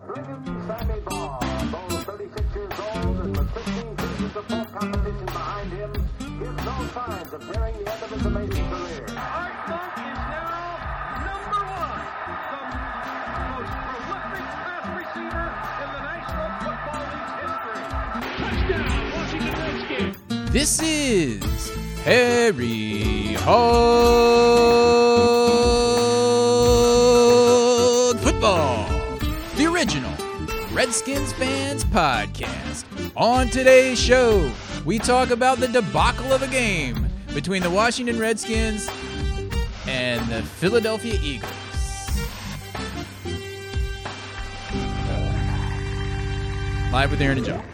Sammy 0.00 1.00
Baugh, 1.04 1.40
though 1.72 1.96
36 1.98 2.54
years 2.54 2.72
old 2.78 3.16
and 3.18 3.36
with 3.36 3.50
15 3.50 3.98
seasons 3.98 4.36
of 4.36 4.44
full 4.46 4.64
competition 4.66 5.26
behind 5.26 5.72
him, 5.72 5.92
gives 5.92 6.64
no 6.64 6.86
signs 6.94 7.32
of 7.32 7.40
the 7.46 7.60
end 7.60 7.88
of 7.88 8.10
his 8.10 8.26
amazing 8.26 8.70
career. 8.70 9.04
Is 9.04 9.10
now 9.10 9.18
number 11.26 11.62
one, 11.66 12.02
the 13.34 13.42
most 13.50 13.74
prolific 14.06 14.46
receiver 14.94 15.46
in 15.82 15.88
the 15.92 16.00
National 16.06 16.48
Football 16.62 17.04
League's 17.10 17.34
history. 17.42 17.82
Touchdown, 18.38 18.96
Washington. 19.12 20.52
This 20.52 20.72
is 20.80 21.42
Harry 22.04 23.34
Hog 23.34 24.77
Redskins 30.78 31.32
fans 31.32 31.82
podcast. 31.82 32.84
On 33.16 33.48
today's 33.48 33.98
show, 34.00 34.48
we 34.84 35.00
talk 35.00 35.30
about 35.30 35.58
the 35.58 35.66
debacle 35.66 36.32
of 36.32 36.42
a 36.42 36.46
game 36.46 37.08
between 37.34 37.64
the 37.64 37.68
Washington 37.68 38.16
Redskins 38.16 38.88
and 39.88 40.24
the 40.28 40.40
Philadelphia 40.40 41.18
Eagles. 41.20 41.50
Live 46.92 47.10
with 47.10 47.20
Aaron 47.22 47.38
and 47.38 47.46
John. 47.48 47.64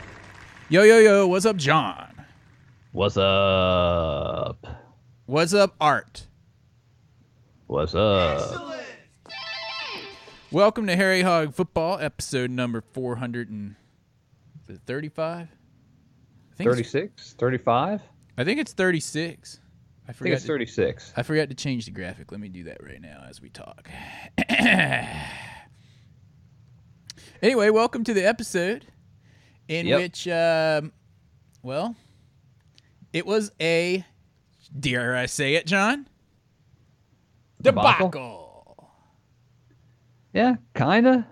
Yo, 0.70 0.82
yo, 0.84 0.96
yo, 1.00 1.26
what's 1.26 1.44
up, 1.44 1.56
John? 1.56 2.24
What's 2.92 3.18
up? 3.18 4.66
What's 5.26 5.52
up, 5.52 5.74
Art? 5.78 6.26
What's 7.66 7.94
up? 7.94 8.83
Welcome 10.54 10.86
to 10.86 10.94
Harry 10.94 11.22
Hog 11.22 11.52
Football, 11.52 11.98
episode 11.98 12.48
number 12.48 12.80
435. 12.80 15.48
I 15.48 15.48
think 16.54 16.70
it's- 16.70 16.92
36? 16.92 17.32
35? 17.32 18.00
I 18.38 18.44
think 18.44 18.60
it's 18.60 18.72
36. 18.72 19.58
I 19.58 19.62
I 20.10 20.12
think 20.12 20.16
forgot. 20.18 20.32
it's 20.34 20.42
to, 20.42 20.46
36. 20.46 21.12
I 21.16 21.24
forgot 21.24 21.48
to 21.48 21.56
change 21.56 21.86
the 21.86 21.90
graphic. 21.90 22.30
Let 22.30 22.40
me 22.40 22.48
do 22.48 22.62
that 22.64 22.80
right 22.84 23.00
now 23.00 23.24
as 23.28 23.40
we 23.42 23.48
talk. 23.48 23.88
anyway, 27.42 27.70
welcome 27.70 28.04
to 28.04 28.14
the 28.14 28.24
episode 28.24 28.86
in 29.66 29.86
Yep. 29.88 30.00
which, 30.00 30.28
um, 30.28 30.92
well, 31.64 31.96
it 33.12 33.26
was 33.26 33.50
a, 33.60 34.04
dare 34.78 35.16
I 35.16 35.26
say 35.26 35.56
it, 35.56 35.66
John? 35.66 36.06
Debacle? 37.60 38.08
Debacle. 38.10 38.43
Yeah, 40.34 40.56
kind 40.74 41.06
of. 41.06 41.24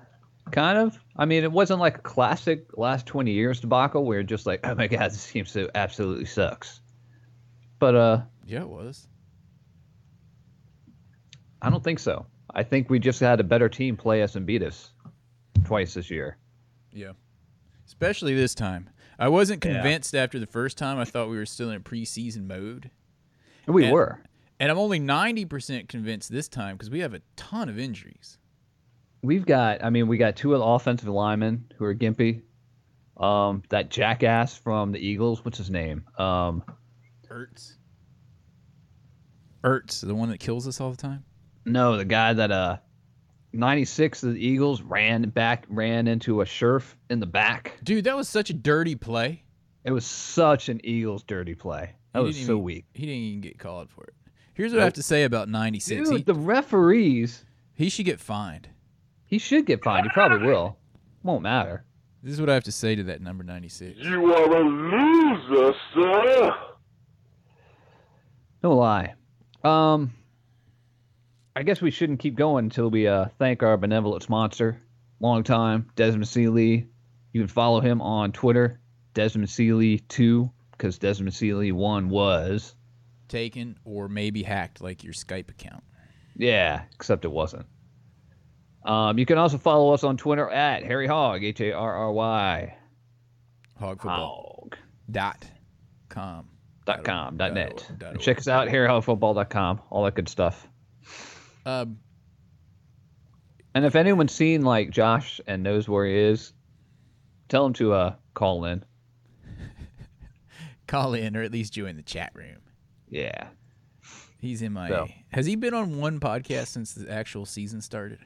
Kind 0.51 0.79
of. 0.79 0.99
I 1.17 1.25
mean, 1.25 1.45
it 1.45 1.53
wasn't 1.53 1.81
like 1.81 1.99
a 1.99 2.01
classic 2.03 2.67
last 2.79 3.07
20 3.07 3.31
years 3.33 3.61
debacle 3.61 4.05
where 4.05 4.23
just 4.23 4.47
like, 4.47 4.61
oh 4.65 4.75
my 4.75 4.87
God, 4.87 5.11
this 5.11 5.31
team 5.31 5.45
so 5.45 5.69
absolutely 5.75 6.25
sucks. 6.25 6.81
But 7.79 7.95
uh, 7.95 8.23
Yeah, 8.47 8.63
it 8.63 8.69
was. 8.69 9.07
I 11.61 11.71
don't 11.71 11.83
think 11.85 11.99
so. 11.99 12.27
I 12.55 12.63
think 12.65 12.91
we 12.91 12.99
just 12.99 13.21
had 13.21 13.41
a 13.41 13.45
better 13.45 13.69
team 13.69 13.97
play 13.97 14.23
us 14.23 14.35
and 14.37 14.45
beat 14.47 14.63
us 14.63 14.93
twice 15.65 15.95
this 15.95 16.11
year. 16.11 16.37
Yeah. 16.93 17.13
Especially 17.87 18.35
this 18.35 18.55
time. 18.55 18.91
I 19.19 19.29
wasn't 19.29 19.65
Yeah. 19.65 19.75
convinced 19.75 20.15
after 20.15 20.39
the 20.39 20.47
first 20.47 20.77
time. 20.77 20.99
I 20.99 21.05
thought 21.05 21.29
we 21.31 21.37
were 21.37 21.47
still 21.47 21.71
in 21.71 21.83
preseason 21.83 22.47
mode. 22.47 22.91
And 23.67 23.75
we 23.75 23.85
And- 23.85 23.93
were. 23.93 24.23
And 24.59 24.71
I'm 24.71 24.79
only 24.79 25.01
90% 25.01 25.89
convinced 25.89 26.31
this 26.31 26.49
time 26.49 26.77
because 26.77 26.91
we 26.91 27.01
have 27.01 27.15
a 27.15 27.23
ton 27.37 27.69
of 27.69 27.79
injuries. 27.79 28.39
We've 29.23 29.47
got, 29.47 29.85
I 29.85 29.91
mean, 29.91 30.09
we 30.09 30.17
got 30.19 30.37
two 30.37 30.53
of 30.53 30.59
the 30.59 30.65
offensive 30.65 31.09
linemen 31.09 31.73
who 31.77 31.85
are 31.85 31.95
gimpy. 31.95 32.43
Um, 33.17 33.63
that 33.69 33.89
jackass 33.91 34.57
from 34.57 34.91
the 34.91 34.99
Eagles, 34.99 35.45
what's 35.45 35.59
his 35.59 35.71
name? 35.71 36.05
Um, 36.19 36.65
Ertz. 37.31 37.75
Ertz, 39.63 40.05
the 40.05 40.15
one 40.15 40.31
that 40.31 40.41
kills 40.41 40.67
us 40.67 40.81
all 40.81 40.91
the 40.91 40.97
time? 40.97 41.25
No, 41.65 41.97
the 41.97 42.05
guy 42.05 42.33
that 42.33 42.51
uh 42.51 42.79
96 43.53 44.25
of 44.25 44.35
the 44.35 44.45
Eagles 44.45 44.83
ran 44.83 45.23
back 45.29 45.67
ran 45.69 46.09
into 46.09 46.41
a 46.41 46.45
Scherff 46.45 46.97
in 47.11 47.21
the 47.21 47.27
back. 47.27 47.79
Dude, 47.85 48.05
that 48.05 48.17
was 48.17 48.29
such 48.29 48.51
a 48.51 48.55
dirty 48.55 48.97
play. 48.97 49.45
It 49.85 49.93
was 49.93 50.05
such 50.07 50.69
an 50.69 50.81
Eagles 50.85 51.23
dirty 51.23 51.55
play. 51.55 51.95
That 52.13 52.23
was 52.23 52.37
so 52.37 52.43
even- 52.43 52.63
weak. 52.63 52.87
He 52.95 53.07
didn't 53.07 53.23
even 53.23 53.41
get 53.41 53.59
called 53.59 53.91
for 53.91 54.05
it. 54.05 54.15
Here's 54.55 54.73
what 54.73 54.81
I 54.81 54.85
have 54.85 54.93
to 54.95 55.03
say 55.03 55.25
about 55.25 55.49
96. 55.49 56.09
Dude, 56.09 56.19
He, 56.19 56.23
the 56.25 56.35
referees, 56.35 57.45
he 57.75 57.89
should 57.89 58.05
get 58.05 58.21
fined. 58.21 58.69
He 59.33 59.39
should 59.39 59.65
get 59.65 59.83
fined. 59.83 60.05
He 60.05 60.11
probably 60.11 60.47
will. 60.47 60.77
Won't 61.23 61.43
matter. 61.43 61.87
This 62.23 62.35
is 62.35 62.41
what 62.41 62.51
I 62.51 62.55
have 62.55 62.65
to 62.65 62.73
say 62.73 62.95
to 62.95 63.05
that 63.05 63.23
number 63.23 63.43
96. 63.43 63.99
You 63.99 64.31
are 64.31 64.57
a 64.57 64.61
loser, 64.63 65.73
sir. 65.95 66.51
No 68.63 68.75
lie. 68.75 69.15
Um 69.65 70.13
I 71.57 71.63
guess 71.63 71.81
we 71.81 71.91
shouldn't 71.91 72.21
keep 72.21 72.35
going 72.35 72.67
until 72.67 72.91
we 72.91 73.09
uh 73.09 73.29
thank 73.39 73.63
our 73.63 73.79
benevolent 73.79 74.23
sponsor. 74.23 74.79
Long 75.19 75.45
time, 75.45 75.91
Desmond 75.97 76.29
Seeley. 76.29 76.89
You 77.33 77.41
can 77.41 77.49
follow 77.49 77.81
him 77.81 78.03
on 78.03 78.33
Twitter, 78.33 78.81
Desmond 79.15 79.49
Seeley 79.49 80.01
2, 80.11 80.51
because 80.73 80.99
Desmond 80.99 81.33
Seeley 81.33 81.73
1 81.73 82.11
was. 82.11 82.75
Taken 83.29 83.79
or 83.87 84.11
maybe 84.11 84.43
hacked 84.43 84.83
like 84.83 85.03
your 85.03 85.15
Skype 85.15 85.49
account. 85.49 85.85
Yeah, 86.37 86.83
except 86.93 87.25
it 87.25 87.33
wasn't. 87.33 87.65
Um, 88.85 89.19
you 89.19 89.27
can 89.27 89.39
also 89.39 89.59
follow 89.59 89.93
us 89.95 90.03
on 90.05 90.17
Twitter 90.17 90.49
at 90.51 90.83
Harry 90.85 91.07
Hog, 91.07 91.45
H 91.45 91.61
A 91.61 91.73
R 91.73 91.95
R 91.95 92.13
Y 92.13 92.77
Hogfootball. 93.81 94.07
Hog 94.07 94.77
Dot 95.11 95.45
com. 96.09 96.49
dot 96.85 97.05
com 97.05 97.37
dot 97.37 97.55
Dot 97.55 97.55
net. 97.55 97.91
dot 97.99 98.21
Check 98.21 98.39
us 98.39 98.49
out, 98.49 98.69
harryhogfootball.com, 98.69 99.81
all 99.91 100.05
that 100.05 100.15
good 100.15 100.29
stuff. 100.29 100.67
Um, 101.65 101.99
And 103.75 103.85
if 103.85 103.95
anyone's 103.95 104.33
seen 104.33 104.63
like 104.63 104.91
Josh 104.91 105.41
and 105.47 105.63
knows 105.63 105.89
where 105.89 106.05
he 106.07 106.17
is, 106.17 106.53
tell 107.49 107.65
him 107.67 107.73
to 107.75 107.93
uh 107.93 108.15
call 108.35 108.65
in. 108.65 108.85
call 110.87 111.15
in 111.15 111.37
or 111.37 111.43
at 111.43 111.53
least 111.53 111.73
join 111.73 111.97
the 111.97 112.03
chat 112.03 112.33
room. 112.35 112.59
Yeah. 113.09 113.49
He's 114.41 114.61
in 114.63 114.73
my. 114.73 114.89
So. 114.89 115.09
Has 115.33 115.47
he 115.47 115.55
been 115.55 115.73
on 115.75 115.99
one 116.01 116.19
podcast 116.19 116.69
since 116.69 116.95
the 116.95 117.11
actual 117.13 117.47
season 117.47 117.81
started? 117.81 118.19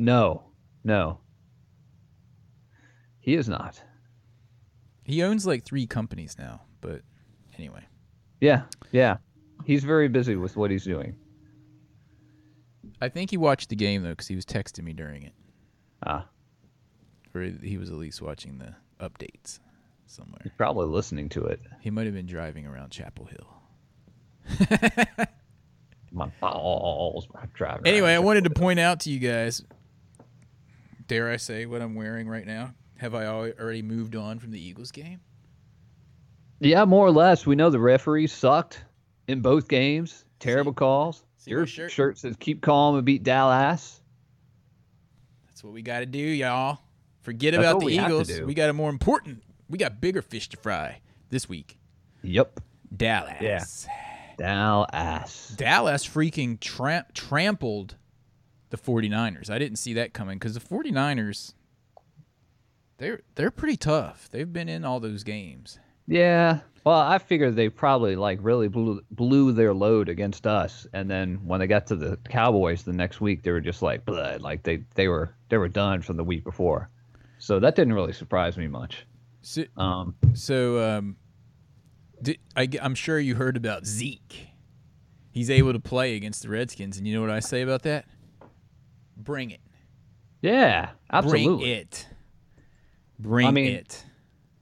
No, 0.00 0.44
no. 0.82 1.18
He 3.18 3.34
is 3.34 3.50
not. 3.50 3.82
He 5.04 5.22
owns 5.22 5.46
like 5.46 5.62
three 5.62 5.86
companies 5.86 6.36
now, 6.38 6.62
but 6.80 7.02
anyway. 7.58 7.82
Yeah, 8.40 8.62
yeah. 8.92 9.18
He's 9.66 9.84
very 9.84 10.08
busy 10.08 10.36
with 10.36 10.56
what 10.56 10.70
he's 10.70 10.84
doing. 10.84 11.16
I 13.02 13.10
think 13.10 13.30
he 13.30 13.36
watched 13.36 13.68
the 13.68 13.76
game 13.76 14.02
though 14.02 14.10
because 14.10 14.26
he 14.28 14.34
was 14.36 14.46
texting 14.46 14.84
me 14.84 14.94
during 14.94 15.22
it, 15.24 15.34
Ah, 16.06 16.26
or 17.34 17.42
he 17.42 17.76
was 17.76 17.90
at 17.90 17.96
least 17.96 18.22
watching 18.22 18.56
the 18.58 18.74
updates 19.04 19.58
somewhere. 20.06 20.40
he's 20.42 20.52
probably 20.56 20.86
listening 20.86 21.28
to 21.30 21.44
it. 21.44 21.60
He 21.82 21.90
might 21.90 22.06
have 22.06 22.14
been 22.14 22.26
driving 22.26 22.66
around 22.66 22.90
Chapel 22.90 23.26
Hill. 23.26 24.66
My 26.12 26.26
balls, 26.40 27.28
my 27.32 27.44
driving. 27.54 27.86
Anyway, 27.86 28.12
I 28.12 28.18
wanted 28.18 28.42
to 28.44 28.50
point 28.50 28.80
out 28.80 29.00
to 29.00 29.10
you 29.10 29.20
guys. 29.20 29.62
Dare 31.10 31.28
I 31.28 31.38
say 31.38 31.66
what 31.66 31.82
I'm 31.82 31.96
wearing 31.96 32.28
right 32.28 32.46
now? 32.46 32.72
Have 32.98 33.16
I 33.16 33.26
already 33.26 33.82
moved 33.82 34.14
on 34.14 34.38
from 34.38 34.52
the 34.52 34.64
Eagles 34.64 34.92
game? 34.92 35.18
Yeah, 36.60 36.84
more 36.84 37.04
or 37.04 37.10
less. 37.10 37.44
We 37.44 37.56
know 37.56 37.68
the 37.68 37.80
referees 37.80 38.32
sucked 38.32 38.84
in 39.26 39.40
both 39.40 39.66
games. 39.66 40.24
Terrible 40.38 40.72
calls. 40.72 41.24
see 41.36 41.50
Your 41.50 41.66
shirt? 41.66 41.90
shirt? 41.90 42.16
says 42.16 42.36
"Keep 42.38 42.60
calm 42.62 42.94
and 42.94 43.04
beat 43.04 43.24
Dallas." 43.24 44.00
That's 45.48 45.64
what 45.64 45.72
we 45.72 45.82
got 45.82 45.98
to 45.98 46.06
do, 46.06 46.20
y'all. 46.20 46.78
Forget 47.22 47.54
That's 47.54 47.64
about 47.64 47.80
the 47.80 47.86
we 47.86 47.98
Eagles. 47.98 48.40
We 48.42 48.54
got 48.54 48.70
a 48.70 48.72
more 48.72 48.88
important. 48.88 49.42
We 49.68 49.78
got 49.78 50.00
bigger 50.00 50.22
fish 50.22 50.48
to 50.50 50.56
fry 50.58 51.00
this 51.28 51.48
week. 51.48 51.76
Yep, 52.22 52.60
Dallas. 52.96 53.34
Yeah. 53.40 53.64
Dallas. 54.38 55.54
Dallas 55.56 56.06
freaking 56.06 56.60
tra- 56.60 57.06
trampled 57.14 57.96
the 58.70 58.78
49ers. 58.78 59.50
I 59.50 59.58
didn't 59.58 59.78
see 59.78 59.94
that 59.94 60.12
coming 60.12 60.38
because 60.38 60.54
the 60.54 60.60
49ers 60.60 61.54
they're 62.98 63.20
they're 63.34 63.50
pretty 63.50 63.76
tough. 63.76 64.28
They've 64.30 64.52
been 64.52 64.68
in 64.68 64.84
all 64.84 65.00
those 65.00 65.24
games. 65.24 65.78
Yeah. 66.06 66.60
Well, 66.84 66.98
I 66.98 67.18
figured 67.18 67.56
they 67.56 67.68
probably 67.68 68.16
like 68.16 68.38
really 68.42 68.68
blew, 68.68 69.02
blew 69.10 69.52
their 69.52 69.74
load 69.74 70.08
against 70.08 70.46
us, 70.46 70.86
and 70.92 71.10
then 71.10 71.40
when 71.44 71.60
they 71.60 71.66
got 71.66 71.86
to 71.88 71.96
the 71.96 72.18
Cowboys 72.28 72.82
the 72.82 72.92
next 72.92 73.20
week, 73.20 73.42
they 73.42 73.50
were 73.50 73.60
just 73.60 73.82
like 73.82 74.04
blood, 74.04 74.40
like 74.40 74.62
they 74.62 74.84
they 74.94 75.08
were 75.08 75.34
they 75.48 75.56
were 75.56 75.68
done 75.68 76.02
from 76.02 76.16
the 76.16 76.24
week 76.24 76.44
before. 76.44 76.90
So 77.38 77.58
that 77.60 77.74
didn't 77.74 77.94
really 77.94 78.12
surprise 78.12 78.56
me 78.56 78.66
much. 78.66 79.06
So, 79.42 79.64
Um, 79.76 80.14
so 80.34 80.82
um, 80.82 81.16
did, 82.20 82.38
I, 82.54 82.62
I, 82.62 82.84
am 82.84 82.94
sure 82.94 83.18
you 83.18 83.34
heard 83.34 83.56
about 83.56 83.86
Zeke. 83.86 84.48
He's 85.30 85.48
able 85.48 85.72
to 85.72 85.80
play 85.80 86.16
against 86.16 86.42
the 86.42 86.50
Redskins, 86.50 86.98
and 86.98 87.06
you 87.06 87.14
know 87.14 87.22
what 87.22 87.30
I 87.30 87.40
say 87.40 87.62
about 87.62 87.82
that? 87.84 88.04
Bring 89.22 89.50
it. 89.50 89.60
Yeah, 90.42 90.90
absolutely. 91.12 91.64
Bring 91.64 91.76
it. 91.76 92.06
Bring 93.18 93.46
I 93.46 93.50
mean- 93.50 93.74
it. 93.74 94.04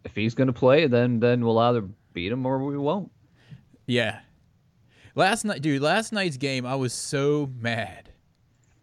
If 0.05 0.15
he's 0.15 0.35
going 0.35 0.47
to 0.47 0.53
play, 0.53 0.87
then 0.87 1.21
then 1.21 1.45
we'll 1.45 1.59
either 1.59 1.83
beat 2.15 2.33
him 2.33 2.47
or 2.47 2.59
we 2.65 2.79
won't. 2.79 3.11
Yeah. 3.87 4.21
Last 5.15 5.45
night, 5.45 5.61
dude, 5.61 5.83
last 5.83 6.13
night's 6.13 6.37
game, 6.37 6.65
I 6.65 6.77
was 6.77 6.93
so 6.93 7.51
mad. 7.61 8.11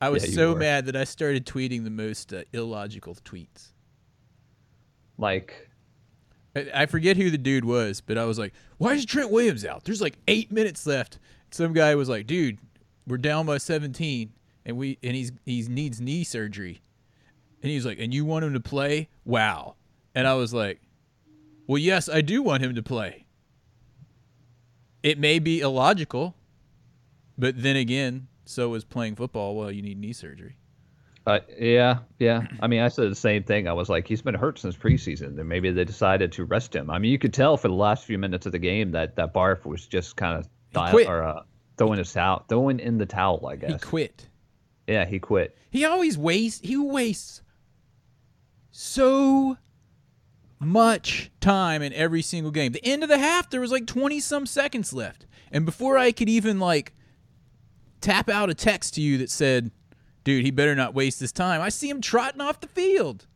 I 0.02 0.10
was 0.10 0.28
Yeah, 0.28 0.36
so 0.36 0.54
were. 0.54 0.60
mad 0.60 0.86
that 0.88 0.96
I 0.96 1.04
started 1.06 1.46
tweeting 1.46 1.84
the 1.84 1.90
most 1.90 2.34
uh, 2.34 2.44
illogical 2.54 3.16
tweets. 3.16 3.72
Like, 5.18 5.70
I, 6.56 6.68
I 6.74 6.86
forget 6.86 7.18
who 7.18 7.30
the 7.32 7.38
dude 7.38 7.66
was, 7.66 8.02
but 8.02 8.18
I 8.18 8.26
was 8.26 8.38
like, 8.38 8.54
"Why 8.78 8.94
is 8.94 9.06
Trent 9.06 9.32
Williams 9.32 9.66
out? 9.66 9.86
There's 9.86 10.02
like 10.02 10.18
eight 10.28 10.52
minutes 10.52 10.86
left." 10.86 11.18
Some 11.52 11.74
guy 11.74 11.96
was 11.96 12.10
like, 12.10 12.28
"Dude, 12.28 12.60
we're 13.08 13.18
down 13.18 13.46
by 13.46 13.58
17, 13.58 14.32
and 14.66 14.78
we 14.78 14.98
and 15.04 15.16
he's 15.16 15.32
he's 15.46 15.70
needs 15.70 16.02
knee 16.02 16.24
surgery," 16.24 16.82
and 17.62 17.72
he's 17.72 17.86
like, 17.86 18.00
"And 18.00 18.14
you 18.14 18.26
want 18.26 18.46
him 18.46 18.54
to 18.54 18.60
play? 18.60 19.10
Wow!" 19.24 19.76
And 20.14 20.28
I 20.28 20.34
was 20.36 20.54
like, 20.54 20.82
"Well, 21.68 21.78
yes, 21.78 22.10
I 22.10 22.22
do 22.22 22.42
want 22.42 22.64
him 22.64 22.76
to 22.76 22.84
play. 22.84 23.26
It 25.04 25.20
may 25.20 25.40
be 25.40 25.62
illogical, 25.62 26.36
but 27.38 27.62
then 27.62 27.76
again, 27.76 28.28
so 28.46 28.74
is 28.74 28.84
playing 28.84 29.16
football 29.16 29.56
while 29.56 29.72
you 29.72 29.82
need 29.82 30.00
knee 30.00 30.14
surgery." 30.14 30.58
uh, 31.28 31.40
yeah, 31.58 32.00
yeah. 32.20 32.44
I 32.60 32.68
mean, 32.68 32.82
I 32.82 32.88
said 32.88 33.10
the 33.10 33.16
same 33.16 33.44
thing. 33.44 33.68
I 33.68 33.74
was 33.74 33.90
like, 33.90 34.08
he's 34.08 34.22
been 34.22 34.36
hurt 34.36 34.60
since 34.60 34.76
preseason. 34.76 35.40
And 35.40 35.50
maybe 35.50 35.72
they 35.72 35.84
decided 35.84 36.32
to 36.34 36.46
rest 36.46 36.76
him. 36.76 36.90
I 36.92 37.00
mean, 37.00 37.12
you 37.12 37.18
could 37.18 37.34
tell 37.34 37.58
for 37.58 37.68
the 37.68 37.74
last 37.74 38.06
few 38.06 38.20
minutes 38.20 38.46
of 38.46 38.52
the 38.52 38.60
game 38.60 38.92
that 38.92 39.16
that 39.16 39.34
Barf 39.34 39.66
was 39.66 39.88
just 39.88 40.16
kind 40.18 40.38
of 40.38 40.48
dial- 40.72 41.08
or 41.08 41.24
uh, 41.24 41.42
throwing 41.78 41.98
his 41.98 42.14
towel, 42.14 42.46
throwing 42.48 42.80
in 42.80 42.98
the 42.98 43.06
towel. 43.06 43.48
I 43.48 43.56
guess 43.56 43.72
He 43.72 43.78
quit. 43.80 44.30
Yeah, 44.88 45.06
he 45.06 45.20
quit. 45.20 45.58
He 45.70 45.84
always 45.86 46.18
wastes. 46.18 46.62
He 46.66 46.78
wastes 46.78 47.42
so 48.72 49.58
much 50.60 51.32
time 51.40 51.82
in 51.82 51.94
every 51.94 52.22
single 52.22 52.52
game. 52.52 52.72
The 52.72 52.86
end 52.86 53.04
of 53.04 53.10
the 53.10 53.18
half, 53.18 53.50
there 53.50 53.62
was 53.62 53.72
like 53.72 53.88
twenty 53.88 54.20
some 54.20 54.46
seconds 54.46 54.94
left, 54.94 55.26
and 55.52 55.66
before 55.66 55.98
I 55.98 56.12
could 56.12 56.30
even 56.30 56.60
like 56.60 56.94
tap 58.02 58.30
out 58.30 58.50
a 58.50 58.54
text 58.54 58.96
to 58.96 59.02
you 59.02 59.18
that 59.18 59.30
said, 59.30 59.72
"Dude, 60.24 60.46
he 60.46 60.52
better 60.52 60.76
not 60.76 60.94
waste 60.94 61.20
his 61.20 61.32
time," 61.32 61.62
I 61.62 61.70
see 61.70 61.90
him 61.90 62.02
trotting 62.02 62.42
off 62.42 62.62
the 62.62 62.68
field. 62.68 63.28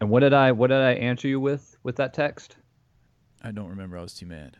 And 0.00 0.10
what 0.10 0.20
did 0.20 0.34
I 0.34 0.52
what 0.52 0.68
did 0.68 0.78
I 0.78 0.92
answer 0.92 1.28
you 1.28 1.40
with 1.40 1.76
with 1.82 1.96
that 1.96 2.12
text? 2.12 2.56
I 3.40 3.52
don't 3.52 3.70
remember. 3.70 3.96
I 3.96 4.02
was 4.02 4.14
too 4.14 4.26
mad. 4.26 4.56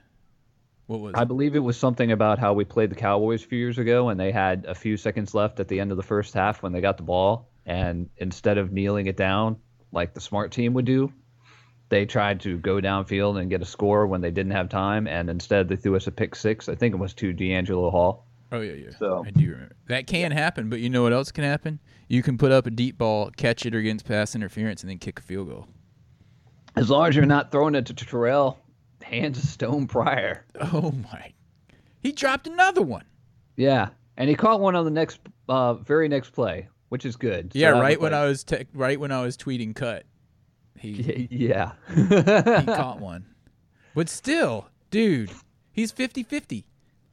What 0.92 1.00
was? 1.00 1.12
I 1.14 1.22
it? 1.22 1.28
believe 1.28 1.56
it 1.56 1.60
was 1.60 1.78
something 1.78 2.12
about 2.12 2.38
how 2.38 2.52
we 2.52 2.64
played 2.66 2.90
the 2.90 2.94
Cowboys 2.96 3.42
a 3.42 3.46
few 3.46 3.58
years 3.58 3.78
ago, 3.78 4.10
and 4.10 4.20
they 4.20 4.30
had 4.30 4.66
a 4.66 4.74
few 4.74 4.98
seconds 4.98 5.34
left 5.34 5.58
at 5.58 5.68
the 5.68 5.80
end 5.80 5.90
of 5.90 5.96
the 5.96 6.02
first 6.02 6.34
half 6.34 6.62
when 6.62 6.72
they 6.72 6.82
got 6.82 6.98
the 6.98 7.02
ball, 7.02 7.48
and 7.64 8.10
instead 8.18 8.58
of 8.58 8.72
kneeling 8.72 9.06
it 9.06 9.16
down 9.16 9.56
like 9.90 10.12
the 10.12 10.20
smart 10.20 10.52
team 10.52 10.74
would 10.74 10.84
do, 10.84 11.10
they 11.88 12.04
tried 12.04 12.40
to 12.40 12.58
go 12.58 12.76
downfield 12.76 13.40
and 13.40 13.48
get 13.48 13.62
a 13.62 13.64
score 13.64 14.06
when 14.06 14.20
they 14.20 14.30
didn't 14.30 14.52
have 14.52 14.68
time, 14.68 15.06
and 15.06 15.30
instead 15.30 15.68
they 15.68 15.76
threw 15.76 15.96
us 15.96 16.06
a 16.06 16.10
pick 16.12 16.34
six. 16.34 16.68
I 16.68 16.74
think 16.74 16.94
it 16.94 16.98
was 16.98 17.14
to 17.14 17.32
DeAngelo 17.32 17.90
Hall. 17.90 18.26
Oh 18.50 18.60
yeah, 18.60 18.74
yeah. 18.74 18.90
So- 18.98 19.24
I 19.26 19.30
do 19.30 19.50
remember. 19.50 19.74
That 19.86 20.06
can 20.06 20.30
happen, 20.30 20.68
but 20.68 20.80
you 20.80 20.90
know 20.90 21.02
what 21.02 21.14
else 21.14 21.32
can 21.32 21.44
happen? 21.44 21.80
You 22.08 22.22
can 22.22 22.36
put 22.36 22.52
up 22.52 22.66
a 22.66 22.70
deep 22.70 22.98
ball, 22.98 23.30
catch 23.34 23.64
it 23.64 23.74
against 23.74 24.04
pass 24.04 24.34
interference, 24.34 24.82
and 24.82 24.90
then 24.90 24.98
kick 24.98 25.18
a 25.18 25.22
field 25.22 25.48
goal. 25.48 25.68
As 26.76 26.90
long 26.90 27.08
as 27.08 27.16
you're 27.16 27.24
not 27.24 27.50
throwing 27.50 27.74
it 27.74 27.86
to 27.86 27.94
Terrell, 27.94 28.58
hands 29.12 29.38
of 29.38 29.44
stone 29.44 29.86
Pryor. 29.86 30.44
Oh 30.60 30.92
my! 30.92 31.32
He 32.00 32.12
dropped 32.12 32.46
another 32.46 32.82
one. 32.82 33.04
Yeah, 33.56 33.88
and 34.16 34.28
he 34.28 34.34
caught 34.34 34.60
one 34.60 34.74
on 34.74 34.84
the 34.84 34.90
next, 34.90 35.20
uh, 35.48 35.74
very 35.74 36.08
next 36.08 36.30
play, 36.30 36.68
which 36.88 37.04
is 37.04 37.16
good. 37.16 37.52
So 37.52 37.58
Yeah, 37.58 37.70
right 37.70 38.00
when 38.00 38.12
like- 38.12 38.20
I 38.22 38.24
was 38.26 38.44
te- 38.44 38.66
right 38.72 38.98
when 38.98 39.12
I 39.12 39.22
was 39.22 39.36
tweeting 39.36 39.74
cut, 39.74 40.04
he 40.78 41.28
Yeah. 41.30 41.72
he 41.94 42.06
caught 42.64 42.98
one. 43.00 43.26
But 43.94 44.08
still, 44.08 44.68
dude, 44.90 45.30
he's 45.72 45.92
50-50 45.92 46.64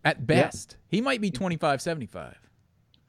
at 0.05 0.25
best. 0.25 0.77
He 0.87 1.01
might 1.01 1.19
be 1.19 1.29
25-75. 1.29 2.35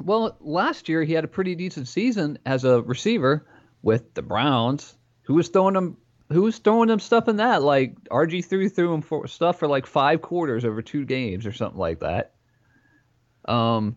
Well, 0.02 0.36
last 0.40 0.88
year 0.88 1.04
he 1.04 1.12
had 1.12 1.22
a 1.24 1.28
pretty 1.28 1.54
decent 1.54 1.86
season 1.86 2.38
as 2.46 2.64
a 2.64 2.82
receiver 2.82 3.46
with 3.82 4.12
the 4.14 4.22
Browns. 4.22 4.96
Who 5.22 5.34
was 5.34 5.48
throwing 5.48 5.76
him? 5.76 5.96
Who 6.32 6.42
was 6.42 6.58
throwing 6.58 6.90
him 6.90 7.00
stuff 7.00 7.28
in 7.28 7.36
that? 7.36 7.62
Like 7.62 7.96
RG 8.04 8.44
three 8.44 8.68
threw 8.68 8.94
him 8.94 9.02
for 9.02 9.26
stuff 9.26 9.58
for 9.58 9.66
like 9.66 9.86
five 9.86 10.22
quarters 10.22 10.64
over 10.64 10.80
two 10.80 11.04
games 11.04 11.44
or 11.44 11.52
something 11.52 11.78
like 11.78 12.00
that. 12.00 12.34
Um, 13.46 13.96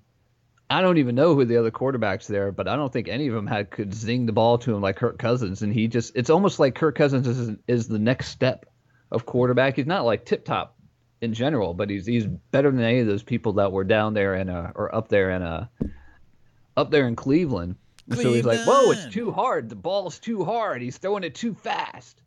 I 0.69 0.81
don't 0.81 0.97
even 0.97 1.13
know 1.13 1.35
who 1.35 1.45
the 1.45 1.57
other 1.57 1.69
quarterbacks 1.69 2.25
there, 2.25 2.51
but 2.51 2.67
I 2.67 2.75
don't 2.75 2.91
think 2.91 3.07
any 3.07 3.27
of 3.27 3.35
them 3.35 3.45
had 3.45 3.69
could 3.69 3.93
zing 3.93 4.25
the 4.25 4.31
ball 4.31 4.57
to 4.59 4.73
him 4.73 4.81
like 4.81 4.95
Kirk 4.95 5.19
Cousins. 5.19 5.61
And 5.61 5.71
he 5.71 5.87
just 5.87 6.15
it's 6.15 6.31
almost 6.31 6.59
like 6.59 6.73
Kirk 6.73 6.95
Cousins 6.95 7.27
is 7.27 7.55
is 7.67 7.87
the 7.87 7.99
next 7.99 8.29
step 8.29 8.65
of 9.11 9.27
quarterback. 9.27 9.75
He's 9.75 9.85
not 9.85 10.03
like 10.03 10.25
tip 10.25 10.43
top 10.43 10.75
in 11.21 11.35
general, 11.35 11.75
but 11.75 11.91
he's 11.91 12.07
he's 12.07 12.25
better 12.25 12.71
than 12.71 12.81
any 12.81 13.01
of 13.01 13.07
those 13.07 13.21
people 13.21 13.53
that 13.53 13.71
were 13.71 13.83
down 13.83 14.15
there 14.15 14.33
in 14.33 14.49
uh 14.49 14.71
or 14.73 14.93
up 14.95 15.09
there 15.09 15.29
in 15.29 15.43
uh 15.43 15.67
up 16.75 16.89
there 16.89 17.07
in 17.07 17.15
Cleveland. 17.15 17.75
Cleveland. 18.09 18.27
So 18.27 18.33
he's 18.33 18.45
like, 18.45 18.67
"Whoa, 18.67 18.91
it's 18.91 19.13
too 19.13 19.31
hard. 19.31 19.69
The 19.69 19.75
ball's 19.75 20.17
too 20.17 20.43
hard. 20.43 20.81
He's 20.81 20.97
throwing 20.97 21.23
it 21.23 21.35
too 21.35 21.53
fast." 21.53 22.22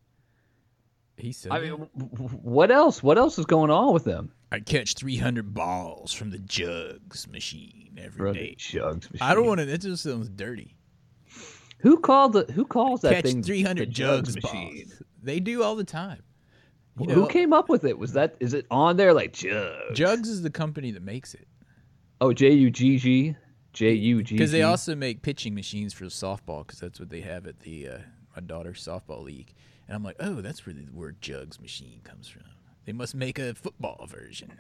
He 1.17 1.33
said, 1.33 1.53
I 1.53 1.61
mean, 1.61 1.71
what 1.73 2.71
else? 2.71 3.03
What 3.03 3.17
else 3.19 3.39
is 3.39 3.47
going 3.47 3.71
on 3.71 3.95
with 3.95 4.05
them? 4.05 4.33
I 4.53 4.61
catch 4.61 4.95
300 4.95 5.55
balls 5.55 6.13
from 6.13 6.31
the 6.31 6.39
jugs 6.39 7.27
machine 7.29 7.99
every 7.99 8.33
day. 8.33 8.57
Chugs 8.59 9.09
I 9.21 9.35
don't 9.35 9.47
want 9.47 9.61
to. 9.61 9.69
It 9.69 9.81
just 9.81 10.03
sounds 10.03 10.29
dirty. 10.29 10.77
Who 11.79 11.99
called 11.99 12.35
the? 12.35 12.45
Who 12.53 12.65
calls 12.65 13.01
that 13.03 13.15
Catch 13.15 13.25
thing? 13.25 13.43
300 13.43 13.89
the 13.89 13.93
jugs 13.93 14.37
balls. 14.37 15.03
They 15.23 15.41
do 15.41 15.63
all 15.63 15.75
the 15.77 15.85
time. 15.85 16.23
You 16.99 17.09
know, 17.09 17.15
Who 17.15 17.29
came 17.29 17.53
up 17.53 17.69
with 17.69 17.85
it? 17.85 17.99
Was 17.99 18.13
that? 18.13 18.37
Is 18.41 18.55
it 18.55 18.67
on 18.71 18.97
there 18.97 19.13
like 19.13 19.33
Jugs? 19.35 19.99
Jugs 19.99 20.29
is 20.29 20.43
the 20.43 20.51
company 20.51 20.91
that 20.93 21.03
makes 21.03 21.35
it 21.35 21.47
Oh, 22.21 22.33
J 22.33 22.53
U 22.53 22.71
G 22.71 22.97
G, 22.97 23.37
J 23.75 23.93
U 23.93 24.23
G. 24.23 24.37
because 24.37 24.51
they 24.53 24.63
also 24.63 24.95
make 24.95 25.21
pitching 25.21 25.55
machines 25.55 25.93
for 25.93 26.07
softball 26.07 26.67
because 26.67 26.81
that's 26.81 26.99
what 26.99 27.11
they 27.11 27.21
have 27.21 27.47
at 27.47 27.61
the 27.61 27.89
uh, 27.89 27.99
my 28.35 28.41
daughter's 28.41 28.83
softball 28.83 29.23
league. 29.23 29.53
And 29.89 29.95
I'm 29.97 30.03
like, 30.03 30.17
oh, 30.21 30.41
that's 30.41 30.67
where 30.67 30.75
the 30.75 30.87
word 30.93 31.21
jugs 31.21 31.61
machine 31.61 32.01
comes 32.05 32.29
from. 32.29 32.43
They 32.85 32.93
must 32.93 33.15
make 33.15 33.39
a 33.39 33.55
football 33.55 34.07
version 34.09 34.53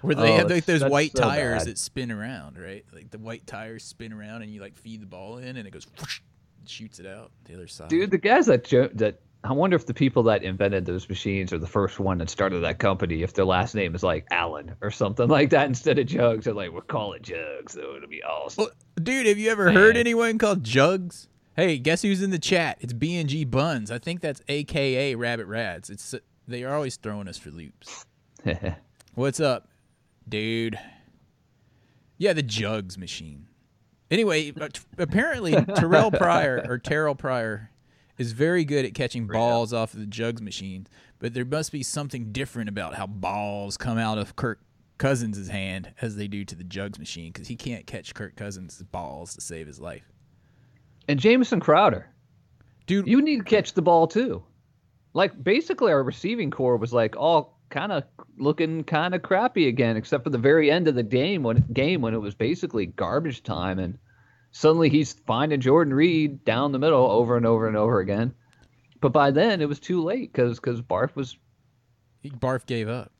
where 0.00 0.14
they 0.14 0.32
Oh, 0.32 0.36
have 0.36 0.50
like 0.50 0.64
those 0.64 0.84
white 0.84 1.12
so 1.16 1.22
tires 1.22 1.60
bad. 1.64 1.66
that 1.68 1.78
spin 1.78 2.10
around, 2.10 2.58
right? 2.58 2.84
Like 2.92 3.10
the 3.10 3.18
white 3.18 3.46
tires 3.46 3.84
spin 3.84 4.12
around 4.12 4.42
and 4.42 4.52
you 4.52 4.60
like 4.60 4.76
feed 4.76 5.02
the 5.02 5.06
ball 5.06 5.38
in 5.38 5.56
and 5.56 5.66
it 5.66 5.70
goes 5.70 5.86
whoosh, 5.98 6.20
and 6.58 6.68
shoots 6.68 6.98
it 6.98 7.06
out 7.06 7.30
the 7.44 7.54
other 7.54 7.66
side. 7.68 7.88
Dude, 7.88 8.10
the 8.10 8.18
guys 8.18 8.46
that 8.46 8.64
jo- 8.64 8.90
that 8.94 9.20
I 9.42 9.52
wonder 9.52 9.74
if 9.76 9.86
the 9.86 9.94
people 9.94 10.24
that 10.24 10.42
invented 10.42 10.84
those 10.84 11.08
machines 11.08 11.52
are 11.52 11.58
the 11.58 11.66
first 11.66 11.98
one 11.98 12.18
that 12.18 12.28
started 12.30 12.60
that 12.60 12.78
company. 12.78 13.22
If 13.22 13.32
their 13.34 13.44
last 13.46 13.74
name 13.74 13.94
is 13.94 14.02
like 14.02 14.26
Allen 14.30 14.74
or 14.82 14.90
something 14.90 15.28
like 15.28 15.50
that 15.50 15.66
instead 15.66 15.98
of 15.98 16.06
Jugs, 16.06 16.44
they're 16.46 16.54
like, 16.54 16.72
we'll 16.72 16.82
call 16.82 17.12
it 17.14 17.22
Jugs. 17.22 17.72
So 17.72 17.94
it'll 17.96 18.08
be 18.08 18.22
awesome. 18.22 18.64
Well, 18.64 18.72
dude, 19.02 19.26
have 19.26 19.38
you 19.38 19.50
ever 19.50 19.70
heard 19.72 19.96
anyone 19.96 20.38
called 20.38 20.62
Jugs? 20.64 21.26
Hey, 21.56 21.78
guess 21.78 22.02
who's 22.02 22.22
in 22.22 22.30
the 22.30 22.38
chat? 22.38 22.78
It's 22.80 22.92
B&G 22.92 23.44
Buns. 23.44 23.90
I 23.90 23.98
think 23.98 24.20
that's 24.20 24.40
AKA 24.48 25.16
Rabbit 25.16 25.46
Rads. 25.46 25.90
It's 25.90 26.14
they 26.46 26.64
are 26.64 26.74
always 26.74 26.96
throwing 26.96 27.28
us 27.28 27.38
for 27.38 27.50
loops. 27.50 28.06
What's 29.14 29.40
up, 29.40 29.68
dude? 30.28 30.78
Yeah, 32.18 32.32
the 32.32 32.42
Jugs 32.42 32.96
machine. 32.96 33.46
Anyway, 34.10 34.52
uh, 34.60 34.68
apparently 34.98 35.52
Terrell 35.74 36.10
Pryor 36.12 36.64
or 36.68 36.78
Terrell 36.78 37.14
Pryor 37.14 37.70
is 38.18 38.32
very 38.32 38.64
good 38.64 38.84
at 38.84 38.94
catching 38.94 39.26
balls 39.26 39.72
off 39.72 39.94
of 39.94 40.00
the 40.00 40.06
Jugs 40.06 40.42
machine, 40.42 40.86
but 41.18 41.34
there 41.34 41.44
must 41.44 41.72
be 41.72 41.82
something 41.82 42.32
different 42.32 42.68
about 42.68 42.94
how 42.94 43.06
balls 43.06 43.76
come 43.76 43.98
out 43.98 44.18
of 44.18 44.36
Kirk 44.36 44.60
Cousins' 44.98 45.48
hand 45.48 45.94
as 46.02 46.16
they 46.16 46.28
do 46.28 46.44
to 46.44 46.54
the 46.54 46.64
Jugs 46.64 46.98
machine 46.98 47.32
because 47.32 47.48
he 47.48 47.56
can't 47.56 47.86
catch 47.86 48.14
Kirk 48.14 48.36
Cousins' 48.36 48.82
balls 48.82 49.34
to 49.34 49.40
save 49.40 49.66
his 49.66 49.80
life. 49.80 50.09
And 51.08 51.18
Jamison 51.18 51.60
Crowder, 51.60 52.10
Dude, 52.90 53.06
you 53.06 53.22
need 53.22 53.38
to 53.38 53.44
catch 53.44 53.74
the 53.74 53.82
ball 53.82 54.08
too. 54.08 54.42
Like 55.14 55.44
basically, 55.44 55.92
our 55.92 56.02
receiving 56.02 56.50
corps 56.50 56.76
was 56.76 56.92
like 56.92 57.16
all 57.16 57.60
kind 57.68 57.92
of 57.92 58.02
looking 58.36 58.82
kind 58.82 59.14
of 59.14 59.22
crappy 59.22 59.68
again, 59.68 59.96
except 59.96 60.24
for 60.24 60.30
the 60.30 60.38
very 60.38 60.72
end 60.72 60.88
of 60.88 60.96
the 60.96 61.04
game 61.04 61.44
when 61.44 61.64
game 61.72 62.00
when 62.00 62.14
it 62.14 62.20
was 62.20 62.34
basically 62.34 62.86
garbage 62.86 63.44
time, 63.44 63.78
and 63.78 63.96
suddenly 64.50 64.88
he's 64.88 65.12
finding 65.12 65.60
Jordan 65.60 65.94
Reed 65.94 66.44
down 66.44 66.72
the 66.72 66.80
middle 66.80 67.08
over 67.08 67.36
and 67.36 67.46
over 67.46 67.68
and 67.68 67.76
over 67.76 68.00
again. 68.00 68.34
But 69.00 69.12
by 69.12 69.30
then 69.30 69.60
it 69.60 69.68
was 69.68 69.78
too 69.78 70.02
late 70.02 70.32
because 70.32 70.58
because 70.58 70.82
Barf 70.82 71.14
was 71.14 71.38
Barf 72.24 72.66
gave 72.66 72.88
up. 72.88 73.12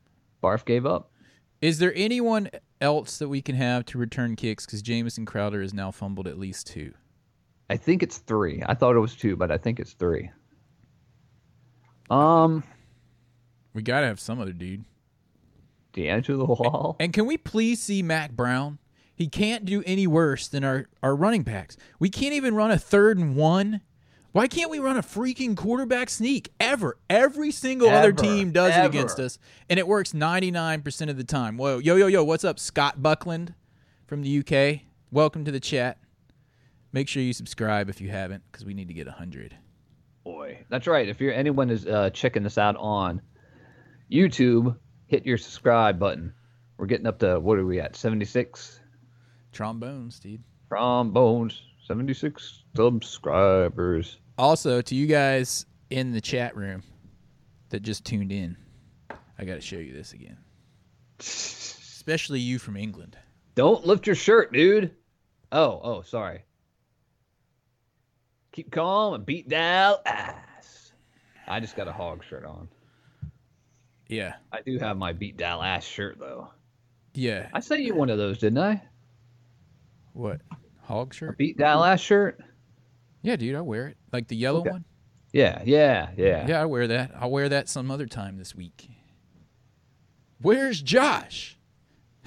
Barf 0.42 0.64
gave 0.64 0.84
up. 0.84 1.12
Is 1.60 1.78
there 1.78 1.92
anyone 1.94 2.50
else 2.80 3.18
that 3.18 3.28
we 3.28 3.40
can 3.40 3.54
have 3.54 3.84
to 3.86 3.98
return 3.98 4.34
kicks? 4.34 4.66
Because 4.66 4.82
Jamison 4.82 5.26
Crowder 5.26 5.62
has 5.62 5.72
now 5.72 5.92
fumbled 5.92 6.26
at 6.26 6.40
least 6.40 6.66
two. 6.66 6.92
I 7.70 7.76
think 7.76 8.02
it's 8.02 8.18
three. 8.18 8.64
I 8.66 8.74
thought 8.74 8.96
it 8.96 9.00
was 9.00 9.14
two, 9.14 9.36
but 9.36 9.52
I 9.52 9.56
think 9.56 9.78
it's 9.78 9.92
three. 9.92 10.28
Um, 12.10 12.64
We 13.74 13.82
got 13.82 14.00
to 14.00 14.06
have 14.08 14.18
some 14.18 14.40
other 14.40 14.52
dude. 14.52 14.84
DeAngelo 15.94 16.46
Hall. 16.56 16.96
And 16.98 17.12
can 17.12 17.26
we 17.26 17.36
please 17.36 17.80
see 17.80 18.02
Mack 18.02 18.32
Brown? 18.32 18.78
He 19.14 19.28
can't 19.28 19.64
do 19.64 19.84
any 19.86 20.08
worse 20.08 20.48
than 20.48 20.64
our, 20.64 20.88
our 21.00 21.14
running 21.14 21.44
backs. 21.44 21.76
We 22.00 22.10
can't 22.10 22.34
even 22.34 22.56
run 22.56 22.72
a 22.72 22.78
third 22.78 23.18
and 23.18 23.36
one. 23.36 23.82
Why 24.32 24.48
can't 24.48 24.70
we 24.70 24.80
run 24.80 24.96
a 24.96 25.02
freaking 25.02 25.56
quarterback 25.56 26.10
sneak 26.10 26.50
ever? 26.58 26.96
Every 27.08 27.52
single 27.52 27.88
other 27.88 28.12
team 28.12 28.50
does 28.50 28.76
it 28.76 28.84
against 28.84 29.20
us, 29.20 29.38
and 29.68 29.78
it 29.78 29.86
works 29.86 30.12
99% 30.12 31.08
of 31.08 31.16
the 31.16 31.24
time. 31.24 31.56
Whoa, 31.56 31.78
yo, 31.78 31.94
yo, 31.94 32.08
yo, 32.08 32.24
what's 32.24 32.44
up, 32.44 32.58
Scott 32.58 33.00
Buckland 33.02 33.54
from 34.06 34.22
the 34.22 34.38
UK? 34.38 34.82
Welcome 35.12 35.44
to 35.44 35.52
the 35.52 35.60
chat. 35.60 35.98
Make 36.92 37.08
sure 37.08 37.22
you 37.22 37.32
subscribe 37.32 37.88
if 37.88 38.00
you 38.00 38.08
haven't, 38.08 38.42
because 38.50 38.64
we 38.64 38.74
need 38.74 38.88
to 38.88 38.94
get 38.94 39.06
100. 39.06 39.56
Boy, 40.24 40.64
that's 40.68 40.86
right. 40.86 41.08
If 41.08 41.20
you're 41.20 41.32
anyone 41.32 41.70
is 41.70 41.86
uh, 41.86 42.10
checking 42.10 42.42
this 42.42 42.58
out 42.58 42.76
on 42.76 43.22
YouTube, 44.10 44.76
hit 45.06 45.24
your 45.24 45.38
subscribe 45.38 45.98
button. 45.98 46.32
We're 46.76 46.86
getting 46.86 47.06
up 47.06 47.18
to 47.20 47.38
what 47.38 47.58
are 47.58 47.64
we 47.64 47.80
at? 47.80 47.94
76 47.96 48.80
Trombones, 49.52 50.20
dude. 50.20 50.42
trombones, 50.68 51.62
76 51.86 52.62
subscribers. 52.74 54.18
Also, 54.38 54.80
to 54.80 54.94
you 54.94 55.06
guys 55.06 55.66
in 55.90 56.12
the 56.12 56.20
chat 56.20 56.56
room 56.56 56.82
that 57.70 57.80
just 57.82 58.04
tuned 58.04 58.32
in, 58.32 58.56
I 59.38 59.44
got 59.44 59.54
to 59.54 59.60
show 59.60 59.76
you 59.76 59.92
this 59.92 60.12
again. 60.12 60.38
Especially 61.20 62.40
you 62.40 62.58
from 62.58 62.76
England. 62.76 63.16
Don't 63.54 63.86
lift 63.86 64.06
your 64.06 64.16
shirt, 64.16 64.52
dude. 64.52 64.92
Oh, 65.52 65.80
oh, 65.82 66.02
sorry. 66.02 66.44
Keep 68.52 68.70
calm 68.72 69.14
and 69.14 69.24
beat 69.24 69.48
down 69.48 69.96
ass. 70.06 70.92
I 71.46 71.60
just 71.60 71.76
got 71.76 71.88
a 71.88 71.92
hog 71.92 72.24
shirt 72.24 72.44
on. 72.44 72.68
Yeah. 74.08 74.34
I 74.52 74.60
do 74.62 74.78
have 74.78 74.96
my 74.96 75.12
beat 75.12 75.36
down 75.36 75.64
ass 75.64 75.84
shirt 75.84 76.18
though. 76.18 76.48
Yeah. 77.14 77.48
I 77.52 77.60
sent 77.60 77.82
you 77.82 77.94
one 77.94 78.10
of 78.10 78.18
those, 78.18 78.38
didn't 78.38 78.58
I? 78.58 78.82
What? 80.12 80.40
Hog 80.82 81.14
shirt? 81.14 81.38
Beat 81.38 81.56
down 81.58 81.86
ass 81.86 82.00
shirt. 82.00 82.40
Yeah, 83.22 83.36
dude, 83.36 83.54
I 83.54 83.60
wear 83.60 83.88
it. 83.88 83.96
Like 84.12 84.28
the 84.28 84.36
yellow 84.36 84.60
Okay. 84.60 84.70
one? 84.70 84.84
Yeah, 85.32 85.62
yeah, 85.64 86.10
yeah. 86.16 86.46
Yeah, 86.48 86.60
I 86.62 86.64
wear 86.64 86.88
that. 86.88 87.12
I'll 87.16 87.30
wear 87.30 87.48
that 87.48 87.68
some 87.68 87.90
other 87.90 88.06
time 88.06 88.36
this 88.38 88.54
week. 88.54 88.88
Where's 90.42 90.82
Josh? 90.82 91.56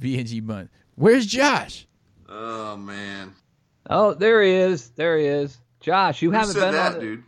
VNG 0.00 0.46
Bun. 0.46 0.68
Where's 0.94 1.26
Josh? 1.26 1.86
Oh 2.28 2.76
man, 2.76 3.34
Oh, 3.88 4.14
there 4.14 4.42
he 4.42 4.52
is. 4.52 4.90
There 4.90 5.18
he 5.18 5.26
is. 5.26 5.58
Josh, 5.80 6.20
you 6.22 6.30
who 6.30 6.36
haven't 6.36 6.54
been 6.54 6.72
that, 6.72 6.94
on. 6.94 7.00
dude? 7.00 7.22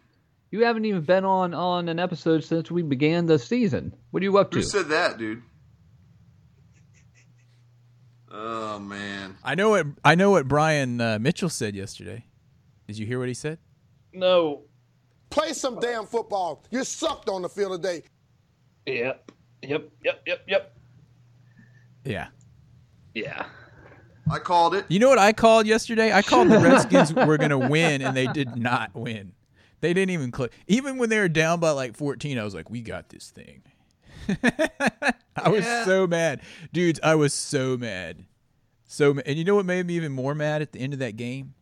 You 0.51 0.65
haven't 0.65 0.85
even 0.85 1.03
been 1.03 1.25
on 1.25 1.55
on 1.55 1.89
an 1.89 1.99
episode 2.01 2.43
since 2.43 2.71
we 2.71 2.83
began 2.83 3.27
the 3.27 3.39
season. 3.39 3.95
What 4.11 4.23
are 4.23 4.25
you 4.25 4.37
up 4.39 4.53
Who 4.53 4.61
to? 4.61 4.67
said 4.67 4.89
that, 4.89 5.17
dude? 5.17 5.43
Oh 8.33 8.79
man, 8.79 9.37
I 9.43 9.55
know 9.55 9.71
what 9.71 9.87
I 10.05 10.15
know 10.15 10.31
what 10.31 10.47
Brian 10.47 11.01
uh, 11.01 11.19
Mitchell 11.21 11.49
said 11.49 11.75
yesterday. 11.75 12.25
Did 12.87 12.99
you 12.99 13.07
hear 13.07 13.19
what 13.19 13.29
he 13.29 13.35
said? 13.35 13.59
no. 14.13 14.63
Play 15.31 15.53
some 15.53 15.79
damn 15.79 16.07
football. 16.07 16.65
You 16.73 16.83
sucked 16.83 17.29
on 17.29 17.43
the 17.43 17.49
field 17.49 17.81
today. 17.81 18.03
Yep. 18.85 19.31
Yep. 19.63 19.89
Yep. 20.05 20.23
Yep. 20.27 20.41
Yep. 20.49 20.77
Yeah. 22.05 22.27
Yeah. 23.15 23.45
I 24.31 24.39
called 24.39 24.75
it. 24.75 24.85
You 24.89 24.99
know 25.01 25.09
what 25.09 25.19
I 25.19 25.33
called 25.33 25.67
yesterday? 25.67 26.13
I 26.13 26.23
called 26.23 26.49
the 26.51 26.59
Redskins 26.61 27.13
were 27.13 27.37
going 27.37 27.51
to 27.51 27.59
win, 27.59 28.01
and 28.03 28.17
they 28.17 28.27
did 28.29 28.57
not 28.57 28.95
win. 28.95 29.33
They 29.81 29.93
didn't 29.95 30.11
even 30.11 30.31
click. 30.31 30.53
Even 30.69 30.99
when 30.99 31.09
they 31.09 31.19
were 31.19 31.29
down 31.29 31.59
by 31.61 31.71
like 31.71 31.97
14, 31.97 32.39
I 32.39 32.45
was 32.45 32.55
like, 32.55 32.71
we 32.71 32.81
got 32.83 33.09
this 33.09 33.31
thing. 33.31 33.63
I 35.37 35.49
was 35.49 35.65
so 35.85 36.07
mad. 36.07 36.41
Dudes, 36.73 37.01
I 37.03 37.15
was 37.15 37.33
so 37.35 37.77
mad. 37.77 38.25
So 38.87 39.15
ma- 39.15 39.23
And 39.27 39.37
you 39.39 39.45
know 39.45 39.55
what 39.57 39.65
made 39.67 39.87
me 39.87 39.95
even 39.95 40.13
more 40.13 40.35
mad 40.35 40.63
at 40.63 40.73
the 40.73 40.81
end 40.81 40.93
of 40.93 40.99
that 40.99 41.17
game? 41.17 41.55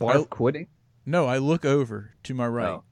Barf 0.00 0.22
I- 0.22 0.24
quitting. 0.24 0.66
No, 1.06 1.26
I 1.26 1.38
look 1.38 1.64
over 1.64 2.14
to 2.24 2.34
my 2.34 2.46
right 2.46 2.68
Oh. 2.68 2.84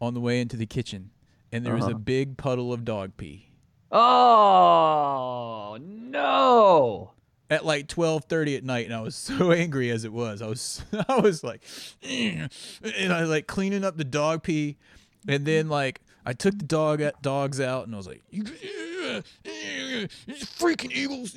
on 0.00 0.14
the 0.14 0.20
way 0.20 0.40
into 0.40 0.56
the 0.56 0.66
kitchen, 0.66 1.10
and 1.52 1.64
there 1.66 1.74
was 1.74 1.84
a 1.84 1.88
Uh-huh. 1.90 1.98
big 1.98 2.36
puddle 2.36 2.72
of 2.72 2.84
dog 2.84 3.16
pee. 3.16 3.50
Oh 3.92 5.78
no! 5.80 7.12
At 7.50 7.64
like 7.64 7.88
12:30 7.88 8.56
at 8.56 8.64
night 8.64 8.86
and 8.86 8.94
I 8.94 9.00
was 9.00 9.14
so 9.14 9.52
angry 9.52 9.90
as 9.90 10.04
it 10.04 10.12
was. 10.12 10.42
I 10.42 10.46
was 10.46 10.82
I 11.08 11.20
was 11.20 11.44
like 11.44 11.62
and 12.02 12.50
I 13.12 13.20
was 13.20 13.30
like 13.30 13.46
cleaning 13.46 13.84
up 13.84 13.96
the 13.96 14.04
dog 14.04 14.42
pee 14.42 14.76
and 15.28 15.46
then 15.46 15.68
like 15.68 16.00
I 16.26 16.32
took 16.32 16.58
the 16.58 16.64
dog 16.64 17.02
dogs 17.22 17.60
out 17.60 17.86
and 17.86 17.94
I 17.94 17.98
was 17.98 18.06
like 18.06 18.22
you 18.30 18.44
freaking 20.56 20.90
eagles 20.92 21.36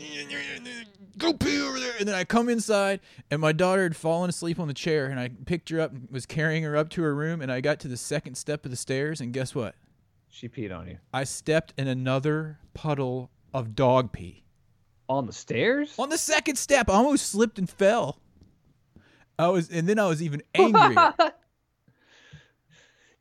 go 1.18 1.34
pee 1.34 1.62
over 1.62 1.80
there 1.80 1.94
and 2.00 2.08
then 2.08 2.16
I 2.16 2.24
come 2.24 2.48
inside 2.48 3.02
and 3.30 3.42
my 3.42 3.52
daughter 3.52 3.84
had 3.84 3.96
fallen 3.96 4.30
asleep 4.30 4.60
on 4.60 4.68
the 4.68 4.74
chair 4.74 5.08
and 5.08 5.20
I 5.20 5.30
picked 5.46 5.70
her 5.70 5.80
up 5.80 5.92
and 5.92 6.08
was 6.10 6.26
carrying 6.26 6.64
her 6.64 6.78
up 6.78 6.90
to 6.92 7.02
her 7.04 7.14
room 7.14 7.42
and 7.42 7.52
I 7.52 7.60
got 7.62 7.80
to 7.82 7.88
the 7.88 7.98
second 7.98 8.36
step 8.36 8.64
of 8.66 8.72
the 8.72 8.78
stairs 8.78 9.20
and 9.20 9.34
guess 9.34 9.54
what? 9.54 9.76
She 10.30 10.48
peed 10.48 10.76
on 10.78 10.88
you 10.88 11.00
I 11.14 11.24
stepped 11.26 11.74
in 11.78 11.88
another 11.88 12.60
puddle 12.74 13.30
of 13.54 13.76
dog 13.76 14.12
pee. 14.12 14.44
On 15.10 15.26
the 15.26 15.34
stairs. 15.34 15.94
On 15.98 16.10
the 16.10 16.18
second 16.18 16.58
step, 16.58 16.90
I 16.90 16.94
almost 16.94 17.28
slipped 17.32 17.58
and 17.60 17.70
fell. 17.70 18.20
I 19.40 19.48
was, 19.50 19.70
and 19.70 19.88
then 19.88 20.00
I 20.00 20.08
was 20.08 20.22
even 20.24 20.42
angrier. 20.56 21.14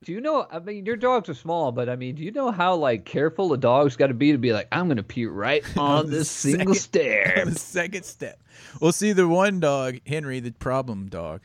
Do 0.05 0.13
you 0.13 0.21
know? 0.21 0.47
I 0.51 0.61
mean, 0.61 0.87
your 0.87 0.97
dogs 0.97 1.29
are 1.29 1.35
small, 1.35 1.73
but 1.73 1.89
I 1.89 1.97
mean, 1.97 2.15
do 2.15 2.23
you 2.23 2.31
know 2.31 2.51
how 2.53 2.77
like 2.77 3.05
careful 3.05 3.53
a 3.53 3.59
dog's 3.59 3.97
got 3.97 4.07
to 4.09 4.15
be 4.15 4.31
to 4.33 4.39
be 4.39 4.53
like, 4.53 4.69
I'm 4.71 4.87
gonna 4.89 5.03
pee 5.03 5.27
right 5.27 5.65
on 5.79 6.07
the 6.07 6.19
this 6.19 6.31
single 6.31 6.75
second- 6.75 6.81
stair. 6.81 7.43
on 7.47 7.53
the 7.53 7.59
second 7.59 8.05
step. 8.05 8.41
Well, 8.81 8.93
see, 8.93 9.13
the 9.13 9.27
one 9.27 9.59
dog, 9.59 9.99
Henry, 10.07 10.39
the 10.41 10.53
problem 10.53 11.09
dog. 11.09 11.41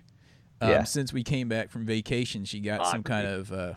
Um, 0.59 0.69
Yeah. 0.69 0.83
Since 0.83 1.11
we 1.11 1.23
came 1.23 1.49
back 1.49 1.71
from 1.71 1.85
vacation, 1.85 2.45
she 2.45 2.59
got 2.59 2.85
some 2.87 3.01
kind 3.03 3.25
of 3.25 3.51
uh, 3.51 3.73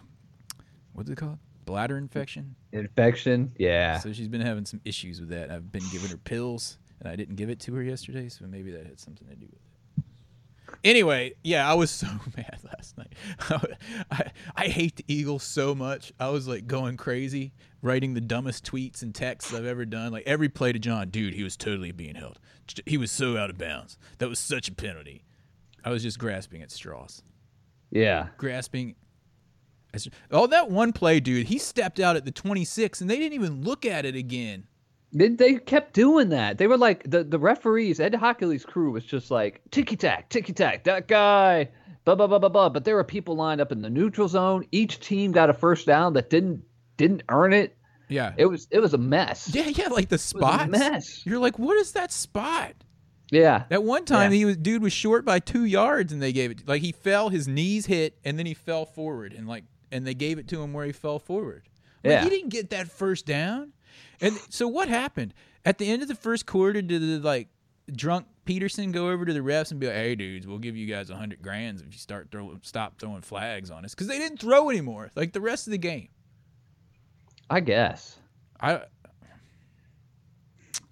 what's 0.92 1.08
it 1.08 1.16
called? 1.16 1.38
Bladder 1.64 1.96
infection. 1.96 2.54
Infection. 2.74 3.52
Yeah. 3.56 3.98
So 3.98 4.12
she's 4.12 4.28
been 4.28 4.40
having 4.40 4.66
some 4.66 4.80
issues 4.84 5.20
with 5.20 5.30
that. 5.30 5.50
I've 5.50 5.70
been 5.70 5.84
giving 5.92 6.10
her 6.10 6.16
pills, 6.16 6.78
and 7.00 7.08
I 7.08 7.16
didn't 7.16 7.36
give 7.36 7.48
it 7.48 7.60
to 7.60 7.74
her 7.74 7.82
yesterday, 7.82 8.28
so 8.28 8.46
maybe 8.46 8.72
that 8.72 8.84
had 8.84 8.98
something 9.00 9.26
to 9.28 9.34
do 9.34 9.46
with 9.46 9.54
it. 9.54 9.60
Anyway, 10.82 11.34
yeah, 11.44 11.70
I 11.70 11.74
was 11.74 11.90
so 11.90 12.08
mad 12.36 12.58
last 12.64 12.98
night. 12.98 13.12
I, 14.10 14.30
I 14.56 14.64
hate 14.68 14.96
the 14.96 15.04
Eagles 15.06 15.44
so 15.44 15.74
much. 15.74 16.12
I 16.18 16.30
was 16.30 16.48
like 16.48 16.66
going 16.66 16.96
crazy, 16.96 17.52
writing 17.80 18.14
the 18.14 18.20
dumbest 18.20 18.64
tweets 18.64 19.02
and 19.02 19.14
texts 19.14 19.54
I've 19.54 19.66
ever 19.66 19.84
done. 19.84 20.10
Like 20.12 20.24
every 20.26 20.48
play 20.48 20.72
to 20.72 20.78
John, 20.78 21.10
dude, 21.10 21.34
he 21.34 21.44
was 21.44 21.56
totally 21.56 21.92
being 21.92 22.16
held. 22.16 22.40
He 22.86 22.96
was 22.98 23.12
so 23.12 23.36
out 23.36 23.50
of 23.50 23.58
bounds. 23.58 23.98
That 24.18 24.28
was 24.28 24.38
such 24.38 24.68
a 24.68 24.74
penalty. 24.74 25.24
I 25.84 25.90
was 25.90 26.02
just 26.02 26.18
grasping 26.18 26.62
at 26.62 26.70
straws. 26.70 27.22
Yeah. 27.90 28.28
Grasping. 28.36 28.96
Oh, 30.30 30.46
that 30.46 30.70
one 30.70 30.92
play, 30.92 31.20
dude, 31.20 31.46
he 31.46 31.58
stepped 31.58 32.00
out 32.00 32.16
at 32.16 32.24
the 32.24 32.30
26 32.30 33.00
and 33.00 33.08
they 33.10 33.16
didn't 33.18 33.34
even 33.34 33.62
look 33.62 33.84
at 33.86 34.04
it 34.04 34.14
again. 34.16 34.64
They, 35.12 35.28
they 35.28 35.54
kept 35.54 35.92
doing 35.94 36.30
that. 36.30 36.58
They 36.58 36.66
were 36.66 36.76
like 36.76 37.08
the 37.08 37.22
the 37.22 37.38
referees. 37.38 38.00
Ed 38.00 38.14
Hochuli's 38.14 38.64
crew 38.64 38.90
was 38.90 39.04
just 39.04 39.30
like 39.30 39.60
ticky 39.70 39.94
tack, 39.96 40.28
ticky 40.28 40.52
tack. 40.52 40.82
That 40.84 41.06
guy, 41.06 41.68
blah 42.04 42.16
blah 42.16 42.26
blah 42.26 42.40
blah 42.40 42.48
blah. 42.48 42.68
But 42.68 42.84
there 42.84 42.96
were 42.96 43.04
people 43.04 43.36
lined 43.36 43.60
up 43.60 43.70
in 43.70 43.80
the 43.80 43.90
neutral 43.90 44.26
zone. 44.26 44.64
Each 44.72 44.98
team 44.98 45.30
got 45.30 45.50
a 45.50 45.54
first 45.54 45.86
down 45.86 46.14
that 46.14 46.30
didn't 46.30 46.64
didn't 46.96 47.22
earn 47.28 47.52
it. 47.52 47.76
Yeah. 48.08 48.34
It 48.36 48.46
was 48.46 48.66
it 48.72 48.80
was 48.80 48.92
a 48.92 48.98
mess. 48.98 49.54
Yeah, 49.54 49.68
yeah, 49.68 49.86
like 49.88 50.08
the 50.08 50.14
It 50.14 50.18
was 50.18 50.24
a 50.24 50.38
spots. 50.38 50.70
mess. 50.70 51.24
You're 51.24 51.38
like, 51.38 51.60
what 51.60 51.76
is 51.76 51.92
that 51.92 52.10
spot? 52.10 52.72
Yeah. 53.30 53.64
At 53.70 53.84
one 53.84 54.04
time, 54.04 54.32
Yeah. 54.32 54.38
he 54.38 54.44
was 54.46 54.56
dude 54.56 54.82
was 54.82 54.92
short 54.92 55.24
by 55.24 55.38
two 55.38 55.64
yards, 55.64 56.12
and 56.12 56.20
they 56.20 56.32
gave 56.32 56.50
it 56.50 56.66
like 56.66 56.82
he 56.82 56.90
fell, 56.90 57.28
his 57.28 57.46
knees 57.46 57.86
hit, 57.86 58.18
and 58.24 58.36
then 58.36 58.46
he 58.46 58.54
fell 58.54 58.84
forward, 58.84 59.32
and 59.32 59.46
like 59.46 59.62
and 59.94 60.06
they 60.06 60.12
gave 60.14 60.38
it 60.38 60.48
to 60.48 60.60
him 60.62 60.72
where 60.74 60.84
he 60.84 60.92
fell 60.92 61.18
forward. 61.18 61.62
Like, 62.02 62.10
Yeah. 62.10 62.24
he 62.24 62.28
didn't 62.30 62.50
get 62.50 62.70
that 62.70 62.88
first 62.88 63.24
down. 63.24 63.72
And 64.20 64.38
so 64.50 64.68
what 64.68 64.88
happened 64.88 65.32
at 65.64 65.78
the 65.78 65.88
end 65.88 66.02
of 66.02 66.08
the 66.08 66.14
first 66.14 66.44
quarter? 66.46 66.82
Did 66.82 67.00
the 67.00 67.18
like 67.20 67.48
drunk 67.92 68.26
Pederson 68.44 68.92
go 68.92 69.10
over 69.10 69.24
to 69.24 69.32
the 69.32 69.40
refs 69.40 69.70
and 69.70 69.78
be 69.80 69.86
like, 69.86 69.96
"Hey, 69.96 70.14
dudes, 70.14 70.46
we'll 70.46 70.58
give 70.58 70.76
you 70.76 70.86
guys 70.86 71.08
a 71.10 71.16
hundred 71.16 71.40
grands 71.42 71.80
if 71.80 71.92
you 71.92 71.98
start 71.98 72.28
throwing 72.30 72.60
stop 72.62 72.98
throwing 72.98 73.22
flags 73.22 73.70
on 73.70 73.84
us," 73.84 73.94
because 73.94 74.06
they 74.08 74.18
didn't 74.18 74.38
throw 74.40 74.68
anymore. 74.68 75.10
Like 75.14 75.32
the 75.32 75.40
rest 75.40 75.66
of 75.66 75.70
the 75.70 75.78
game. 75.78 76.08
I 77.48 77.60
guess. 77.60 78.18
I 78.60 78.82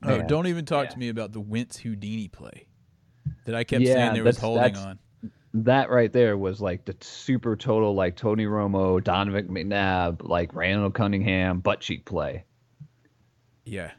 oh, 0.03 0.19
Man. 0.19 0.27
don't 0.27 0.47
even 0.47 0.65
talk 0.65 0.87
Yeah. 0.87 0.91
to 0.93 0.99
me 0.99 1.09
about 1.09 1.33
the 1.33 1.41
Wentz 1.41 1.79
Houdini 1.79 2.29
play 2.29 2.67
that 3.47 3.55
I 3.55 3.65
kept 3.65 3.83
Yeah, 3.83 3.95
saying 3.95 4.15
there 4.15 4.25
was 4.25 4.39
holding 4.39 4.77
on. 4.77 4.99
That 5.55 5.91
right 5.91 6.11
there 6.13 6.39
was 6.39 6.61
like 6.63 6.85
the 6.87 6.97
super 7.01 7.57
total 7.57 7.95
like 7.95 8.17
Tony 8.17 8.47
Romo, 8.47 9.03
Donovan 9.05 9.49
McNabb, 9.49 10.27
like 10.27 10.55
Randall 10.55 10.91
Cunningham 10.91 11.61
butt 11.61 11.81
cheek 11.81 12.07
play. 12.07 12.45
Yeah, 13.65 13.91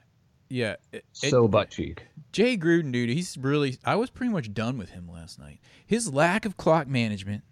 yeah. 0.50 0.74
It- 0.91 0.98
it- 0.98 1.05
So 1.13 1.48
butt 1.48 1.69
cheek. 1.69 2.07
Jay 2.31 2.57
Gruden, 2.57 2.91
dude, 2.91 3.10
he's 3.10 3.38
really. 3.38 3.77
I 3.86 3.95
was 3.95 4.10
pretty 4.10 4.33
much 4.33 4.51
done 4.53 4.79
with 4.79 4.89
him 4.89 5.07
last 5.07 5.38
night. 5.38 5.60
His 5.86 6.12
lack 6.12 6.45
of 6.45 6.57
clock 6.57 6.88
management, 6.88 7.43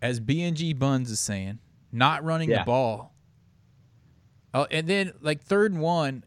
as 0.00 0.18
BNG 0.18 0.76
Buns 0.76 1.08
is 1.08 1.20
saying, 1.20 1.60
not 1.92 2.24
running 2.24 2.50
Yeah. 2.50 2.58
the 2.60 2.64
ball. 2.64 3.14
Oh, 4.52 4.66
and 4.70 4.88
then 4.88 5.12
like 5.20 5.40
third 5.42 5.70
and 5.72 5.80
one. 5.80 6.24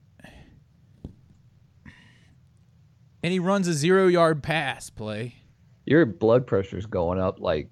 and 3.22 3.34
he 3.34 3.40
runs 3.40 3.68
a 3.68 3.74
zero 3.74 4.08
yard 4.08 4.42
pass 4.44 4.90
play. 4.90 5.36
Your 5.86 6.06
blood 6.06 6.48
pressure's 6.48 6.86
going 6.86 7.20
up 7.20 7.40
like 7.40 7.70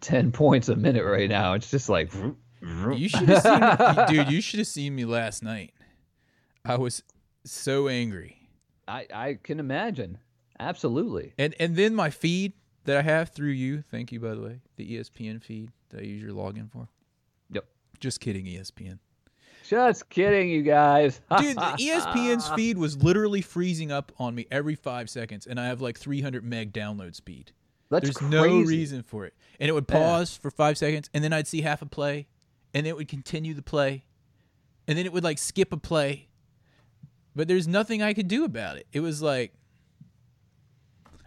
10 0.00 0.32
points 0.32 0.68
a 0.68 0.76
minute 0.76 1.04
right 1.04 1.28
now. 1.28 1.52
It's 1.54 1.70
just 1.70 1.88
like, 1.88 2.12
You 2.62 3.08
should 3.08 3.28
have 3.28 3.42
seen, 3.42 3.60
me, 3.60 4.04
dude. 4.24 4.32
You 4.32 4.40
should 4.40 4.58
have 4.58 4.66
seen 4.66 4.94
me 4.94 5.04
last 5.04 5.42
night. 5.42 5.72
I 6.64 6.76
was 6.76 7.02
so 7.44 7.86
angry, 7.88 8.48
I, 8.88 9.06
I 9.12 9.38
can 9.42 9.60
imagine. 9.60 10.18
Absolutely. 10.58 11.34
and 11.38 11.54
and 11.60 11.76
then 11.76 11.94
my 11.94 12.08
feed 12.10 12.54
that 12.84 12.96
I 12.96 13.02
have 13.02 13.28
through 13.28 13.50
you. 13.50 13.82
Thank 13.90 14.10
you, 14.10 14.18
by 14.20 14.34
the 14.34 14.40
way, 14.40 14.60
the 14.76 14.96
ESPN 14.96 15.42
feed 15.42 15.70
that 15.90 16.00
I 16.00 16.04
use 16.04 16.22
your 16.22 16.32
login 16.32 16.70
for. 16.72 16.88
Yep. 17.50 17.66
Just 18.00 18.20
kidding, 18.20 18.46
ESPN. 18.46 18.98
Just 19.68 20.08
kidding, 20.08 20.48
you 20.48 20.62
guys. 20.62 21.20
Dude, 21.38 21.56
the 21.56 21.60
ESPN's 21.60 22.48
feed 22.50 22.78
was 22.78 23.02
literally 23.02 23.40
freezing 23.42 23.90
up 23.92 24.12
on 24.18 24.34
me 24.34 24.46
every 24.50 24.74
five 24.74 25.08
seconds, 25.10 25.46
and 25.46 25.58
I 25.60 25.66
have 25.66 25.80
like 25.80 25.98
300 25.98 26.44
meg 26.44 26.72
download 26.72 27.14
speed. 27.14 27.52
That's 27.90 28.04
There's 28.04 28.16
crazy. 28.16 28.30
no 28.30 28.60
reason 28.62 29.02
for 29.02 29.26
it. 29.26 29.34
And 29.60 29.68
it 29.68 29.72
would 29.72 29.86
Yeah. 29.88 29.96
pause 29.96 30.36
for 30.36 30.50
five 30.50 30.76
seconds, 30.78 31.08
and 31.14 31.22
then 31.22 31.32
I'd 31.32 31.46
see 31.46 31.60
half 31.60 31.82
a 31.82 31.86
play, 31.86 32.26
and 32.74 32.84
then 32.86 32.90
it 32.90 32.96
would 32.96 33.08
continue 33.08 33.54
the 33.54 33.62
play, 33.62 34.04
and 34.88 34.98
then 34.98 35.06
it 35.06 35.12
would 35.12 35.24
like 35.24 35.38
skip 35.38 35.72
a 35.72 35.76
play. 35.76 36.28
But 37.34 37.48
there's 37.48 37.68
nothing 37.68 38.02
I 38.02 38.14
could 38.14 38.28
do 38.28 38.44
about 38.44 38.76
it. 38.78 38.86
It 38.92 39.00
was 39.00 39.20
like, 39.22 39.52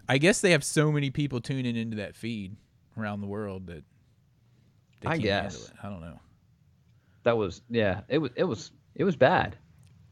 I 0.07 0.17
guess 0.17 0.41
they 0.41 0.51
have 0.51 0.63
so 0.63 0.91
many 0.91 1.11
people 1.11 1.39
tuning 1.39 1.75
into 1.75 1.97
that 1.97 2.15
feed 2.15 2.55
around 2.97 3.21
the 3.21 3.27
world 3.27 3.67
that 3.67 3.83
they 5.01 5.07
I 5.07 5.17
can't 5.17 5.23
handle 5.25 5.51
guess. 5.59 5.69
it. 5.69 5.75
I 5.83 5.89
don't 5.89 6.01
know. 6.01 6.19
That 7.23 7.37
was 7.37 7.61
yeah. 7.69 8.01
It 8.07 8.17
was 8.19 8.31
it 8.35 8.43
was 8.45 8.71
it 8.95 9.03
was 9.03 9.15
bad. 9.15 9.57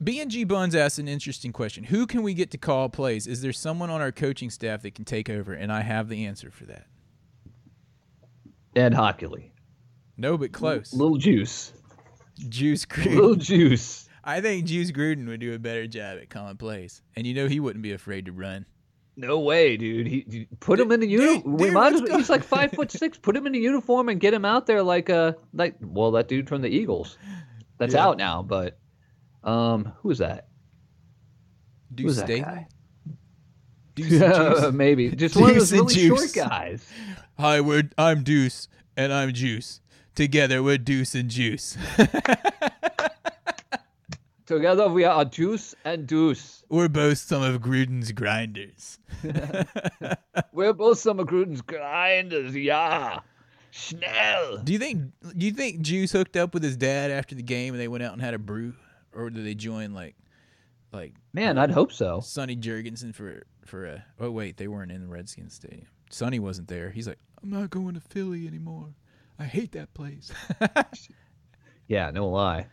B&G 0.03 0.43
Buns 0.43 0.75
asked 0.75 0.99
an 0.99 1.07
interesting 1.07 1.51
question. 1.51 1.83
Who 1.85 2.05
can 2.05 2.21
we 2.21 2.35
get 2.35 2.51
to 2.51 2.57
call 2.59 2.87
plays? 2.87 3.25
Is 3.25 3.41
there 3.41 3.51
someone 3.51 3.89
on 3.89 3.99
our 3.99 4.11
coaching 4.11 4.51
staff 4.51 4.83
that 4.83 4.93
can 4.93 5.05
take 5.05 5.27
over? 5.27 5.53
And 5.53 5.71
I 5.71 5.81
have 5.81 6.07
the 6.07 6.25
answer 6.25 6.51
for 6.51 6.65
that. 6.65 6.85
Ed 8.75 8.93
Hochuli, 8.93 9.49
No, 10.17 10.37
but 10.37 10.51
close. 10.51 10.93
little 10.93 11.17
juice, 11.17 11.73
Juice 12.47 12.85
Gruden. 12.85 13.15
little 13.15 13.35
juice. 13.35 14.07
I 14.23 14.41
think 14.41 14.65
Juice 14.65 14.91
Gruden 14.91 15.25
would 15.27 15.39
do 15.39 15.53
a 15.55 15.59
better 15.59 15.87
job 15.87 16.19
at 16.21 16.29
calling 16.29 16.57
plays. 16.57 17.01
And 17.15 17.25
you 17.25 17.33
know 17.33 17.47
he 17.47 17.59
wouldn't 17.59 17.81
be 17.81 17.93
afraid 17.93 18.25
to 18.25 18.31
run. 18.31 18.65
No 19.19 19.39
way, 19.39 19.77
dude. 19.77 20.05
He, 20.05 20.25
he- 20.29 20.47
put 20.59 20.79
him 20.79 20.91
in 20.91 20.99
the 20.99 21.07
Dude, 21.07 21.19
uniform. 21.19 21.57
We 21.57 21.71
might 21.71 21.93
as 21.93 22.01
well. 22.03 22.17
He's 22.17 22.29
like 22.29 22.43
five 22.43 22.71
foot 22.71 22.91
six. 22.91 23.17
Put 23.17 23.35
him 23.35 23.47
in 23.47 23.55
a 23.55 23.57
uniform 23.57 24.09
and 24.09 24.19
get 24.19 24.31
him 24.33 24.45
out 24.45 24.67
there 24.67 24.83
like 24.83 25.09
uh 25.09 25.33
like 25.53 25.75
well 25.81 26.11
that 26.11 26.27
dude 26.27 26.47
from 26.47 26.61
the 26.61 26.69
Eagles. 26.69 27.17
That's 27.79 27.95
Yeah. 27.95 28.05
out 28.05 28.17
now, 28.19 28.43
but 28.43 28.77
um 29.43 29.91
who 30.01 30.11
is 30.11 30.19
that? 30.19 30.47
Deuce 31.93 32.05
Who's 32.05 32.15
that 32.17 32.27
guy? 32.27 32.67
Deuce 33.95 34.71
Maybe 34.73 35.09
just 35.15 35.35
one 35.35 35.49
of 35.49 35.55
Deuce 35.57 35.69
those 35.71 35.95
really 35.97 36.07
short 36.09 36.33
guys. 36.33 36.87
Hi, 37.39 37.59
we're, 37.61 37.89
I'm 37.97 38.23
Deuce, 38.23 38.67
and 38.95 39.11
I'm 39.13 39.33
Juice. 39.33 39.81
Together, 40.15 40.61
we're 40.63 40.77
Deuce 40.77 41.15
and 41.15 41.29
Juice. 41.29 41.77
Together 44.47 44.87
we 44.87 45.03
are 45.03 45.25
Juice 45.25 45.75
and 45.83 46.07
Deuce. 46.07 46.63
we're 46.69 46.87
both 46.87 47.17
some 47.17 47.43
of 47.43 47.61
Gruden's 47.61 48.13
grinders. 48.13 48.97
We're 50.53 50.71
both 50.73 50.99
some 50.99 51.19
of 51.19 51.27
Gruden's 51.27 51.61
grinders, 51.61 52.55
yeah. 52.55 53.19
Schnell. 53.71 54.59
Do 54.63 54.71
you 54.71 54.79
think? 54.79 55.11
Do 55.37 55.45
you 55.45 55.51
think 55.51 55.81
Juice 55.81 56.13
hooked 56.13 56.37
up 56.37 56.53
with 56.53 56.63
his 56.63 56.77
dad 56.77 57.11
after 57.11 57.35
the 57.35 57.43
game 57.43 57.73
and 57.73 57.81
they 57.81 57.89
went 57.89 58.03
out 58.03 58.13
and 58.13 58.21
had 58.21 58.33
a 58.33 58.39
brew, 58.39 58.73
or 59.13 59.29
did 59.29 59.45
they 59.45 59.53
join 59.53 59.93
like, 59.93 60.15
like 60.93 61.13
Man, 61.33 61.57
I'd 61.57 61.71
hope 61.71 61.91
so. 61.91 62.21
Sonny 62.21 62.55
Jurgensen 62.55 63.13
for 63.13 63.43
for 63.65 63.85
a? 63.85 64.05
Oh 64.19 64.31
wait, 64.31 64.55
they 64.55 64.69
weren't 64.69 64.91
in 64.93 65.01
the 65.01 65.07
Redskins 65.07 65.55
stadium. 65.55 65.87
Sonny 66.09 66.39
wasn't 66.39 66.69
there. 66.69 66.89
He's 66.89 67.07
like, 67.07 67.19
I'm 67.43 67.49
not 67.49 67.69
going 67.69 67.95
to 67.95 67.99
Philly 68.01 68.47
anymore. 68.47 68.93
I 69.37 69.43
hate 69.43 69.73
that 69.73 69.93
place. 69.93 70.31
Yeah, 71.87 72.11
no 72.11 72.27
lie. 72.27 72.67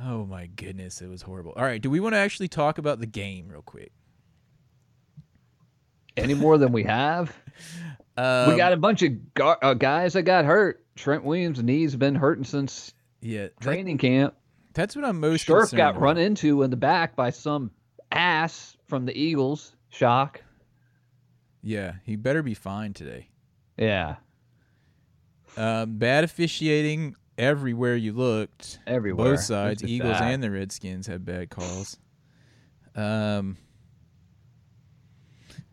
Oh 0.00 0.24
my 0.24 0.46
goodness, 0.46 1.00
it 1.02 1.08
was 1.08 1.22
horrible. 1.22 1.52
All 1.56 1.64
right, 1.64 1.80
do 1.80 1.90
we 1.90 2.00
want 2.00 2.14
to 2.14 2.18
actually 2.18 2.48
talk 2.48 2.78
about 2.78 2.98
the 3.00 3.06
game 3.06 3.48
real 3.48 3.62
quick? 3.62 3.92
Any 6.16 6.34
more 6.34 6.58
than 6.58 6.72
we 6.72 6.84
have? 6.84 7.34
Um, 8.14 8.50
we 8.50 8.56
got 8.58 8.74
a 8.74 8.76
bunch 8.76 9.00
of 9.02 9.32
gar- 9.32 9.58
uh, 9.62 9.72
guys 9.72 10.12
that 10.12 10.24
got 10.24 10.44
hurt. 10.44 10.84
Trent 10.96 11.24
Williams' 11.24 11.62
knee's 11.62 11.96
been 11.96 12.14
hurting 12.14 12.44
since 12.44 12.92
yeah. 13.22 13.44
that- 13.44 13.60
training 13.62 13.96
camp. 13.96 14.34
that's 14.74 14.94
what 14.94 15.06
I'm 15.06 15.18
most. 15.18 15.46
Scherff 15.46 15.74
got 15.74 15.92
about. 15.92 16.02
run 16.02 16.18
into 16.18 16.62
in 16.62 16.68
the 16.70 16.76
back 16.76 17.16
by 17.16 17.30
some 17.30 17.70
ass 18.10 18.76
from 18.86 19.06
the 19.06 19.16
Eagles. 19.18 19.74
Shock. 19.88 20.42
Yeah, 21.62 21.94
he 22.04 22.16
better 22.16 22.42
be 22.42 22.52
fine 22.52 22.92
today. 22.92 23.30
Yeah, 23.78 24.16
Um, 25.56 25.96
bad 25.96 26.22
officiating 26.24 27.14
everywhere 27.42 27.96
you 27.96 28.12
looked. 28.12 28.78
everywhere. 28.86 29.32
Both 29.32 29.40
sides, 29.40 29.82
Eagles 29.84 30.18
bad. 30.18 30.32
and 30.34 30.42
the 30.42 30.50
Redskins, 30.50 31.06
had 31.06 31.24
bad 31.24 31.50
calls. 31.50 31.98
Um, 32.94 33.56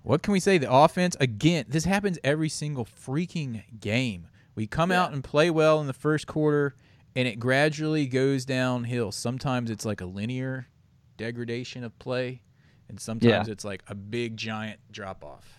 what 0.03 0.21
can 0.23 0.31
we 0.31 0.39
say? 0.39 0.57
The 0.57 0.71
offense 0.71 1.15
again. 1.19 1.65
This 1.67 1.85
happens 1.85 2.17
every 2.23 2.49
single 2.49 2.85
freaking 2.85 3.63
game. 3.79 4.27
We 4.55 4.65
come 4.67 4.91
out 4.91 5.13
and 5.13 5.23
play 5.23 5.49
well 5.49 5.79
in 5.81 5.87
the 5.87 5.93
first 5.93 6.27
quarter, 6.27 6.75
and 7.15 7.27
it 7.27 7.39
gradually 7.39 8.07
goes 8.07 8.45
downhill. 8.45 9.11
Sometimes 9.11 9.69
it's 9.69 9.85
like 9.85 10.01
a 10.01 10.05
linear 10.05 10.67
degradation 11.17 11.83
of 11.83 11.97
play, 11.99 12.41
and 12.87 12.99
sometimes 12.99 13.47
Yeah. 13.47 13.51
it's 13.51 13.63
like 13.65 13.83
a 13.87 13.95
big 13.95 14.35
giant 14.37 14.79
drop 14.91 15.23
off. 15.23 15.58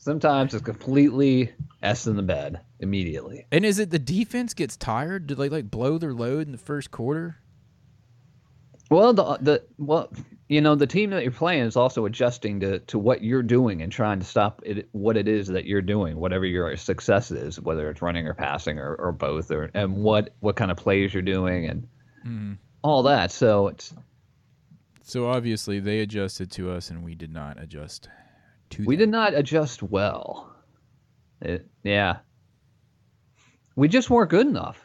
Sometimes 0.00 0.54
it's 0.54 0.64
completely 0.64 1.52
s 1.82 2.06
in 2.06 2.16
the 2.16 2.22
bed 2.22 2.62
immediately. 2.78 3.46
And 3.52 3.66
is 3.66 3.78
it 3.78 3.90
the 3.90 3.98
defense 3.98 4.54
gets 4.54 4.74
tired? 4.74 5.26
Do 5.26 5.34
they 5.34 5.50
like 5.50 5.70
blow 5.70 5.98
their 5.98 6.14
load 6.14 6.46
in 6.46 6.52
the 6.52 6.58
first 6.58 6.90
quarter? 6.90 7.36
Well, 8.90 9.12
the 9.12 9.36
the 9.42 9.62
well, 9.76 10.10
you 10.48 10.62
know, 10.62 10.74
the 10.74 10.86
team 10.86 11.10
that 11.10 11.22
you're 11.22 11.30
playing 11.30 11.64
is 11.64 11.76
also 11.76 12.06
adjusting 12.06 12.60
to 12.60 12.78
to 12.78 12.98
what 12.98 13.22
you're 13.22 13.42
doing 13.42 13.82
and 13.82 13.92
trying 13.92 14.20
to 14.20 14.24
stop 14.24 14.62
it 14.64 14.88
what 14.92 15.18
it 15.18 15.28
is 15.28 15.48
that 15.48 15.66
you're 15.66 15.82
doing, 15.82 16.16
whatever 16.16 16.46
your 16.46 16.74
success 16.78 17.30
is, 17.30 17.60
whether 17.60 17.90
it's 17.90 18.00
running 18.00 18.26
or 18.26 18.32
passing 18.32 18.78
or, 18.78 18.94
or 18.94 19.12
both, 19.12 19.50
or 19.50 19.70
and 19.74 19.94
what 19.96 20.34
what 20.40 20.56
kind 20.56 20.70
of 20.70 20.78
plays 20.78 21.12
you're 21.12 21.22
doing 21.22 21.66
and 21.66 21.82
mm-hmm. 22.26 22.52
all 22.82 23.02
that. 23.02 23.30
So 23.30 23.68
it's 23.68 23.92
So 25.02 25.28
obviously 25.28 25.78
they 25.78 26.00
adjusted 26.00 26.50
to 26.52 26.70
us, 26.70 26.88
and 26.88 27.04
we 27.04 27.14
did 27.14 27.32
not 27.32 27.62
adjust 27.62 28.08
to 28.70 28.84
we 28.84 28.96
them. 28.96 29.00
did 29.00 29.08
not 29.10 29.34
adjust 29.34 29.82
well. 29.82 30.54
It, 31.40 31.66
yeah, 31.82 32.18
we 33.76 33.88
just 33.88 34.10
weren't 34.10 34.30
good 34.30 34.46
enough. 34.46 34.78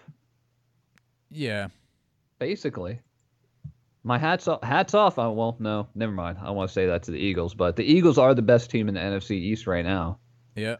Yeah, 1.29 1.67
basically. 2.39 3.01
My 4.03 4.17
hats 4.19 4.47
off. 4.47 4.63
Hats 4.63 4.93
off. 4.93 5.17
Oh, 5.17 5.31
well, 5.31 5.55
no, 5.59 5.87
never 5.95 6.11
mind. 6.11 6.37
I 6.41 6.51
want 6.51 6.69
to 6.69 6.73
say 6.73 6.85
that 6.85 7.03
to 7.03 7.11
the 7.11 7.17
Eagles, 7.17 7.55
but 7.55 7.75
the 7.75 7.83
Eagles 7.83 8.17
are 8.19 8.35
the 8.35 8.41
best 8.43 8.69
team 8.69 8.87
in 8.87 8.93
the 8.93 8.99
NFC 9.01 9.31
East 9.31 9.65
right 9.67 9.83
now. 9.83 10.19
yeah. 10.55 10.75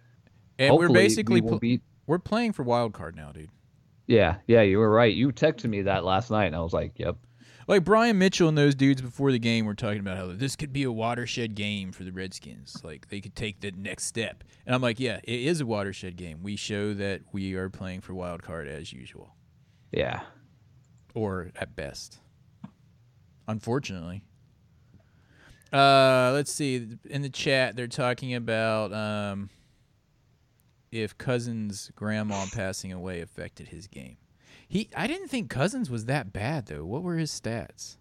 And 0.57 0.69
Hopefully, 0.69 0.87
we're 0.89 0.93
basically 0.93 1.41
we 1.41 1.49
pl- 1.49 1.59
beat. 1.59 1.81
we're 2.07 2.19
playing 2.19 2.53
for 2.53 2.63
wild 2.63 2.93
card 2.93 3.15
now, 3.15 3.31
dude. 3.33 3.49
Yeah, 4.07 4.37
yeah, 4.47 4.61
you 4.61 4.77
were 4.77 4.89
right. 4.89 5.13
You 5.13 5.31
texted 5.33 5.65
me 5.65 5.81
that 5.81 6.05
last 6.05 6.31
night, 6.31 6.45
and 6.45 6.55
I 6.55 6.61
was 6.61 6.71
like, 6.71 6.93
"Yep." 6.97 7.17
Like 7.67 7.83
Brian 7.83 8.19
Mitchell 8.19 8.47
and 8.47 8.57
those 8.57 8.75
dudes 8.75 9.01
before 9.01 9.31
the 9.31 9.39
game 9.39 9.65
were 9.65 9.73
talking 9.73 9.99
about 9.99 10.17
how 10.17 10.27
this 10.27 10.55
could 10.55 10.71
be 10.71 10.83
a 10.83 10.91
watershed 10.91 11.55
game 11.55 11.91
for 11.91 12.03
the 12.03 12.11
Redskins. 12.11 12.77
Like 12.83 13.09
they 13.09 13.21
could 13.21 13.35
take 13.35 13.59
the 13.61 13.71
next 13.71 14.05
step. 14.05 14.43
And 14.65 14.75
I'm 14.75 14.81
like, 14.81 14.99
yeah, 14.99 15.19
it 15.23 15.39
is 15.39 15.61
a 15.61 15.65
watershed 15.65 16.15
game. 16.15 16.43
We 16.43 16.55
show 16.57 16.93
that 16.93 17.21
we 17.31 17.55
are 17.55 17.69
playing 17.69 18.01
for 18.01 18.13
wild 18.13 18.43
card 18.43 18.67
as 18.67 18.93
usual, 18.93 19.33
Yeah, 19.91 20.21
or 21.15 21.51
at 21.55 21.75
best. 21.75 22.19
Unfortunately. 23.47 24.23
Uh, 25.73 26.31
let's 26.33 26.51
see. 26.51 26.87
In 27.09 27.21
the 27.21 27.29
chat, 27.29 27.75
they're 27.75 27.87
talking 27.87 28.35
about 28.35 28.93
um, 28.93 29.49
if 30.91 31.17
Cousins' 31.17 31.91
grandma 31.95 32.45
passing 32.53 32.91
away 32.91 33.21
affected 33.21 33.67
his 33.67 33.87
game. 33.87 34.17
He, 34.67 34.89
I 34.95 35.07
didn't 35.07 35.27
think 35.27 35.49
Cousins 35.49 35.89
was 35.89 36.05
that 36.05 36.33
bad 36.33 36.65
though. 36.67 36.85
What 36.85 37.03
were 37.03 37.17
his 37.17 37.31
stats? 37.31 37.97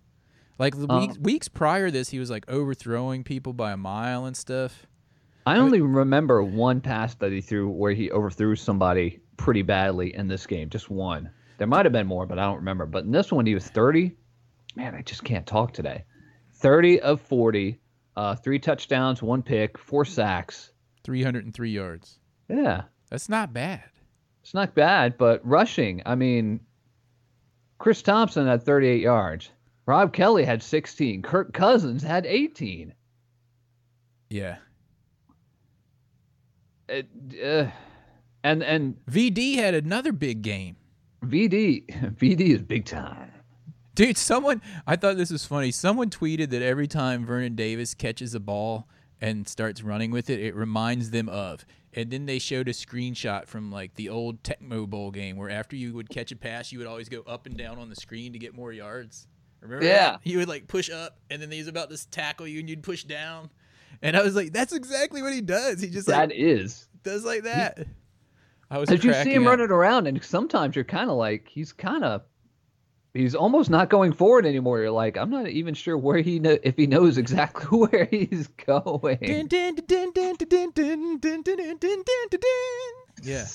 Like 0.59 0.77
the 0.77 0.87
Uh, 0.91 1.01
weeks, 1.01 1.19
weeks 1.19 1.49
prior 1.49 1.87
to 1.87 1.93
this, 1.93 2.11
he 2.11 2.19
was 2.19 2.31
like 2.31 2.45
overthrowing 2.49 3.25
people 3.25 3.53
by 3.53 3.73
a 3.73 3.77
mile 3.77 4.25
and 4.25 4.37
stuff. 4.37 4.87
I 5.47 5.59
only 5.59 5.81
remember 5.83 6.43
one 6.43 6.81
pass 6.81 7.15
that 7.17 7.33
he 7.33 7.41
threw 7.41 7.69
where 7.69 7.93
he 7.93 8.11
overthrew 8.11 8.57
somebody 8.57 9.21
pretty 9.37 9.63
badly 9.63 10.15
in 10.15 10.27
this 10.29 10.47
game. 10.47 10.71
Just 10.71 10.89
one. 10.89 11.31
There 11.59 11.67
might 11.67 11.85
have 11.85 11.93
been 11.93 12.07
more, 12.07 12.25
but 12.27 12.39
I 12.39 12.45
don't 12.45 12.57
remember. 12.57 12.87
But 12.87 13.05
in 13.05 13.11
this 13.11 13.31
one, 13.31 13.45
he 13.47 13.55
was 13.55 13.67
30. 13.67 14.17
Man, 14.75 14.95
I 14.95 15.03
just 15.03 15.23
can't 15.23 15.47
talk 15.47 15.73
today. 15.73 16.05
30 16.55 17.01
of 17.01 17.21
40, 17.21 17.79
uh, 18.17 18.37
three 18.37 18.59
touchdowns, 18.59 19.23
one 19.23 19.43
pick, 19.43 19.77
four 19.77 20.05
sacks. 20.05 20.73
303 21.05 21.71
yards. 21.71 22.19
Yeah, 22.49 22.83
That's 23.11 23.29
not 23.29 23.53
bad. 23.53 23.85
It's 24.45 24.53
not 24.53 24.75
bad, 24.75 25.17
but 25.17 25.41
rushing, 25.43 26.03
I 26.05 26.17
mean, 26.17 26.61
Chris 27.79 28.03
Thompson 28.03 28.47
had 28.47 28.63
38 28.63 29.01
yards. 29.01 29.49
Rob 29.87 30.13
Kelley 30.13 30.45
had 30.45 30.63
16. 30.63 31.23
Kirk 31.23 31.55
Cousins 31.55 32.03
had 32.03 32.27
18. 32.27 32.93
Yeah. 34.29 34.57
It, 36.91 37.09
uh, 37.43 37.71
and 38.43 38.63
and 38.63 38.97
VD 39.11 39.57
had 39.57 39.73
another 39.73 40.13
big 40.13 40.43
game. 40.43 40.77
VD 41.25 41.87
VD 42.19 42.41
is 42.41 42.61
big 42.61 42.85
time. 42.85 43.33
Dude, 43.95 44.19
someone 44.19 44.61
I 44.87 44.97
thought 44.97 45.17
this 45.17 45.31
was 45.31 45.47
funny. 45.47 45.71
Someone 45.71 46.11
tweeted 46.11 46.51
that 46.51 46.61
every 46.61 46.87
time 46.87 47.25
Vernon 47.25 47.55
Davis 47.55 47.95
catches 47.95 48.35
a 48.35 48.41
ball 48.41 48.87
and 49.25 49.49
starts 49.49 49.83
running 49.83 50.11
with 50.11 50.29
it, 50.29 50.39
it 50.39 50.55
reminds 50.55 51.11
them 51.11 51.29
of. 51.29 51.65
And 51.95 52.11
then 52.11 52.27
they 52.27 52.39
showed 52.39 52.69
a 52.69 52.73
screenshot 52.73 53.47
from 53.47 53.71
like 53.73 53.95
the 53.95 54.09
old 54.11 54.43
Tecmo 54.43 54.87
Bowl 54.89 55.11
game 55.11 55.37
where 55.37 55.49
after 55.49 55.77
you 55.77 55.95
would 55.95 56.11
catch 56.11 56.31
a 56.33 56.37
pass, 56.37 56.73
you 56.73 56.79
would 56.79 56.87
always 56.89 57.09
go 57.09 57.23
up 57.27 57.47
and 57.47 57.57
down 57.57 57.79
on 57.79 57.89
the 57.89 57.97
screen 57.97 58.33
to 58.35 58.39
get 58.39 58.55
more 58.55 58.73
yards. 58.73 59.27
Remember? 59.63 59.85
Yeah. 59.85 59.93
that? 60.13 60.21
He 60.23 60.37
would 60.37 60.49
like 60.49 60.67
push 60.67 60.91
up 60.91 61.19
and 61.31 61.41
then 61.41 61.51
he 61.51 61.59
was 61.59 61.69
about 61.69 61.89
to 61.91 62.11
tackle 62.11 62.47
you 62.47 62.61
and 62.61 62.69
you'd 62.69 62.83
push 62.83 63.05
down. 63.05 63.49
And 64.03 64.17
I 64.17 64.23
was 64.23 64.35
like, 64.35 64.53
that's 64.53 64.73
exactly 64.75 65.23
what 65.23 65.33
he 65.33 65.41
does. 65.41 65.81
He 65.81 65.89
just 65.89 66.09
That 66.09 66.29
like 66.31 66.37
is. 66.39 66.87
does 67.03 67.25
like 67.25 67.45
that. 67.45 67.79
I 68.71 68.79
was 68.79 68.89
Did 68.89 69.05
you 69.05 69.15
see 69.15 69.33
him 69.33 69.47
up. 69.47 69.51
running 69.51 69.71
around, 69.71 70.07
and 70.09 70.23
sometimes 70.25 70.75
you're 70.75 70.85
kind 70.85 71.09
of 71.09 71.17
like, 71.17 71.47
he's 71.49 71.73
kind 71.73 72.03
of, 72.03 72.23
he's 73.15 73.35
almost 73.35 73.71
not 73.71 73.89
going 73.89 74.13
forward 74.13 74.45
anymore. 74.45 74.81
You're 74.81 74.91
like, 74.91 75.17
I'm 75.17 75.31
not 75.31 75.49
even 75.49 75.73
sure 75.75 75.97
where 75.97 76.19
he 76.19 76.39
know 76.39 76.59
if 76.63 76.77
he 76.77 76.87
knows 76.87 77.17
exactly 77.17 77.79
where 77.79 78.07
he's 78.11 78.49
going. 78.49 79.19
Yeah. 83.23 83.47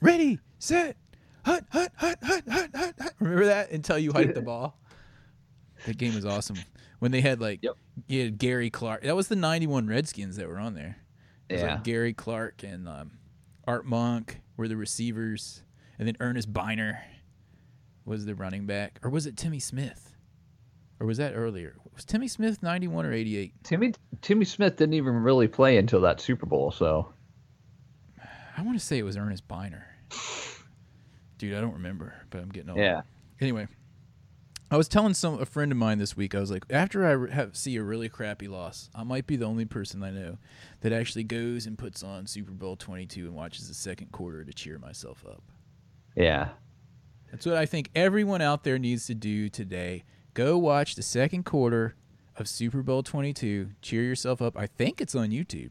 Ready, 0.00 0.40
set, 0.58 0.96
hut, 1.44 1.64
hut, 1.70 1.92
hut, 1.96 2.18
hut, 2.22 2.42
hut, 2.50 2.70
hut, 2.74 2.94
hut. 3.00 3.14
Remember 3.20 3.46
that 3.46 3.70
until 3.70 3.98
you 3.98 4.12
hiked 4.12 4.34
the 4.34 4.42
ball. 4.42 4.78
That 5.86 5.96
game 5.96 6.14
was 6.14 6.26
awesome. 6.26 6.56
When 6.98 7.12
they 7.12 7.20
had 7.20 7.40
like 7.40 7.62
yep. 7.62 7.74
yeah 8.08 8.26
Gary 8.28 8.70
Clark. 8.70 9.02
That 9.02 9.16
was 9.16 9.28
the 9.28 9.36
'91 9.36 9.86
Redskins 9.86 10.36
that 10.36 10.48
were 10.48 10.58
on 10.58 10.74
there. 10.74 10.96
It 11.48 11.54
was 11.54 11.62
yeah. 11.62 11.74
like 11.74 11.84
Gary 11.84 12.14
Clark 12.14 12.62
and 12.62 12.88
um, 12.88 13.12
Art 13.66 13.84
Monk 13.84 14.40
were 14.56 14.68
the 14.68 14.76
receivers, 14.76 15.62
and 15.98 16.08
then 16.08 16.16
Earnest 16.20 16.52
Byner 16.52 17.02
was 18.04 18.26
the 18.26 18.34
running 18.34 18.66
back. 18.66 18.98
Or 19.02 19.10
was 19.10 19.26
it 19.26 19.36
Timmy 19.36 19.58
Smith? 19.58 20.12
Or 21.00 21.06
was 21.06 21.18
that 21.18 21.34
earlier? 21.34 21.76
Was 21.94 22.04
Timmy 22.04 22.28
Smith 22.28 22.62
91 22.62 23.06
or 23.06 23.12
88? 23.12 23.52
Timmy 23.64 23.94
Timmy 24.20 24.44
Smith 24.44 24.76
didn't 24.76 24.94
even 24.94 25.14
really 25.14 25.48
play 25.48 25.76
until 25.76 26.00
that 26.02 26.20
Super 26.20 26.46
Bowl, 26.46 26.70
so 26.70 27.12
I 28.56 28.62
want 28.62 28.78
to 28.78 28.84
say 28.84 28.98
it 28.98 29.02
was 29.02 29.16
Earnest 29.16 29.46
Byner. 29.48 29.86
Dude, 31.38 31.54
I 31.54 31.60
don't 31.60 31.74
remember, 31.74 32.14
but 32.30 32.40
I'm 32.40 32.48
getting 32.50 32.70
old. 32.70 32.78
yeah. 32.78 33.02
Anyway, 33.40 33.66
I 34.70 34.76
was 34.76 34.88
telling 34.88 35.14
some 35.14 35.40
a 35.40 35.44
friend 35.44 35.72
of 35.72 35.78
mine 35.78 35.98
this 35.98 36.16
week. 36.16 36.34
I 36.34 36.40
was 36.40 36.50
like, 36.50 36.64
after 36.70 37.04
I 37.04 37.34
have, 37.34 37.56
see 37.56 37.76
a 37.76 37.82
really 37.82 38.08
crappy 38.08 38.46
loss, 38.48 38.88
I 38.94 39.02
might 39.02 39.26
be 39.26 39.36
the 39.36 39.44
only 39.44 39.64
person 39.64 40.02
I 40.02 40.10
know 40.10 40.38
that 40.80 40.92
actually 40.92 41.24
goes 41.24 41.66
and 41.66 41.76
puts 41.76 42.02
on 42.02 42.26
Super 42.26 42.52
Bowl 42.52 42.76
22 42.76 43.26
and 43.26 43.34
watches 43.34 43.68
the 43.68 43.74
second 43.74 44.12
quarter 44.12 44.44
to 44.44 44.52
cheer 44.52 44.78
myself 44.78 45.24
up. 45.28 45.42
Yeah. 46.16 46.50
That's 47.34 47.46
what 47.46 47.56
I 47.56 47.66
think 47.66 47.90
everyone 47.96 48.40
out 48.42 48.62
there 48.62 48.78
needs 48.78 49.08
to 49.08 49.14
do 49.14 49.48
today. 49.48 50.04
Go 50.34 50.56
watch 50.56 50.94
the 50.94 51.02
second 51.02 51.44
quarter 51.44 51.96
of 52.36 52.46
Super 52.46 52.80
Bowl 52.80 53.02
22. 53.02 53.70
Cheer 53.82 54.04
yourself 54.04 54.40
up. 54.40 54.56
I 54.56 54.68
think 54.68 55.00
it's 55.00 55.16
on 55.16 55.30
YouTube. 55.30 55.70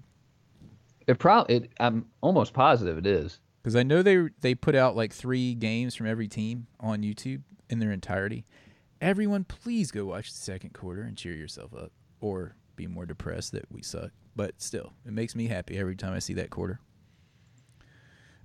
It 1.07 1.19
probably 1.19 1.55
it, 1.55 1.71
I'm 1.79 2.07
almost 2.19 2.51
positive 2.51 2.97
it 2.97 3.05
is. 3.07 3.39
because 3.61 3.77
I 3.77 3.83
know 3.83 4.01
they 4.01 4.27
they 4.41 4.55
put 4.55 4.75
out 4.75 4.97
like 4.97 5.13
three 5.13 5.55
games 5.55 5.95
from 5.95 6.05
every 6.05 6.27
team 6.27 6.67
on 6.81 7.01
YouTube 7.01 7.43
in 7.69 7.79
their 7.79 7.93
entirety. 7.93 8.43
Everyone, 8.99 9.45
please 9.45 9.89
go 9.89 10.03
watch 10.03 10.33
the 10.33 10.39
second 10.39 10.73
quarter 10.73 11.03
and 11.03 11.15
cheer 11.15 11.33
yourself 11.33 11.73
up, 11.73 11.93
or 12.19 12.57
be 12.75 12.87
more 12.87 13.05
depressed 13.05 13.53
that 13.53 13.71
we 13.71 13.81
suck. 13.81 14.11
But 14.35 14.61
still, 14.61 14.91
it 15.05 15.13
makes 15.13 15.33
me 15.33 15.47
happy 15.47 15.77
every 15.77 15.95
time 15.95 16.11
I 16.11 16.19
see 16.19 16.33
that 16.33 16.49
quarter. 16.49 16.81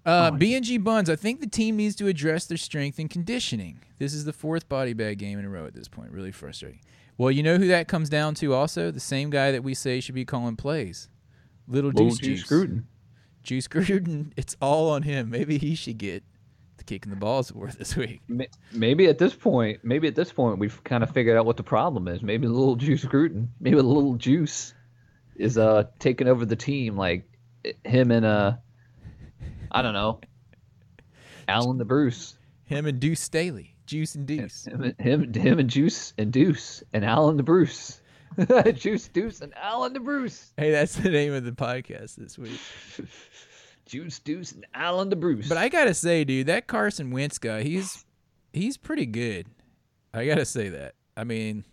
Uh, 0.09 0.31
B&G 0.31 0.79
Buns, 0.79 1.11
I 1.11 1.17
think 1.17 1.41
the 1.41 1.47
team 1.47 1.77
needs 1.77 1.95
to 1.97 2.07
address 2.07 2.47
their 2.47 2.57
strength 2.57 2.99
and 2.99 3.11
conditioning. 3.11 3.81
This 3.99 4.15
is 4.15 4.25
the 4.25 4.33
fourth 4.33 4.69
body 4.69 4.95
bag 4.95 5.19
game 5.19 5.39
in 5.39 5.45
a 5.45 5.51
row 5.51 5.67
at 5.67 5.75
this 5.75 5.87
point. 5.87 6.13
Really 6.13 6.33
frustrating. 6.33 6.81
Well, 7.19 7.31
you 7.31 7.43
know 7.43 7.59
who 7.59 7.67
that 7.69 7.89
comes 7.89 8.09
down 8.09 8.35
to 8.37 8.55
also? 8.55 8.91
The 8.91 9.01
same 9.01 9.29
guy 9.29 9.53
that 9.53 9.63
we 9.63 9.75
say 9.75 10.01
should 10.01 10.15
be 10.15 10.25
calling 10.25 10.57
plays. 10.57 11.09
Little, 11.67 11.91
Little 11.91 12.11
Juice 12.11 12.19
Juice. 12.19 12.47
Gruden. 12.47 12.85
Juice 13.43 13.69
Gruden, 13.69 14.33
it's 14.37 14.57
all 14.63 14.91
on 14.91 15.03
him. 15.03 15.31
Maybe 15.31 15.59
he 15.59 15.75
should 15.75 15.99
get 15.99 16.23
the 16.79 16.85
kicking 16.85 17.11
the 17.11 17.17
balls 17.17 17.51
award 17.51 17.73
this 17.73 17.95
week. 17.97 18.23
Maybe 18.73 19.07
at 19.09 19.19
this 19.19 19.35
point, 19.35 19.81
maybe 19.83 20.09
at 20.09 20.15
this 20.15 20.33
point 20.33 20.59
we've 20.59 20.83
kind 20.85 21.03
of 21.03 21.11
figured 21.11 21.37
out 21.37 21.45
what 21.45 21.57
the 21.57 21.63
problem 21.63 22.09
is. 22.09 22.23
Maybe 22.23 22.47
little 22.47 22.77
Juice 22.77 23.05
Gruden, 23.05 23.49
maybe 23.61 23.77
the 23.77 23.83
little 23.83 24.15
Juice 24.15 24.75
is 25.37 25.59
uh 25.59 25.85
taking 25.99 26.29
over 26.29 26.45
the 26.45 26.57
team 26.57 26.97
like 26.97 27.29
him 27.85 28.11
and 28.11 28.25
uh 28.25 28.53
I 29.71 29.83
don't 29.83 29.95
know. 29.95 30.21
Allen 31.47 31.79
the 31.79 31.85
Bruce. 31.85 32.37
Him 32.65 32.87
and 32.87 33.01
Deuce 33.01 33.21
Staley. 33.21 33.75
Juice 33.87 34.15
and 34.15 34.27
Deuce. 34.27 34.67
Him, 34.67 34.83
and- 34.83 35.01
him, 35.01 35.33
him 35.33 35.59
and 35.59 35.71
Juice 35.71 36.13
and 36.19 36.33
Deuce 36.33 36.83
and 36.93 37.05
Allen 37.05 37.37
the 37.37 37.43
Bruce. 37.43 38.01
Juice, 38.75 39.09
Deuce, 39.09 39.41
and 39.41 39.55
Allen 39.57 39.95
the 39.95 40.01
Bruce. 40.01 40.53
Hey, 40.59 40.71
that's 40.71 40.95
the 40.97 41.09
name 41.09 41.33
of 41.33 41.45
the 41.45 41.53
podcast 41.53 42.17
this 42.17 42.37
week. 42.39 42.61
Juice, 43.87 44.19
Deuce, 44.19 44.53
and 44.53 44.67
Allen 44.75 45.09
the 45.09 45.17
Bruce. 45.17 45.49
But 45.49 45.57
I 45.57 45.71
gotta 45.71 45.95
say, 45.95 46.25
dude, 46.25 46.47
that 46.49 46.67
Carson 46.67 47.11
Wentz 47.11 47.39
guy, 47.39 47.63
he's 47.63 48.05
he's 48.53 48.77
pretty 48.77 49.07
good. 49.07 49.47
I 50.13 50.27
gotta 50.27 50.45
say 50.45 50.69
that. 50.69 50.95
I 51.17 51.25
mean, 51.25 51.65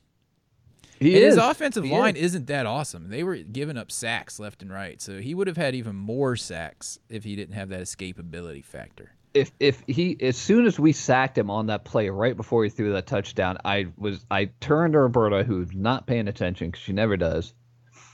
he 1.00 1.16
and 1.16 1.24
is. 1.24 1.36
his 1.36 1.44
offensive 1.44 1.84
He 1.84 1.92
line 1.92 2.16
is. 2.16 2.24
isn't 2.26 2.48
that 2.48 2.66
awesome. 2.66 3.10
They 3.10 3.24
were 3.24 3.36
giving 3.38 3.78
up 3.78 3.92
sacks 3.92 4.40
left 4.40 4.62
and 4.62 4.72
right, 4.72 5.02
so 5.02 5.20
he 5.20 5.34
would 5.36 5.48
have 5.48 5.58
had 5.58 5.76
even 5.76 5.96
more 5.96 6.36
sacks 6.36 7.00
if 7.10 7.24
he 7.24 7.36
didn't 7.36 7.56
have 7.56 7.70
that 7.70 7.82
escapability 7.82 8.64
factor. 8.64 9.12
if 9.34 9.52
if 9.60 9.84
he 9.88 10.16
as 10.22 10.38
soon 10.38 10.66
as 10.66 10.80
we 10.80 10.94
sacked 10.94 11.38
him 11.38 11.50
on 11.52 11.68
that 11.68 11.84
play 11.84 12.10
right 12.10 12.38
before 12.38 12.64
he 12.64 12.70
threw 12.70 12.94
that 12.94 13.06
touchdown, 13.08 13.58
I 13.66 13.88
was 13.98 14.26
I 14.32 14.46
turned 14.62 14.94
to 14.94 15.00
Roberta, 15.00 15.44
who's 15.44 15.74
not 15.74 16.08
paying 16.08 16.28
attention 16.30 16.70
because 16.72 16.82
she 16.82 16.94
never 16.94 17.18
does, 17.18 17.54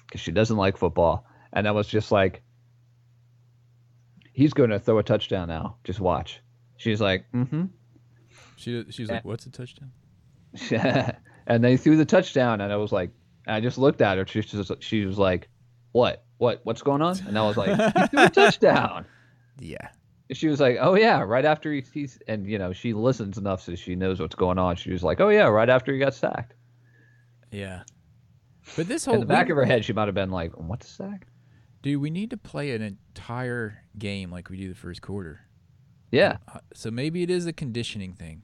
because 0.08 0.22
she 0.22 0.32
doesn't 0.32 0.58
like 0.58 0.78
football, 0.78 1.26
and 1.54 1.68
I 1.68 1.72
was 1.72 1.88
just 1.88 2.12
like, 2.12 2.42
he's 4.34 4.54
going 4.54 4.72
to 4.72 4.80
throw 4.80 4.98
a 4.98 5.04
touchdown 5.04 5.48
now. 5.48 5.78
Just 5.84 6.00
watch. 6.00 6.42
She's 6.78 7.00
like, 7.02 7.26
mm-hmm. 7.32 7.66
She 8.56 8.86
she's 8.90 9.10
like, 9.10 9.24
"What's 9.26 9.46
a 9.46 9.52
touchdown?" 9.52 9.92
and 11.48 11.64
they 11.64 11.78
threw 11.78 11.98
the 11.98 12.06
touchdown, 12.06 12.62
and 12.62 12.72
I 12.72 12.78
was 12.78 12.92
like, 12.92 13.12
I 13.48 13.60
just 13.60 13.78
looked 13.78 14.02
at 14.02 14.18
her. 14.18 14.26
She 14.28 14.42
just 14.42 14.72
she 14.84 15.06
was 15.06 15.18
like, 15.18 15.50
what 15.92 16.24
what 16.38 16.62
what's 16.64 16.82
going 16.82 17.02
on? 17.02 17.18
And 17.28 17.38
I 17.38 17.44
was 17.46 17.58
like, 17.58 17.70
he 17.70 18.08
threw 18.08 18.24
a 18.24 18.30
touchdown. 18.42 19.06
Yeah. 19.60 19.90
she 20.32 20.48
was 20.48 20.60
like, 20.62 20.78
"Oh 20.80 20.96
yeah," 20.96 21.22
right 21.22 21.44
after 21.46 21.72
he, 21.74 21.84
he's 21.94 22.18
and 22.28 22.48
you 22.50 22.58
know 22.58 22.72
she 22.74 22.94
listens 22.94 23.38
enough 23.38 23.62
so 23.62 23.76
she 23.76 23.96
knows 23.96 24.20
what's 24.20 24.36
going 24.36 24.58
on. 24.58 24.76
She 24.78 24.92
was 24.92 25.04
like, 25.04 25.20
"Oh 25.20 25.30
yeah," 25.30 25.48
right 25.48 25.70
after 25.70 25.92
he 25.94 26.00
got 26.00 26.14
sacked. 26.14 26.54
Yeah. 27.52 27.84
But 28.78 28.88
this 28.88 29.04
whole 29.06 29.16
In 29.16 29.20
the 29.22 29.26
back 29.26 29.48
we- 29.48 29.52
of 29.52 29.58
her 29.58 29.66
head, 29.66 29.84
she 29.84 29.94
might 29.94 30.08
have 30.08 30.16
been 30.16 30.32
like, 30.32 30.54
"What's 30.58 30.88
a 30.88 30.94
sack?" 30.94 31.28
Dude, 31.82 32.00
we 32.00 32.10
need 32.12 32.30
to 32.30 32.38
play 32.38 32.72
an 32.76 32.82
entire 32.84 33.84
game 33.98 34.32
like 34.32 34.50
we 34.50 34.58
do 34.58 34.70
the 34.70 34.76
first 34.76 35.02
quarter. 35.02 35.42
Yeah, 36.12 36.38
Uh, 36.54 36.60
So 36.74 36.92
maybe 36.92 37.24
it 37.24 37.30
is 37.30 37.48
a 37.48 37.54
conditioning 37.54 38.14
thing. 38.14 38.44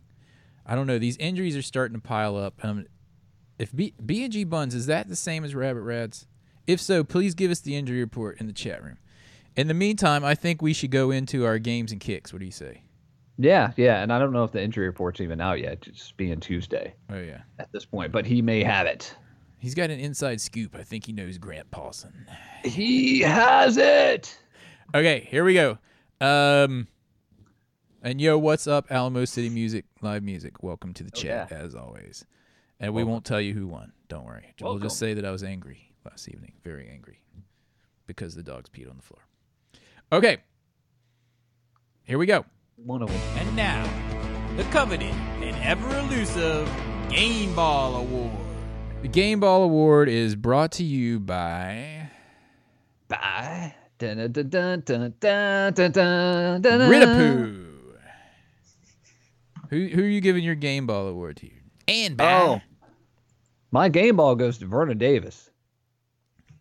I 0.67 0.75
don't 0.75 0.85
know. 0.85 0.99
These 0.99 1.17
injuries 1.17 1.55
are 1.55 1.61
starting 1.61 1.95
to 1.95 2.01
pile 2.01 2.35
up. 2.35 2.63
Um, 2.63 2.85
if 3.57 3.73
B 3.75 3.93
B 4.05 4.23
and 4.23 4.31
G 4.33 4.43
Buns 4.43 4.75
is 4.75 4.85
that 4.87 5.07
the 5.07 5.15
same 5.15 5.43
as 5.43 5.55
Rabbit 5.55 5.81
Rads? 5.81 6.27
If 6.67 6.81
so, 6.81 7.03
please 7.03 7.33
give 7.33 7.49
us 7.49 7.61
the 7.61 7.75
injury 7.75 8.01
report 8.01 8.39
in 8.41 8.47
the 8.47 8.53
chat 8.53 8.83
room. 8.83 8.97
In 9.55 9.67
the 9.67 9.73
meantime, 9.73 10.23
I 10.25 10.35
think 10.35 10.61
we 10.61 10.73
should 10.73 10.91
go 10.91 11.09
into 11.11 11.45
our 11.45 11.57
games 11.57 11.91
and 11.91 11.99
kicks. 12.01 12.31
What 12.33 12.39
do 12.39 12.45
you 12.45 12.51
say? 12.51 12.83
yeah, 13.39 13.71
yeah. 13.77 14.01
And 14.03 14.11
I 14.11 14.19
don't 14.19 14.33
know 14.33 14.43
if 14.43 14.51
the 14.51 14.61
injury 14.61 14.85
report's 14.87 15.21
even 15.21 15.39
out 15.39 15.59
yet. 15.59 15.81
Just 15.81 16.17
being 16.17 16.39
Tuesday 16.39 16.93
Oh 17.09 17.19
yeah, 17.19 17.41
at 17.59 17.71
this 17.71 17.85
point, 17.85 18.11
but 18.11 18.25
he 18.25 18.41
may 18.41 18.63
have 18.63 18.85
it. 18.87 19.15
he's 19.59 19.73
got 19.75 19.89
an 19.89 19.99
inside 19.99 20.41
scoop. 20.41 20.75
I 20.75 20.83
think 20.83 21.05
he 21.05 21.13
knows 21.13 21.37
Grant 21.37 21.71
Paulsen. 21.71 22.13
He 22.65 23.21
has 23.21 23.77
it. 23.77 24.37
Okay, 24.93 25.27
here 25.29 25.43
we 25.43 25.53
go. 25.53 25.77
Um, 26.19 26.87
and 28.07 28.21
yo, 28.21 28.37
what's 28.37 28.67
up, 28.67 28.89
Alamo 28.89 29.25
City 29.25 29.49
Music 29.49 29.83
Live 30.01 30.23
Music? 30.23 30.63
Welcome 30.63 30.93
to 30.93 31.03
the 31.03 31.11
oh, 31.13 31.19
chat 31.19 31.49
yeah. 31.51 31.57
as 31.57 31.75
always. 31.75 32.23
And 32.79 32.93
we 32.93 33.03
won't 33.03 33.25
tell 33.25 33.41
you 33.41 33.53
who 33.53 33.67
won. 33.67 33.91
Don't 34.07 34.25
worry. 34.25 34.53
We'll 34.61 34.79
just 34.79 34.97
say 34.97 35.13
that 35.13 35.25
I 35.25 35.31
was 35.31 35.43
angry 35.43 35.91
last 36.05 36.29
evening, 36.29 36.53
very 36.63 36.87
angry, 36.89 37.19
because 38.05 38.33
the 38.33 38.43
dogs 38.43 38.69
peed 38.69 38.89
on 38.89 38.95
the 38.95 39.03
floor. 39.03 39.19
Okay, 40.13 40.37
here 42.05 42.17
we 42.17 42.25
go. 42.25 42.45
One 42.77 43.01
of 43.01 43.09
them. 43.09 43.19
And 43.35 43.55
now, 43.57 43.83
the 44.55 44.63
coveted 44.71 45.13
and 45.41 45.57
ever 45.57 45.99
elusive 45.99 46.71
Game 47.09 47.53
Ball 47.55 47.97
Award. 47.97 48.31
The 49.01 49.09
Game 49.09 49.41
Ball 49.41 49.63
Award 49.63 50.07
is 50.07 50.37
brought 50.37 50.71
to 50.73 50.83
you 50.85 51.19
by 51.19 52.09
Bye. 53.09 53.75
Dun, 53.97 54.31
dun, 54.31 54.31
dun, 54.31 54.49
dun, 54.49 54.81
dun, 54.85 55.13
dun, 55.19 55.73
dun, 55.73 55.91
dun, 55.91 56.61
dun. 56.61 56.89
Ritapoo. 56.89 57.66
Who 59.69 59.87
who 59.87 60.03
are 60.03 60.07
you 60.07 60.21
giving 60.21 60.43
your 60.43 60.55
Game 60.55 60.87
Ball 60.87 61.07
Award 61.07 61.37
to? 61.37 61.49
And 61.87 62.17
bye. 62.17 62.33
Oh, 62.33 62.61
my 63.71 63.89
game 63.89 64.15
ball 64.17 64.35
goes 64.35 64.57
to 64.59 64.65
Vernon 64.65 64.97
Davis. 64.97 65.49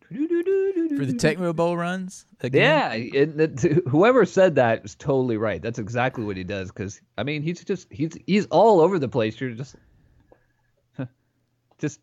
For 0.09 1.05
the 1.05 1.13
Tecmo 1.19 1.55
Bowl 1.55 1.77
runs? 1.77 2.27
Again? 2.41 2.63
Yeah, 2.63 3.21
it, 3.23 3.41
it- 3.65 3.83
whoever 3.89 4.25
said 4.25 4.55
that 4.55 4.85
is 4.85 4.95
totally 4.95 5.37
right. 5.37 5.61
That's 5.61 5.79
exactly 5.81 6.25
what 6.25 6.37
he 6.37 6.45
does. 6.45 6.71
Because 6.71 7.01
I 7.19 7.23
mean, 7.25 7.43
he's 7.43 7.65
just 7.65 7.93
he's 7.93 8.13
he's 8.27 8.47
all 8.47 8.81
over 8.81 8.99
the 8.99 9.09
place. 9.09 9.41
You're 9.41 9.51
just, 9.51 9.75
just, 11.79 12.01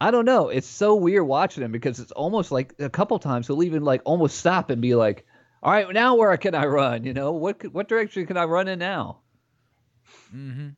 I 0.00 0.10
don't 0.10 0.24
know. 0.24 0.48
It's 0.48 0.66
so 0.68 0.94
weird 0.94 1.26
watching 1.26 1.64
him 1.64 1.72
because 1.72 1.98
it's 2.00 2.12
almost 2.12 2.52
like 2.52 2.74
a 2.78 2.88
couple 2.90 3.18
times 3.18 3.46
he'll 3.48 3.62
even 3.64 3.82
like 3.84 4.02
almost 4.04 4.38
stop 4.38 4.70
and 4.70 4.80
be 4.80 4.94
like, 4.94 5.26
"All 5.62 5.72
right, 5.72 5.92
now 5.92 6.14
where 6.14 6.36
can 6.36 6.54
I 6.54 6.66
run? 6.66 7.04
You 7.04 7.12
know, 7.12 7.32
what 7.32 7.64
what 7.72 7.88
direction 7.88 8.26
can 8.26 8.36
I 8.36 8.44
run 8.44 8.68
in 8.68 8.78
now?" 8.78 9.18
Mm-hmm. 10.34 10.68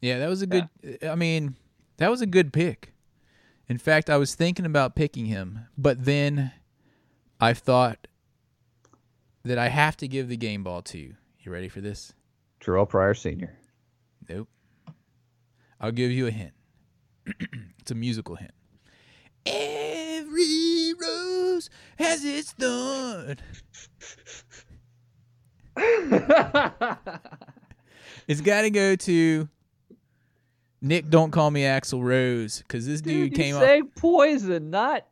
Yeah, 0.00 0.18
that 0.18 0.28
was 0.28 0.42
a 0.42 0.46
good. 0.46 0.68
I 1.06 1.14
mean, 1.14 1.56
that 1.98 2.10
was 2.10 2.20
a 2.20 2.26
good 2.26 2.52
pick. 2.52 2.92
In 3.68 3.78
fact, 3.78 4.10
I 4.10 4.16
was 4.16 4.34
thinking 4.34 4.66
about 4.66 4.96
picking 4.96 5.26
him, 5.26 5.60
but 5.78 6.04
then 6.04 6.52
I 7.40 7.54
thought 7.54 8.06
that 9.44 9.58
I 9.58 9.68
have 9.68 9.96
to 9.98 10.08
give 10.08 10.28
the 10.28 10.36
game 10.36 10.64
ball 10.64 10.82
to 10.82 10.98
you. 10.98 11.14
You 11.40 11.52
ready 11.52 11.68
for 11.68 11.80
this? 11.80 12.12
Terrell 12.60 12.86
Pryor 12.86 13.14
Senior. 13.14 13.56
Nope. 14.28 14.48
I'll 15.80 15.92
give 15.92 16.10
you 16.10 16.26
a 16.26 16.30
hint. 16.30 16.52
it's 17.80 17.90
a 17.90 17.94
musical 17.94 18.36
hint. 18.36 18.52
Every 19.44 20.94
rose 21.00 21.70
has 21.98 22.24
its 22.24 22.52
thorn. 22.52 23.38
it's 28.28 28.40
got 28.40 28.62
to 28.62 28.70
go 28.70 28.96
to 28.96 29.48
Nick. 30.80 31.08
Don't 31.08 31.30
call 31.30 31.50
me 31.50 31.62
Axl 31.62 32.02
Rose 32.02 32.58
because 32.58 32.86
this 32.86 33.00
dude, 33.00 33.30
Dude, 33.30 33.34
came 33.38 33.48
you 33.54 33.56
up. 33.56 33.62
sang 33.62 33.86
Poison, 33.96 34.70
not 34.70 35.06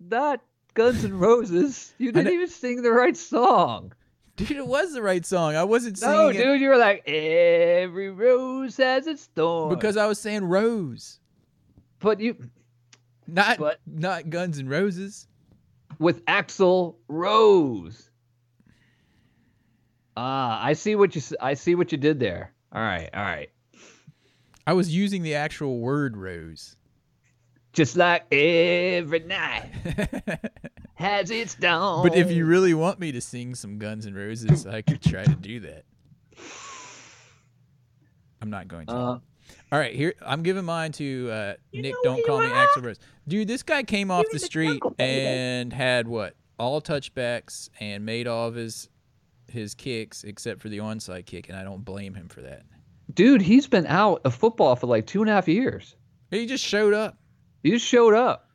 not 0.00 0.40
Guns 0.74 1.04
N' 1.04 1.18
Roses. 1.18 1.92
You 1.98 2.12
didn't 2.12 2.32
even 2.32 2.48
sing 2.48 2.82
the 2.82 2.92
right 2.92 3.16
song. 3.16 3.92
Dude, 4.36 4.52
it 4.52 4.66
was 4.66 4.92
the 4.92 5.02
right 5.02 5.26
song. 5.26 5.56
I 5.56 5.64
wasn't 5.64 5.98
singing 5.98 6.14
No, 6.16 6.28
it 6.28 6.34
dude, 6.34 6.60
you 6.60 6.68
were 6.68 6.76
like 6.76 7.02
every 7.08 8.10
rose 8.10 8.76
has 8.76 9.08
its 9.08 9.26
thorn. 9.34 9.74
because 9.74 9.96
I 9.96 10.06
was 10.06 10.20
saying 10.20 10.44
Rose, 10.44 11.18
but 11.98 12.20
you 12.20 12.36
not 13.26 13.58
But- 13.58 13.80
not 13.86 14.30
Guns 14.30 14.58
N' 14.60 14.68
Roses. 14.68 15.26
with 15.98 16.24
Axl 16.26 16.94
Rose. 17.08 18.07
Ah, 20.20 20.60
I 20.64 20.72
see 20.72 20.96
what 20.96 21.14
you 21.14 21.22
I 21.40 21.54
see 21.54 21.76
what 21.76 21.92
you 21.92 21.98
did 21.98 22.18
there. 22.18 22.52
All 22.72 22.82
right, 22.82 23.08
all 23.14 23.22
right. 23.22 23.50
I 24.66 24.72
was 24.72 24.92
using 24.92 25.22
the 25.22 25.36
actual 25.36 25.78
word 25.78 26.16
Rose. 26.16 26.74
Just 27.72 27.96
like 27.96 28.24
every 28.32 29.20
night 29.20 29.70
has 30.94 31.30
its 31.30 31.54
dawn. 31.54 32.02
But 32.08 32.16
if 32.18 32.32
you 32.32 32.46
really 32.46 32.74
want 32.74 32.98
me 32.98 33.12
to 33.12 33.20
sing 33.20 33.54
some 33.54 33.78
Guns 33.78 34.06
and 34.06 34.16
Roses, 34.16 34.66
I 34.66 34.82
could 34.82 35.00
try 35.00 35.22
to 35.24 35.34
do 35.36 35.60
that. 35.60 35.84
I'm 38.42 38.50
not 38.50 38.66
going 38.66 38.86
to. 38.88 38.92
uh, 38.92 38.96
All 39.70 39.78
right, 39.78 39.94
here 39.94 40.14
I'm 40.26 40.42
giving 40.42 40.64
mine 40.64 40.90
to 40.92 41.30
uh, 41.30 41.54
Nick. 41.72 41.94
Don't 42.02 42.26
call 42.26 42.40
me 42.40 42.46
Axl 42.46 42.82
Rose, 42.84 42.98
dude. 43.28 43.46
This 43.46 43.62
guy 43.62 43.84
came 43.84 44.10
off 44.10 44.24
the 44.32 44.38
street 44.40 44.82
and 44.98 45.72
had 45.72 46.08
what 46.08 46.34
all 46.58 46.80
touchbacks 46.82 47.68
and 47.78 48.04
made 48.04 48.26
all 48.26 48.48
of 48.48 48.56
his 48.56 48.88
his 49.48 49.74
kicks 49.74 50.24
except 50.24 50.60
for 50.60 50.68
the 50.68 50.78
onside 50.78 51.26
kick, 51.26 51.48
and 51.48 51.56
I 51.58 51.64
don't 51.64 51.84
blame 51.84 52.14
him 52.14 52.28
for 52.28 52.40
that. 52.42 52.62
dude, 53.14 53.40
he's 53.42 53.66
been 53.66 53.86
out 53.86 54.20
of 54.24 54.34
football 54.34 54.76
for 54.76 54.86
like 54.86 55.06
two 55.06 55.20
and 55.22 55.30
a 55.30 55.32
half 55.32 55.48
years. 55.48 55.96
He 56.30 56.46
just 56.46 56.64
showed 56.64 56.92
up, 56.94 57.16
He 57.62 57.70
just 57.70 57.86
showed 57.86 58.14
up, 58.14 58.50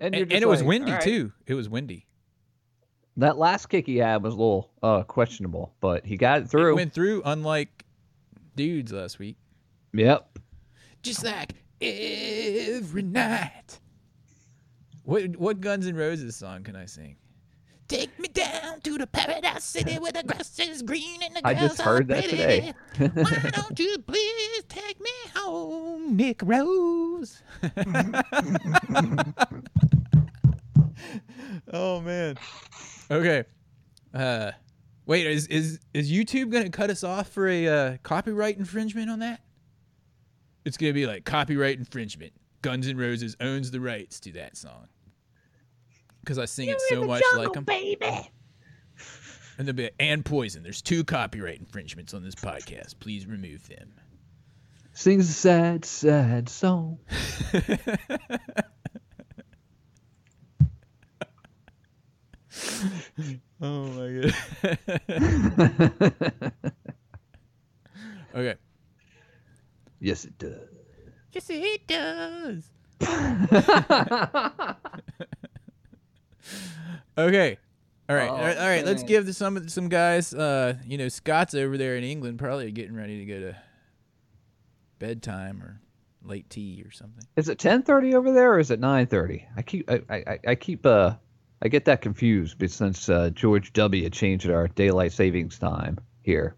and, 0.00 0.14
and, 0.14 0.30
and 0.32 0.42
it 0.42 0.48
was 0.48 0.62
windy 0.62 0.92
right. 0.92 1.00
too. 1.02 1.32
It 1.46 1.54
was 1.54 1.68
windy. 1.68 2.06
That 3.16 3.36
last 3.38 3.66
kick 3.66 3.86
he 3.86 3.96
had 3.96 4.22
was 4.22 4.34
a 4.34 4.36
little 4.36 4.70
uh, 4.82 5.02
questionable, 5.02 5.74
but 5.80 6.04
he 6.06 6.16
got 6.16 6.40
it 6.40 6.44
It 6.44 6.50
through. 6.50 6.74
went 6.76 6.92
through, 6.92 7.22
unlike 7.24 7.84
dudes 8.56 8.92
last 8.92 9.18
week. 9.18 9.36
Yep. 9.92 10.38
just 11.02 11.24
like 11.24 11.54
every 11.80 13.02
night. 13.02 13.80
What 15.02 15.36
what 15.36 15.60
Guns 15.60 15.86
N' 15.86 15.96
Roses 15.96 16.36
song 16.36 16.62
can 16.62 16.76
I 16.76 16.84
sing? 16.86 17.16
Take 17.90 18.18
me 18.20 18.28
down 18.28 18.80
to 18.82 18.98
the 18.98 19.06
paradise 19.08 19.64
city 19.64 19.98
where 19.98 20.12
the 20.12 20.22
grass 20.22 20.56
is 20.60 20.80
green 20.80 21.24
and 21.24 21.34
the 21.34 21.40
I 21.44 21.54
girls 21.54 21.70
just 21.72 21.80
heard 21.80 22.02
are 22.02 22.14
that 22.14 22.28
pretty. 22.28 22.36
today. 22.36 22.72
Why 23.14 23.50
don't 23.52 23.76
you 23.80 23.98
please 24.06 24.62
take 24.68 25.00
me 25.00 25.10
home, 25.34 26.16
Nick 26.16 26.40
Rose? 26.44 27.42
oh 31.72 32.00
man. 32.00 32.38
Okay. 33.10 33.42
Uh, 34.14 34.52
wait, 35.06 35.26
is 35.26 35.48
is 35.48 35.80
is 35.92 36.12
YouTube 36.12 36.50
gonna 36.50 36.70
cut 36.70 36.90
us 36.90 37.02
off 37.02 37.26
for 37.26 37.48
a 37.48 37.66
uh, 37.66 37.96
copyright 38.04 38.56
infringement 38.56 39.10
on 39.10 39.18
that? 39.18 39.40
It's 40.64 40.76
gonna 40.76 40.92
be 40.92 41.08
like 41.08 41.24
copyright 41.24 41.76
infringement. 41.78 42.34
Guns 42.62 42.86
N' 42.86 42.96
Roses 42.96 43.36
owns 43.40 43.72
the 43.72 43.80
rights 43.80 44.20
to 44.20 44.30
that 44.34 44.56
song 44.56 44.86
because 46.20 46.38
I 46.38 46.44
sing 46.44 46.68
it 46.68 46.80
so 46.88 47.04
much 47.04 47.22
like 47.36 47.52
them. 47.52 47.64
baby. 47.64 48.30
And 49.58 49.68
they'll 49.68 49.74
be 49.74 49.84
like, 49.84 49.94
and 50.00 50.24
poison. 50.24 50.62
There's 50.62 50.80
two 50.80 51.04
copyright 51.04 51.58
infringements 51.58 52.14
on 52.14 52.22
this 52.22 52.34
podcast. 52.34 52.98
Please 52.98 53.26
remove 53.26 53.68
them. 53.68 53.92
Sings 54.92 55.28
a 55.28 55.32
sad, 55.32 55.84
sad 55.84 56.48
song. 56.48 56.98
Oh 63.62 63.84
my 63.84 64.22
god. 64.22 64.34
okay. 68.34 68.54
Yes, 70.00 70.24
it 70.24 70.38
does. 70.38 70.56
Yes, 71.32 71.50
it 71.50 71.86
does. 71.86 72.70
okay. 77.18 77.58
All 78.08 78.16
right. 78.16 78.28
all 78.28 78.38
right. 78.38 78.58
All 78.58 78.68
right. 78.68 78.84
Let's 78.84 79.04
give 79.04 79.32
some 79.36 79.68
some 79.68 79.88
guys. 79.88 80.34
Uh, 80.34 80.74
you 80.84 80.98
know, 80.98 81.08
Scott's 81.08 81.54
over 81.54 81.78
there 81.78 81.96
in 81.96 82.02
England, 82.02 82.38
probably 82.38 82.70
getting 82.72 82.96
ready 82.96 83.18
to 83.18 83.24
go 83.24 83.40
to 83.40 83.56
bedtime 84.98 85.62
or 85.62 85.80
late 86.24 86.48
tea 86.50 86.82
or 86.84 86.90
something. 86.90 87.24
Is 87.36 87.48
it 87.48 87.58
ten 87.58 87.82
thirty 87.82 88.14
over 88.14 88.32
there, 88.32 88.54
or 88.54 88.58
is 88.58 88.70
it 88.70 88.80
nine 88.80 89.06
thirty? 89.06 89.46
I 89.56 89.62
keep, 89.62 89.90
I, 89.90 90.02
I, 90.10 90.38
I 90.48 90.54
keep, 90.54 90.86
uh, 90.86 91.14
I 91.62 91.68
get 91.68 91.84
that 91.84 92.02
confused, 92.02 92.58
but 92.58 92.70
since 92.70 93.08
uh, 93.08 93.30
George 93.30 93.72
W. 93.72 94.08
changed 94.10 94.50
our 94.50 94.68
daylight 94.68 95.12
savings 95.12 95.58
time 95.58 95.98
here 96.22 96.56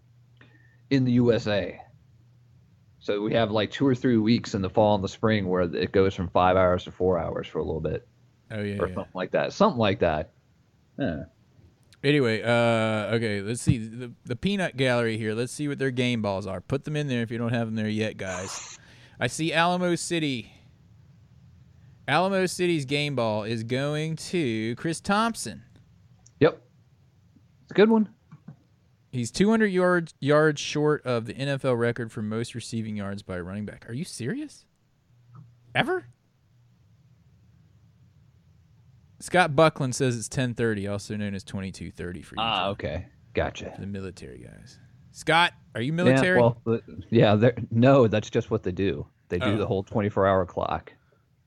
in 0.89 1.05
the 1.05 1.11
USA, 1.13 1.79
so 2.99 3.21
we 3.21 3.33
have 3.33 3.51
like 3.51 3.71
two 3.71 3.85
or 3.87 3.95
three 3.95 4.17
weeks 4.17 4.53
in 4.53 4.61
the 4.61 4.69
fall 4.69 4.95
and 4.95 5.03
the 5.03 5.09
spring 5.09 5.47
where 5.47 5.61
it 5.61 5.91
goes 5.91 6.13
from 6.13 6.29
five 6.29 6.55
hours 6.55 6.85
to 6.85 6.91
four 6.91 7.19
hours 7.19 7.47
for 7.47 7.59
a 7.59 7.63
little 7.63 7.81
bit, 7.81 8.07
Oh 8.53 8.61
yeah. 8.61 8.77
or 8.79 8.87
yeah. 8.87 8.93
something 8.93 9.11
like 9.13 9.31
that, 9.31 9.53
something 9.53 9.79
like 9.79 9.99
that. 9.99 10.31
Yeah. 10.97 11.23
Anyway, 12.03 12.41
uh, 12.41 13.15
okay, 13.15 13.41
let's 13.41 13.61
see 13.61 13.77
the 13.77 14.11
the 14.25 14.35
peanut 14.35 14.77
gallery 14.77 15.17
here. 15.17 15.33
Let's 15.33 15.51
see 15.51 15.67
what 15.67 15.79
their 15.79 15.91
game 15.91 16.21
balls 16.21 16.45
are. 16.45 16.61
Put 16.61 16.83
them 16.83 16.95
in 16.95 17.07
there 17.07 17.23
if 17.23 17.31
you 17.31 17.37
don't 17.37 17.53
have 17.53 17.67
them 17.67 17.75
there 17.75 17.89
yet, 17.89 18.17
guys. 18.17 18.77
I 19.19 19.27
see 19.27 19.53
Alamo 19.53 19.95
City. 19.95 20.51
Alamo 22.07 22.45
City's 22.45 22.85
game 22.85 23.15
ball 23.15 23.43
is 23.43 23.63
going 23.63 24.17
to 24.17 24.75
Chris 24.75 24.99
Thompson. 24.99 25.63
Yep, 26.41 26.61
it's 27.63 27.71
a 27.71 27.73
good 27.73 27.89
one. 27.89 28.09
He's 29.11 29.31
200 29.31 29.67
yards 29.67 30.13
yards 30.19 30.59
short 30.59 31.05
of 31.05 31.25
the 31.25 31.33
NFL 31.33 31.77
record 31.79 32.11
for 32.11 32.21
most 32.21 32.53
receiving 32.53 32.97
yards 32.97 33.23
by 33.23 33.37
a 33.37 33.43
running 33.43 33.65
back. 33.65 33.89
Are 33.89 33.93
you 33.93 34.03
serious? 34.03 34.65
Ever? 35.73 36.05
Scott 39.23 39.55
Buckland 39.55 39.95
says 39.95 40.17
it's 40.17 40.27
10:30, 40.27 40.91
also 40.91 41.15
known 41.15 41.33
as 41.33 41.45
22:30 41.45 42.21
for 42.25 42.35
you 42.35 42.41
Ah, 42.41 42.67
okay, 42.71 43.05
gotcha. 43.33 43.73
the 43.79 43.87
military 43.87 44.39
guys. 44.39 44.79
Scott, 45.13 45.53
are 45.73 45.79
you 45.81 45.93
Yeah, 45.93 46.03
military? 46.03 46.41
well, 46.41 46.61
uh, 46.67 46.79
yeah, 47.09 47.51
no, 47.71 48.07
that's 48.09 48.29
just 48.29 48.51
what 48.51 48.63
they 48.63 48.73
do. 48.73 49.07
They 49.29 49.39
do 49.39 49.45
Oh. 49.53 49.57
the 49.57 49.65
whole 49.65 49.81
twenty-four 49.81 50.27
hour 50.27 50.45
clock. 50.45 50.91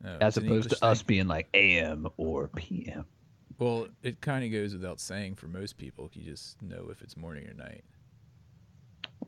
No, 0.03 0.17
as 0.23 0.39
opposed 0.39 0.71
to 0.71 0.83
us 0.83 1.03
being 1.03 1.27
like 1.27 1.49
AM 1.53 2.09
or 2.17 2.49
PM. 2.49 3.05
Well, 3.59 3.89
it 4.03 4.23
kind 4.23 4.43
of 4.43 4.51
goes 4.53 4.73
without 4.73 4.99
saying 4.99 5.35
for 5.35 5.47
most 5.47 5.77
people. 5.77 6.09
You 6.15 6.25
just 6.25 6.63
know 6.63 6.89
if 6.91 7.03
it's 7.03 7.15
morning 7.15 7.47
or 7.47 7.53
night. 7.53 7.85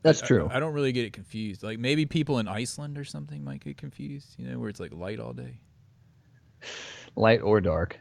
That's 0.01 0.23
I- 0.23 0.25
true. 0.25 0.47
I, 0.51 0.59
don't 0.59 0.73
really 0.73 0.91
get 0.91 1.05
it 1.05 1.13
confused. 1.13 1.61
Like 1.61 1.77
maybe 1.77 2.07
people 2.07 2.39
in 2.39 2.47
Iceland 2.47 2.97
or 2.97 3.03
something 3.03 3.43
might 3.43 3.63
get 3.63 3.77
confused. 3.77 4.33
You 4.39 4.47
know, 4.47 4.57
where 4.57 4.69
it's 4.69 4.79
like 4.79 4.91
light 4.91 5.19
all 5.19 5.33
day, 5.33 5.59
Light 7.15 7.41
or 7.41 7.61
dark. 7.61 7.99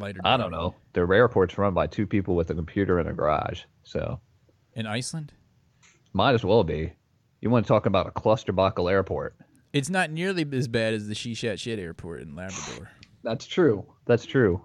I 0.00 0.36
don't 0.36 0.50
know. 0.50 0.74
The 0.94 1.02
airport's 1.02 1.58
run 1.58 1.74
by 1.74 1.86
two 1.86 2.06
people 2.06 2.34
with 2.34 2.50
a 2.50 2.54
computer 2.54 2.98
in 3.00 3.06
a 3.06 3.12
garage, 3.12 3.62
so 3.82 4.20
In 4.74 4.86
Iceland? 4.86 5.32
might 6.12 6.34
as 6.34 6.44
well 6.44 6.64
be. 6.64 6.92
You 7.40 7.50
want 7.50 7.64
to 7.66 7.68
talk 7.68 7.86
about 7.86 8.06
a 8.06 8.10
clusterbuckle 8.10 8.90
airport? 8.90 9.34
It's 9.72 9.90
not 9.90 10.10
nearly 10.10 10.46
as 10.52 10.68
bad 10.68 10.94
as 10.94 11.08
the 11.08 11.14
Shishat 11.14 11.58
Shit 11.58 11.78
Airport 11.78 12.20
in 12.22 12.34
Labrador. 12.36 12.90
That's 13.22 13.46
true. 13.46 13.86
That's 14.04 14.24
true. 14.26 14.62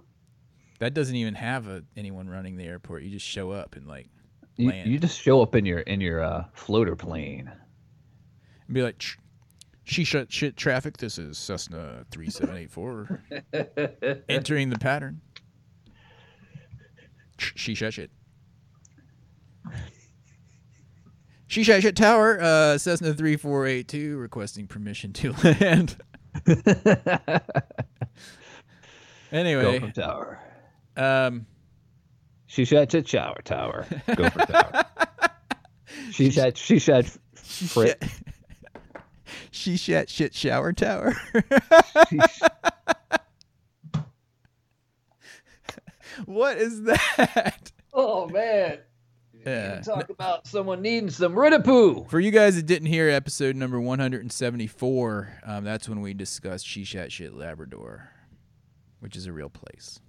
That 0.79 0.93
doesn't 0.93 1.15
even 1.15 1.33
have 1.35 1.67
a, 1.67 1.83
anyone 1.95 2.29
running 2.29 2.57
the 2.57 2.65
airport. 2.65 3.03
You 3.03 3.09
just 3.09 3.25
show 3.25 3.51
up 3.51 3.75
and 3.75 3.87
like 3.87 4.07
You, 4.57 4.69
Land. 4.69 4.91
you 4.91 4.99
just 4.99 5.19
show 5.19 5.41
up 5.41 5.55
in 5.55 5.65
your 5.65 5.79
in 5.79 6.01
your 6.01 6.21
uh, 6.23 6.45
floater 6.53 6.95
plane. 6.95 7.49
and 8.67 8.73
be 8.75 8.81
like, 8.83 9.01
"Sh- 9.87 10.05
shut 10.05 10.31
Shit 10.31 10.57
traffic. 10.57 10.97
This 10.97 11.17
is 11.17 11.37
Cessna 11.37 12.05
three 12.11 12.29
seven 12.29 12.57
eight 12.57 12.69
four 12.71 13.23
entering 14.29 14.69
the 14.69 14.77
pattern. 14.77 15.21
She 17.39 17.73
shut 17.73 17.93
Shit. 17.93 18.11
She 21.47 21.63
shut 21.63 21.81
Shit 21.81 21.95
Tower, 21.95 22.39
uh, 22.41 22.77
Cessna 22.77 23.13
3482, 23.13 24.17
requesting 24.17 24.67
permission 24.67 25.13
to 25.13 25.31
land. 25.43 25.95
Anyway, 29.31 29.91
tower. 29.93 30.39
um, 30.95 31.45
She 32.45 32.63
shut 32.63 32.89
shit 32.91 33.07
shower 33.09 33.41
tower. 33.43 33.85
Go 34.15 34.29
for 34.29 34.39
tower. 34.39 34.85
she 36.11 36.31
shut, 36.31 36.57
She 36.57 36.79
shut, 36.79 37.05
Frit. 37.35 38.01
Shishat 39.51 40.09
Shit 40.09 40.33
Shower 40.33 40.73
Tower. 40.73 41.15
what 46.25 46.57
is 46.57 46.83
that? 46.83 47.71
Oh 47.93 48.27
man. 48.27 48.79
Yeah. 49.45 49.81
Talk 49.81 50.09
about 50.09 50.45
someone 50.45 50.81
needing 50.81 51.09
some 51.09 51.33
Ridapoo. 51.33 52.09
For 52.09 52.19
you 52.19 52.31
guys 52.31 52.57
that 52.57 52.65
didn't 52.65 52.87
hear 52.87 53.09
episode 53.09 53.55
number 53.55 53.79
174, 53.79 55.39
um, 55.45 55.63
that's 55.63 55.87
when 55.87 56.01
we 56.01 56.13
discussed 56.13 56.65
Shishat 56.65 57.11
Shit 57.11 57.33
Labrador, 57.33 58.09
which 58.99 59.15
is 59.15 59.25
a 59.25 59.31
real 59.31 59.49
place. 59.49 59.99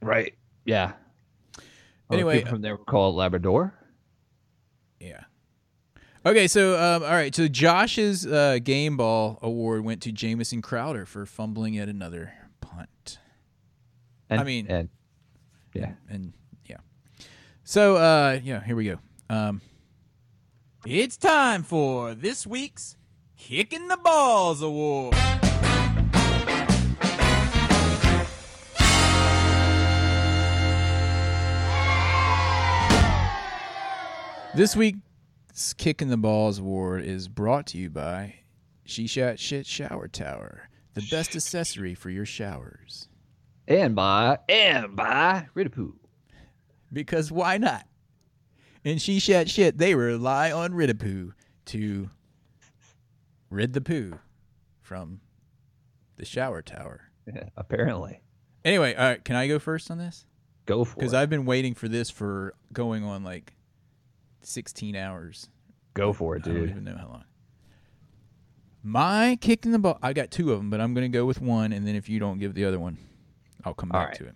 Right. 0.00 0.34
Yeah. 0.64 0.92
Anyway, 2.12 2.44
from 2.44 2.62
there 2.62 2.76
were 2.76 2.84
called 2.84 3.16
Labrador. 3.16 3.74
Yeah. 5.00 5.24
Okay, 6.26 6.48
so 6.48 6.74
um, 6.76 7.04
all 7.04 7.10
right, 7.10 7.32
so 7.32 7.46
Josh's 7.46 8.26
uh, 8.26 8.58
game 8.60 8.96
ball 8.96 9.38
award 9.42 9.84
went 9.84 10.02
to 10.02 10.10
Jamison 10.10 10.60
Crowder 10.60 11.06
for 11.06 11.24
fumbling 11.24 11.74
yet 11.74 11.88
another 11.88 12.32
punt, 12.60 13.20
And, 14.28 14.40
I 14.40 14.42
mean- 14.42 14.66
and 14.68 14.88
yeah. 15.72 15.92
and 16.10 16.32
yeah. 16.64 16.78
So 17.62 17.94
uh, 17.94 18.40
yeah, 18.42 18.60
here 18.64 18.74
we 18.74 18.86
go. 18.86 18.98
Um, 19.30 19.60
it's 20.84 21.16
time 21.16 21.62
for 21.62 22.12
this 22.16 22.44
week's 22.44 22.96
Kicking 23.38 23.86
the 23.86 23.96
Balls 23.96 24.62
Award. 24.62 25.14
This 34.54 34.74
Kicking 35.78 36.08
the 36.08 36.18
Balls 36.18 36.58
Award 36.58 37.04
is 37.04 37.28
brought 37.28 37.66
to 37.68 37.78
you 37.78 37.88
by 37.88 38.40
Shishat 38.86 39.38
Shit 39.38 39.64
Shower 39.64 40.06
Tower, 40.06 40.68
the 40.92 41.06
best 41.10 41.34
accessory 41.34 41.94
for 41.94 42.10
your 42.10 42.26
showers. 42.26 43.08
And 43.66 43.96
by 43.96 44.38
and 44.50 44.94
by 44.94 45.48
Ridapoo. 45.56 45.94
Because 46.92 47.32
why 47.32 47.56
not? 47.56 47.86
In 48.84 48.98
Shishat 48.98 49.48
Shit, 49.48 49.78
they 49.78 49.94
rely 49.94 50.52
on 50.52 50.72
Ridapoo 50.72 51.32
to 51.66 52.10
rid 53.48 53.72
the 53.72 53.80
poo 53.80 54.18
from 54.82 55.20
the 56.16 56.26
shower 56.26 56.60
tower. 56.60 57.10
Yeah, 57.26 57.48
apparently. 57.56 58.20
Anyway, 58.62 58.94
all 58.94 59.04
right, 59.04 59.24
can 59.24 59.36
I 59.36 59.48
go 59.48 59.58
first 59.58 59.90
on 59.90 59.96
this? 59.96 60.26
Go 60.66 60.84
for 60.84 60.92
it. 60.92 60.96
Because. 60.96 61.14
I've 61.14 61.30
been 61.30 61.46
waiting 61.46 61.74
for 61.74 61.88
this 61.88 62.10
for 62.10 62.52
going 62.74 63.04
on 63.04 63.24
like 63.24 63.55
16 64.46 64.94
hours. 64.96 65.48
Go 65.94 66.12
for 66.12 66.36
it, 66.36 66.42
I 66.46 66.50
don't 66.52 66.68
even 66.68 66.84
know 66.84 66.96
how 66.96 67.08
long. 67.08 67.24
My 68.82 69.36
kicking 69.40 69.72
the 69.72 69.78
ball. 69.78 69.98
I 70.02 70.12
got 70.12 70.30
two 70.30 70.52
of 70.52 70.58
them, 70.58 70.70
but 70.70 70.80
I'm 70.80 70.94
going 70.94 71.10
to 71.10 71.16
go 71.18 71.24
with 71.24 71.40
one, 71.40 71.72
and 71.72 71.86
then 71.86 71.96
if 71.96 72.08
you 72.08 72.20
don't 72.20 72.38
give 72.38 72.54
the 72.54 72.64
other 72.64 72.78
one, 72.78 72.98
I'll 73.64 73.74
come 73.74 73.90
All 73.92 74.00
back 74.00 74.08
right. 74.10 74.18
to 74.18 74.26
it. 74.26 74.34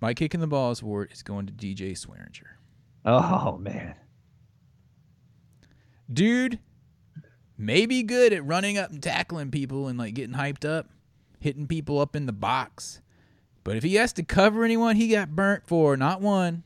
My 0.00 0.12
kicking 0.14 0.40
the 0.40 0.46
balls 0.46 0.82
award 0.82 1.10
is 1.12 1.22
going 1.22 1.46
to 1.46 1.52
DJ 1.52 1.92
Swearinger. 1.92 2.46
Oh 3.04 3.56
man. 3.58 3.94
dude 6.12 6.58
may 7.56 7.86
be 7.86 8.02
good 8.02 8.32
at 8.32 8.44
running 8.44 8.76
up 8.78 8.90
and 8.90 9.02
tackling 9.02 9.50
people 9.50 9.88
and 9.88 9.98
like 9.98 10.14
getting 10.14 10.36
hyped 10.36 10.68
up, 10.68 10.88
hitting 11.40 11.66
people 11.66 11.98
up 12.00 12.14
in 12.14 12.26
the 12.26 12.32
box. 12.32 13.00
But 13.64 13.76
if 13.76 13.82
he 13.82 13.94
has 13.96 14.12
to 14.14 14.22
cover 14.22 14.64
anyone, 14.64 14.96
he 14.96 15.08
got 15.08 15.34
burnt 15.34 15.66
for 15.66 15.96
not 15.96 16.20
one, 16.20 16.62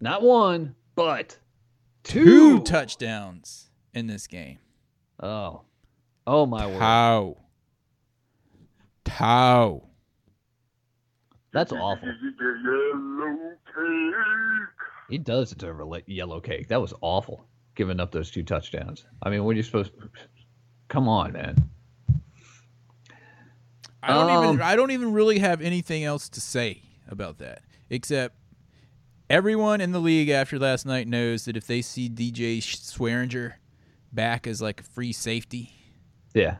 Not 0.00 0.22
one, 0.22 0.74
but 0.98 1.38
two, 2.02 2.24
two. 2.24 2.60
touchdowns 2.64 3.70
in 3.94 4.08
this 4.08 4.26
game. 4.26 4.58
Oh. 5.22 5.62
Oh 6.26 6.44
my 6.44 6.66
word. 6.66 6.80
How? 6.80 7.36
How? 9.08 9.84
That's 11.52 11.70
awful. 11.70 12.08
He 15.08 15.18
does 15.18 15.52
deserve 15.52 15.80
a 15.80 16.02
yellow 16.06 16.40
cake. 16.40 16.66
That 16.66 16.80
was 16.80 16.92
awful. 17.00 17.46
Giving 17.76 18.00
up 18.00 18.10
those 18.10 18.32
two 18.32 18.42
touchdowns. 18.42 19.04
I 19.22 19.30
mean, 19.30 19.44
what 19.44 19.52
are 19.52 19.56
you 19.56 19.62
supposed? 19.62 19.92
Come 20.88 21.08
on, 21.08 21.32
man. 21.32 21.56
I 24.02 24.08
don't 24.14 24.30
Um, 24.30 24.44
even 24.54 24.62
I 24.62 24.74
don't 24.74 24.90
even 24.90 25.12
really 25.12 25.38
have 25.38 25.60
anything 25.60 26.02
else 26.02 26.28
to 26.30 26.40
say 26.40 26.82
about 27.08 27.38
that 27.38 27.62
except 27.88 28.34
everyone 29.30 29.80
in 29.80 29.92
the 29.92 29.98
league 30.00 30.28
after 30.28 30.58
last 30.58 30.86
night 30.86 31.06
knows 31.08 31.44
that 31.44 31.56
if 31.56 31.66
they 31.66 31.82
see 31.82 32.08
DJ 32.08 32.58
Swearinger 32.58 33.54
back 34.12 34.46
as 34.46 34.60
like 34.62 34.80
a 34.80 34.84
free 34.84 35.12
safety, 35.12 35.72
Yeah. 36.34 36.56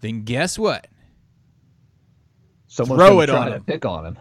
then 0.00 0.22
guess 0.24 0.58
what? 0.58 0.86
Someone's 2.66 3.00
Throw 3.00 3.20
it 3.20 3.30
on 3.30 3.46
to 3.46 3.52
him. 3.56 3.64
Pick 3.64 3.84
on 3.84 4.06
him. 4.06 4.18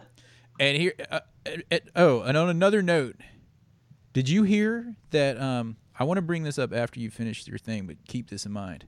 And 0.60 0.78
here, 0.78 0.94
uh, 1.12 1.20
uh, 1.46 1.52
uh, 1.72 1.80
oh, 1.96 2.22
and 2.22 2.36
on 2.38 2.50
another 2.50 2.82
note, 2.82 3.16
did 4.14 4.28
you 4.28 4.44
hear 4.44 4.96
that? 5.12 5.40
Um, 5.40 5.78
I 5.98 6.04
want 6.06 6.18
to 6.18 6.22
bring 6.22 6.44
this 6.44 6.58
up 6.58 6.74
after 6.74 7.00
you 7.00 7.12
finish 7.12 7.46
your 7.48 7.58
thing, 7.58 7.86
but 7.86 7.98
keep 8.08 8.30
this 8.30 8.46
in 8.46 8.52
mind. 8.52 8.86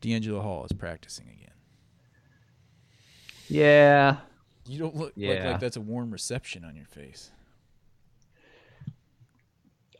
DeAngelo 0.00 0.40
Hall 0.40 0.64
is 0.64 0.72
practicing 0.72 1.28
again. 1.28 1.52
Yeah. 3.48 4.18
You 4.66 4.78
don't 4.78 4.94
look, 4.94 5.06
look 5.08 5.12
Yeah. 5.16 5.50
like 5.52 5.60
that's 5.60 5.76
a 5.76 5.80
warm 5.80 6.10
reception 6.10 6.64
on 6.64 6.76
your 6.76 6.84
face. 6.86 7.30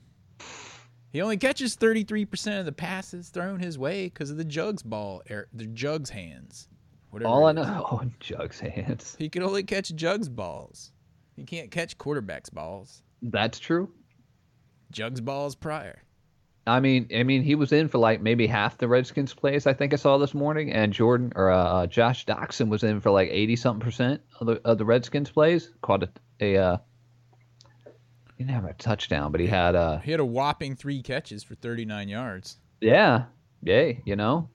He 1.13 1.21
only 1.21 1.37
catches 1.37 1.77
33% 1.77 2.61
of 2.61 2.67
the 2.67 2.73
passes 2.73 3.31
thrown 3.31 3.59
his 3.59 3.77
way 3.77 4.05
because 4.07 4.31
of 4.31 4.37
the 4.37 4.45
jugs 4.45 4.85
ball, 4.85 5.23
er, 5.29 5.49
the 5.53 5.67
jugs 5.67 6.11
hands. 6.11 6.69
Whatever. 7.11 7.31
All 7.31 7.47
I 7.47 7.53
know, 7.53 7.85
oh, 7.91 8.03
Jug's 8.21 8.61
hands. 8.61 9.17
He 9.19 9.29
can 9.29 9.43
only 9.43 9.65
catch 9.65 9.93
Jugs 9.95 10.29
balls. 10.29 10.93
He 11.37 11.45
can't 11.45 11.71
catch 11.71 11.99
quarterbacks 11.99 12.53
balls. 12.53 13.03
That's 13.25 13.59
true. 13.59 13.91
Jugs 14.93 15.21
balls 15.21 15.55
prior. 15.55 16.03
I 16.67 16.81
mean, 16.81 17.09
I 17.15 17.25
mean, 17.25 17.43
he 17.43 17.55
was 17.57 17.73
in 17.73 17.89
for 17.89 17.99
like 17.99 18.23
maybe 18.23 18.47
half 18.47 18.79
the 18.79 18.89
Redskins 18.89 19.35
plays. 19.35 19.67
I 19.67 19.75
think 19.75 19.93
I 19.93 19.97
saw 19.97 20.17
this 20.19 20.33
morning, 20.35 20.73
and 20.73 20.93
Jordan 20.93 21.33
or 21.37 21.51
uh, 21.51 21.65
uh, 21.65 21.87
Josh 21.87 22.25
Doctson 22.25 22.69
was 22.69 22.83
in 22.85 23.01
for 23.01 23.11
like 23.11 23.29
eighty 23.31 23.57
something 23.57 23.85
percent 23.85 24.23
of 24.41 24.47
the 24.47 24.61
of 24.65 24.79
the 24.79 24.85
Redskins 24.85 25.31
plays. 25.31 25.71
Caught 25.83 26.05
a, 26.05 26.09
a 26.41 26.57
uh, 26.57 26.77
he 28.39 28.45
didn't 28.45 28.55
have 28.55 28.65
a 28.65 28.73
touchdown, 28.75 29.31
but 29.31 29.41
he 29.41 29.47
had 29.47 29.75
a 29.75 30.01
He 30.05 30.11
had 30.11 30.21
a 30.21 30.25
whopping 30.25 30.75
three 30.75 31.03
catches 31.03 31.45
for 31.45 31.55
39 31.55 32.09
yards. 32.09 32.57
yeah, 32.81 33.25
yay, 33.63 34.01
you 34.05 34.17
know, 34.17 34.49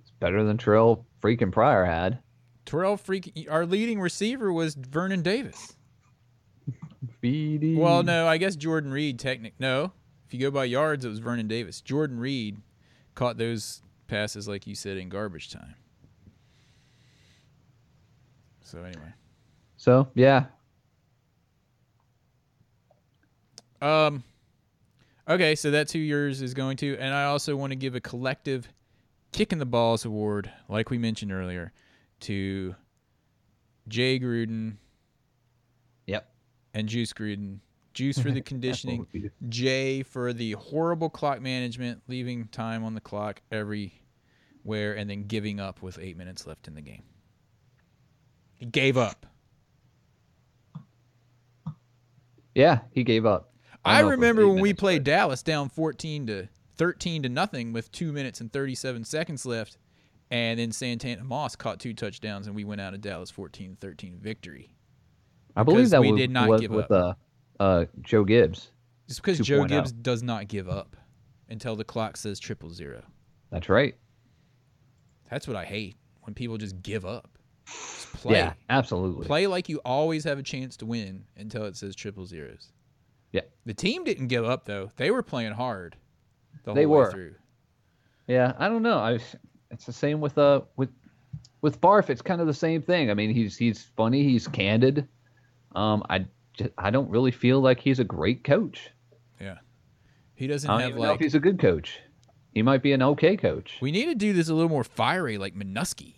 it's 0.00 0.10
better 0.18 0.42
than 0.44 0.58
Trill 0.58 1.06
freaking 1.22 1.52
Pryor 1.52 1.84
had. 1.84 2.18
Terrell 2.66 2.96
Freak, 2.96 3.46
our 3.48 3.66
leading 3.66 4.00
receiver 4.00 4.52
was 4.52 4.74
Vernon 4.74 5.22
Davis. 5.22 5.76
Well, 7.76 8.02
no, 8.02 8.26
I 8.26 8.36
guess 8.36 8.56
Jordan 8.56 8.90
Reed. 8.92 9.18
Technic, 9.18 9.54
no. 9.58 9.92
If 10.26 10.34
you 10.34 10.40
go 10.40 10.50
by 10.50 10.64
yards, 10.64 11.04
it 11.04 11.08
was 11.08 11.18
Vernon 11.18 11.48
Davis. 11.48 11.80
Jordan 11.80 12.18
Reed 12.18 12.58
caught 13.14 13.36
those 13.36 13.82
passes, 14.06 14.46
like 14.46 14.66
you 14.66 14.74
said, 14.74 14.96
in 14.96 15.08
garbage 15.08 15.50
time. 15.50 15.74
So 18.62 18.78
anyway, 18.78 19.12
So 19.76 20.08
yeah, 20.14 20.44
um, 23.82 24.22
okay, 25.28 25.54
so 25.54 25.70
that's 25.70 25.92
who 25.92 25.98
yours 25.98 26.42
is 26.42 26.54
going 26.54 26.76
to, 26.78 26.96
and 26.98 27.14
I 27.14 27.24
also 27.24 27.56
want 27.56 27.70
to 27.72 27.76
give 27.76 27.94
a 27.94 28.00
collective 28.00 28.68
kick 29.32 29.52
in 29.52 29.58
the 29.58 29.66
balls 29.66 30.04
award, 30.04 30.50
like 30.68 30.90
we 30.90 30.98
mentioned 30.98 31.32
earlier, 31.32 31.72
to 32.20 32.74
Jay 33.88 34.18
Gruden. 34.18 34.76
And 36.74 36.88
Juice 36.88 37.12
Gruden. 37.12 37.58
Juice 37.92 38.20
for 38.20 38.30
the 38.30 38.40
conditioning, 38.42 39.04
Jay 39.48 40.04
for 40.04 40.32
the 40.32 40.52
horrible 40.52 41.10
clock 41.10 41.40
management, 41.40 42.02
leaving 42.06 42.46
time 42.46 42.84
on 42.84 42.94
the 42.94 43.00
clock 43.00 43.40
everywhere, 43.50 44.94
and 44.94 45.10
then 45.10 45.24
giving 45.24 45.58
up 45.58 45.82
with 45.82 45.98
eight 45.98 46.16
minutes 46.16 46.46
left 46.46 46.68
in 46.68 46.74
the 46.74 46.80
game. 46.82 47.02
He 48.54 48.66
gave 48.66 48.96
up. 48.96 49.26
Yeah, 52.54 52.80
he 52.92 53.04
gave 53.04 53.26
up. 53.26 53.52
I, 53.84 54.02
don't 54.02 54.02
know 54.02 54.08
if 54.08 54.12
it 54.12 54.16
was 54.16 54.20
remember 54.20 54.48
when 54.48 54.60
we 54.60 54.74
played 54.74 55.04
but- 55.04 55.10
Dallas 55.10 55.42
down 55.42 55.68
14 55.68 56.26
to 56.26 56.48
13 56.76 57.22
to 57.24 57.28
nothing 57.28 57.72
with 57.72 57.90
two 57.92 58.12
minutes 58.12 58.40
and 58.40 58.52
37 58.52 59.04
seconds 59.04 59.44
left, 59.46 59.78
and 60.30 60.60
then 60.60 60.72
Santana 60.72 61.24
Moss 61.24 61.56
caught 61.56 61.80
two 61.80 61.94
touchdowns, 61.94 62.46
and 62.46 62.54
we 62.54 62.64
went 62.64 62.80
out 62.80 62.94
of 62.94 63.00
Dallas 63.00 63.30
14 63.30 63.76
13 63.80 64.18
victory. 64.20 64.70
I 65.56 65.62
believe 65.62 65.90
that 65.90 66.00
we 66.00 66.12
was, 66.12 66.20
did 66.20 66.30
not 66.30 66.48
was 66.48 66.60
give 66.60 66.70
with 66.70 66.90
up. 66.90 67.18
uh, 67.58 67.62
uh, 67.62 67.84
Joe 68.02 68.24
Gibbs. 68.24 68.70
Just 69.08 69.22
because 69.22 69.38
Joe 69.40 69.60
2.0. 69.64 69.68
Gibbs 69.68 69.92
does 69.92 70.22
not 70.22 70.48
give 70.48 70.68
up 70.68 70.96
until 71.48 71.76
the 71.76 71.84
clock 71.84 72.16
says 72.16 72.38
triple 72.38 72.70
zero. 72.70 73.02
That's 73.50 73.68
right. 73.68 73.96
That's 75.28 75.46
what 75.48 75.56
I 75.56 75.64
hate 75.64 75.96
when 76.22 76.34
people 76.34 76.56
just 76.58 76.80
give 76.82 77.04
up. 77.04 77.38
Just 77.66 78.12
play. 78.14 78.34
Yeah, 78.36 78.52
absolutely. 78.68 79.26
Play 79.26 79.46
like 79.46 79.68
you 79.68 79.80
always 79.84 80.24
have 80.24 80.38
a 80.38 80.42
chance 80.42 80.76
to 80.78 80.86
win 80.86 81.24
until 81.36 81.64
it 81.64 81.76
says 81.76 81.94
triple 81.94 82.26
zeros. 82.26 82.72
Yeah. 83.32 83.42
The 83.64 83.74
team 83.74 84.04
didn't 84.04 84.28
give 84.28 84.44
up 84.44 84.64
though. 84.64 84.90
They 84.96 85.10
were 85.10 85.22
playing 85.22 85.52
hard 85.52 85.96
the 86.64 86.74
They 86.74 86.84
whole 86.84 86.92
were. 86.92 87.04
way 87.06 87.10
through. 87.12 87.34
Yeah, 88.26 88.52
I 88.58 88.68
don't 88.68 88.82
know. 88.82 88.98
I 88.98 89.18
it's 89.70 89.86
the 89.86 89.92
same 89.92 90.20
with 90.20 90.36
uh 90.38 90.62
with 90.76 90.90
with 91.62 91.80
Barf. 91.80 92.10
It's 92.10 92.22
kind 92.22 92.40
of 92.40 92.46
the 92.46 92.54
same 92.54 92.82
thing. 92.82 93.10
I 93.10 93.14
mean, 93.14 93.30
he's 93.34 93.56
he's 93.56 93.82
funny. 93.96 94.22
He's 94.24 94.46
candid. 94.48 95.06
Um, 95.74 96.02
I 96.08 96.26
just, 96.54 96.70
I 96.76 96.90
don't 96.90 97.10
really 97.10 97.30
feel 97.30 97.60
like 97.60 97.80
he's 97.80 97.98
a 97.98 98.04
great 98.04 98.44
coach. 98.44 98.90
Yeah. 99.40 99.58
He 100.34 100.46
doesn't 100.46 100.68
I 100.68 100.74
don't 100.74 100.80
have 100.80 100.90
even 100.90 101.02
know 101.02 101.08
if 101.08 101.10
like 101.12 101.20
he's 101.20 101.34
a 101.34 101.40
good 101.40 101.58
coach. 101.58 101.98
He 102.52 102.62
might 102.62 102.82
be 102.82 102.92
an 102.92 103.02
okay 103.02 103.36
coach. 103.36 103.78
we 103.80 103.92
need 103.92 104.06
to 104.06 104.14
do 104.14 104.32
this 104.32 104.48
a 104.48 104.54
little 104.54 104.68
more 104.68 104.84
fiery 104.84 105.38
like 105.38 105.54
Manusky. 105.54 106.14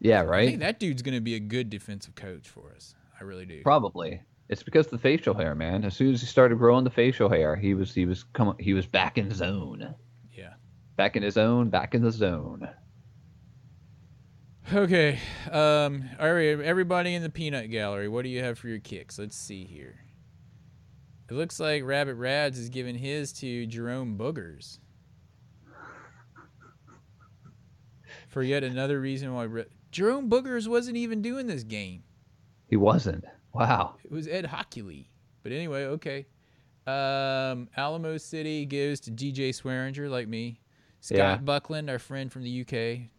yeah, 0.00 0.22
right. 0.22 0.42
I 0.42 0.46
think 0.46 0.60
that 0.60 0.78
dude's 0.80 1.02
gonna 1.02 1.20
be 1.20 1.34
a 1.34 1.40
good 1.40 1.70
defensive 1.70 2.14
coach 2.14 2.48
for 2.48 2.72
us. 2.74 2.94
I 3.18 3.24
really 3.24 3.46
do. 3.46 3.62
Probably. 3.62 4.20
It's 4.48 4.62
because 4.62 4.86
of 4.86 4.92
the 4.92 4.98
facial 4.98 5.32
hair, 5.34 5.54
man. 5.54 5.84
As 5.84 5.94
soon 5.94 6.12
as 6.12 6.20
he 6.20 6.26
started 6.26 6.58
growing 6.58 6.84
the 6.84 6.90
facial 6.90 7.28
hair, 7.28 7.56
he 7.56 7.72
was 7.74 7.94
he 7.94 8.04
was 8.04 8.24
coming 8.24 8.54
he 8.58 8.74
was 8.74 8.86
back 8.86 9.16
in 9.16 9.32
zone. 9.32 9.94
Yeah. 10.32 10.54
Back 10.96 11.16
in 11.16 11.22
his 11.22 11.38
own, 11.38 11.70
back 11.70 11.94
in 11.94 12.02
the 12.02 12.10
zone. 12.12 12.68
Okay. 14.72 15.18
Um 15.50 16.04
all 16.20 16.32
right, 16.32 16.60
everybody 16.60 17.14
in 17.14 17.22
the 17.22 17.30
peanut 17.30 17.70
gallery, 17.70 18.08
what 18.08 18.22
do 18.22 18.28
you 18.28 18.42
have 18.42 18.58
for 18.58 18.68
your 18.68 18.78
kicks? 18.78 19.18
Let's 19.18 19.36
see 19.36 19.64
here. 19.64 19.96
It 21.30 21.34
looks 21.34 21.58
like 21.58 21.82
Rabbit 21.84 22.14
Rads 22.16 22.58
is 22.58 22.68
giving 22.68 22.94
his 22.94 23.32
to 23.34 23.66
Jerome 23.66 24.18
Boogers. 24.18 24.78
For 28.28 28.42
yet 28.42 28.64
another 28.64 29.00
reason 29.00 29.32
why 29.34 29.46
Ra- 29.46 29.62
Jerome 29.90 30.30
Boogers 30.30 30.68
wasn't 30.68 30.96
even 30.96 31.20
doing 31.22 31.46
this 31.46 31.64
game. 31.64 32.02
He 32.68 32.76
wasn't. 32.76 33.24
Wow. 33.52 33.96
It 34.04 34.10
was 34.10 34.26
Ed 34.28 34.46
Hochuli. 34.46 35.06
But 35.42 35.52
anyway, 35.52 35.84
okay. 35.84 36.26
Um, 36.86 37.68
Alamo 37.76 38.16
City 38.16 38.64
goes 38.64 39.00
to 39.00 39.10
DJ 39.10 39.50
Swearinger, 39.50 40.08
like 40.10 40.28
me. 40.28 40.60
Scott 41.00 41.18
Yeah. 41.18 41.36
Buckland, 41.36 41.90
our 41.90 41.98
friend 41.98 42.32
from 42.32 42.42
the 42.42 42.60
UK. 42.62 43.10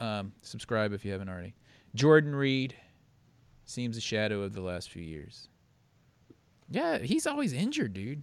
Um, 0.00 0.32
subscribe 0.42 0.92
if 0.92 1.04
you 1.04 1.12
haven't 1.12 1.28
already. 1.28 1.54
Jordan 1.94 2.34
Reed 2.34 2.74
seems 3.64 3.96
a 3.96 4.00
shadow 4.00 4.42
of 4.42 4.52
the 4.52 4.60
last 4.60 4.90
few 4.90 5.02
years. 5.02 5.48
Yeah, 6.70 6.98
he's 6.98 7.26
always 7.26 7.52
injured, 7.52 7.94
dude. 7.94 8.22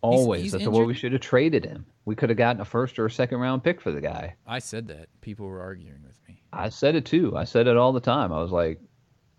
Always. 0.00 0.42
he's 0.42 0.52
That's 0.52 0.66
why 0.66 0.82
we 0.82 0.94
should 0.94 1.12
have 1.12 1.20
traded 1.20 1.64
him. 1.64 1.86
We 2.04 2.14
could 2.14 2.28
have 2.28 2.36
gotten 2.36 2.60
a 2.60 2.64
first 2.64 2.98
or 2.98 3.06
a 3.06 3.10
second 3.10 3.38
round 3.38 3.64
pick 3.64 3.80
for 3.80 3.90
the 3.90 4.00
guy. 4.00 4.34
I 4.46 4.58
said 4.58 4.86
that. 4.88 5.08
People 5.22 5.46
were 5.46 5.62
arguing 5.62 6.02
with 6.06 6.18
me. 6.28 6.42
I 6.52 6.68
said 6.68 6.94
it 6.94 7.06
too. 7.06 7.36
I 7.36 7.44
said 7.44 7.66
it 7.66 7.76
all 7.76 7.92
the 7.92 8.00
time. 8.00 8.32
I 8.32 8.42
was 8.42 8.50
like, 8.50 8.80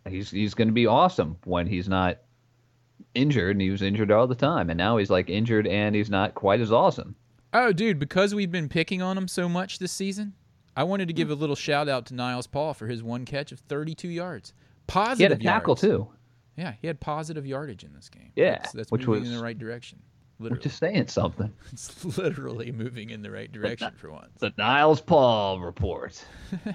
he's 0.10 0.32
he's 0.32 0.54
going 0.54 0.68
to 0.68 0.74
be 0.74 0.88
awesome 0.88 1.38
when 1.46 1.68
he's 1.68 1.88
not 1.88 2.20
injured, 3.14 3.52
and 3.52 3.62
he 3.62 3.70
was 3.70 3.82
injured 3.82 4.12
all 4.12 4.26
the 4.26 4.36
time, 4.36 4.70
and 4.70 4.78
now 4.78 4.98
he's 4.98 5.10
like 5.10 5.30
injured 5.30 5.68
and 5.68 5.96
he's 5.96 6.10
not 6.10 6.34
quite 6.34 6.62
as 6.62 6.72
awesome. 6.72 7.16
Oh, 7.54 7.72
dude, 7.72 8.00
because 8.00 8.36
we've 8.36 8.52
been 8.52 8.68
picking 8.68 9.02
on 9.02 9.18
him 9.18 9.28
so 9.28 9.48
much 9.48 9.80
this 9.80 9.92
season, 9.92 10.34
I 10.76 10.84
wanted 10.84 11.08
to 11.08 11.14
give 11.14 11.30
a 11.32 11.36
little 11.36 11.56
shout 11.56 11.88
out 11.88 12.06
to 12.08 12.14
Niles 12.14 12.48
Paul 12.48 12.74
for 12.74 12.88
his 12.88 13.02
one 13.02 13.26
catch 13.26 13.52
of 13.52 13.60
32 13.62 14.08
yards. 14.10 14.54
Positive 14.88 15.18
He 15.18 15.24
had 15.24 15.32
a 15.32 15.44
tackle 15.44 15.72
yards. 15.72 15.82
too. 15.82 16.08
Yeah, 16.58 16.74
he 16.82 16.88
had 16.88 17.00
positive 17.00 17.46
yardage 17.46 17.84
in 17.84 17.94
this 17.94 18.10
game. 18.10 18.32
Yeah, 18.36 18.58
that's, 18.58 18.72
that's 18.72 18.92
which 18.92 19.08
moving 19.08 19.26
in 19.26 19.36
the 19.36 19.44
right 19.44 19.58
direction. 19.58 20.02
We're 20.40 20.58
just 20.58 20.80
saying 20.80 21.08
something. 21.08 21.52
it's 21.72 22.18
literally 22.18 22.72
moving 22.72 23.10
in 23.10 23.22
the 23.22 23.32
right 23.32 23.50
direction 23.52 23.94
for 23.96 24.12
once. 24.12 24.32
The 24.40 24.54
Niles 24.58 25.00
Paul 25.02 25.60
report. 25.62 26.24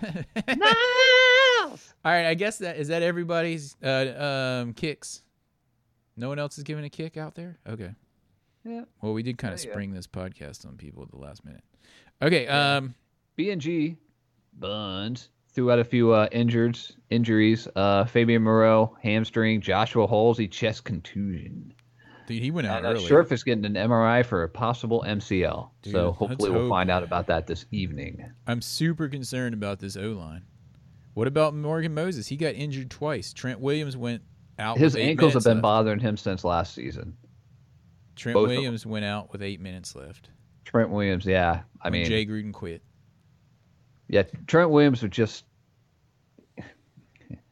Niles. 0.48 1.94
All 2.05 2.12
right, 2.12 2.26
I 2.26 2.34
guess 2.34 2.59
that 2.59 2.76
is 2.78 2.88
that 2.88 3.03
everybody's 3.03 3.76
uh, 3.82 4.61
um, 4.62 4.72
kicks. 4.74 5.22
No 6.16 6.28
one 6.28 6.38
else 6.38 6.59
is 6.59 6.64
giving 6.64 6.84
a 6.84 6.90
kick 6.90 7.16
out 7.16 7.34
there. 7.34 7.59
Okay. 7.68 7.94
Yeah. 8.64 8.82
Well, 9.01 9.12
we 9.12 9.22
did 9.22 9.38
kind 9.38 9.55
of 9.55 9.61
Yeah, 9.62 9.68
yeah. 9.68 9.72
spring 9.72 9.92
this 9.92 10.07
podcast 10.07 10.66
on 10.66 10.76
people 10.76 11.03
at 11.03 11.11
the 11.11 11.16
last 11.18 11.44
minute. 11.44 11.64
Okay. 12.22 12.46
Um. 12.46 12.94
B 13.41 13.51
and 13.51 13.61
G 13.62 13.97
Buns 14.53 15.30
threw 15.55 15.70
out 15.70 15.78
a 15.78 15.84
few 15.84 16.12
uh, 16.12 16.28
injured 16.30 16.78
injuries. 17.09 17.66
Uh, 17.74 18.05
Fabian 18.05 18.43
Moreau 18.43 18.95
hamstring. 19.03 19.62
Joshua 19.62 20.07
Holsey 20.07 20.51
chest 20.51 20.84
contusion. 20.84 21.72
Dude, 22.26 22.43
he 22.43 22.51
went 22.51 22.66
out 22.66 22.84
And 22.84 22.99
early. 22.99 23.09
Scherff 23.09 23.32
is 23.32 23.43
getting 23.43 23.64
an 23.64 23.76
MRI 23.76 24.26
for 24.26 24.43
a 24.43 24.49
possible 24.51 25.03
MCL. 25.09 25.70
Dude, 25.80 25.93
so 25.93 26.12
hopefully 26.12 26.51
we'll 26.51 26.64
hope. 26.64 26.68
find 26.68 26.91
out 26.91 27.03
about 27.03 27.28
that 27.28 27.47
this 27.47 27.64
evening. 27.70 28.30
I'm 28.47 28.61
super 28.61 29.09
concerned 29.09 29.55
about 29.55 29.78
this 29.78 29.97
O 29.97 30.11
line. 30.11 30.43
What 31.14 31.26
about 31.26 31.55
Morgan 31.55 31.95
Moses? 31.95 32.26
He 32.28 32.36
got 32.36 32.55
injured 32.55 32.91
twice. 32.91 33.32
Trent 33.32 33.59
Williams 33.59 33.97
went 33.97 34.20
out. 34.59 34.76
His 34.76 34.97
ankles 34.97 35.32
have 35.32 35.45
been 35.45 35.55
left. 35.55 35.62
bothering 35.62 36.01
him 36.01 36.18
since 36.18 36.45
last 36.45 36.74
season. 36.74 37.16
Trent 38.16 38.34
both. 38.34 38.49
Williams 38.49 38.84
went 38.84 39.07
out 39.07 39.32
with 39.32 39.43
eight 39.43 39.62
minutes 39.62 39.97
left. 39.97 40.28
Trent 40.66 40.91
Williams, 40.91 41.24
yeah. 41.24 41.62
I 41.80 41.88
when 41.88 42.01
mean, 42.01 42.05
Jay 42.05 42.26
Gruden 42.26 42.53
quit. 42.53 42.82
Yeah, 44.11 44.25
Trent 44.49 44.71
Williams 44.71 45.03
was 45.03 45.13
just 45.13 45.45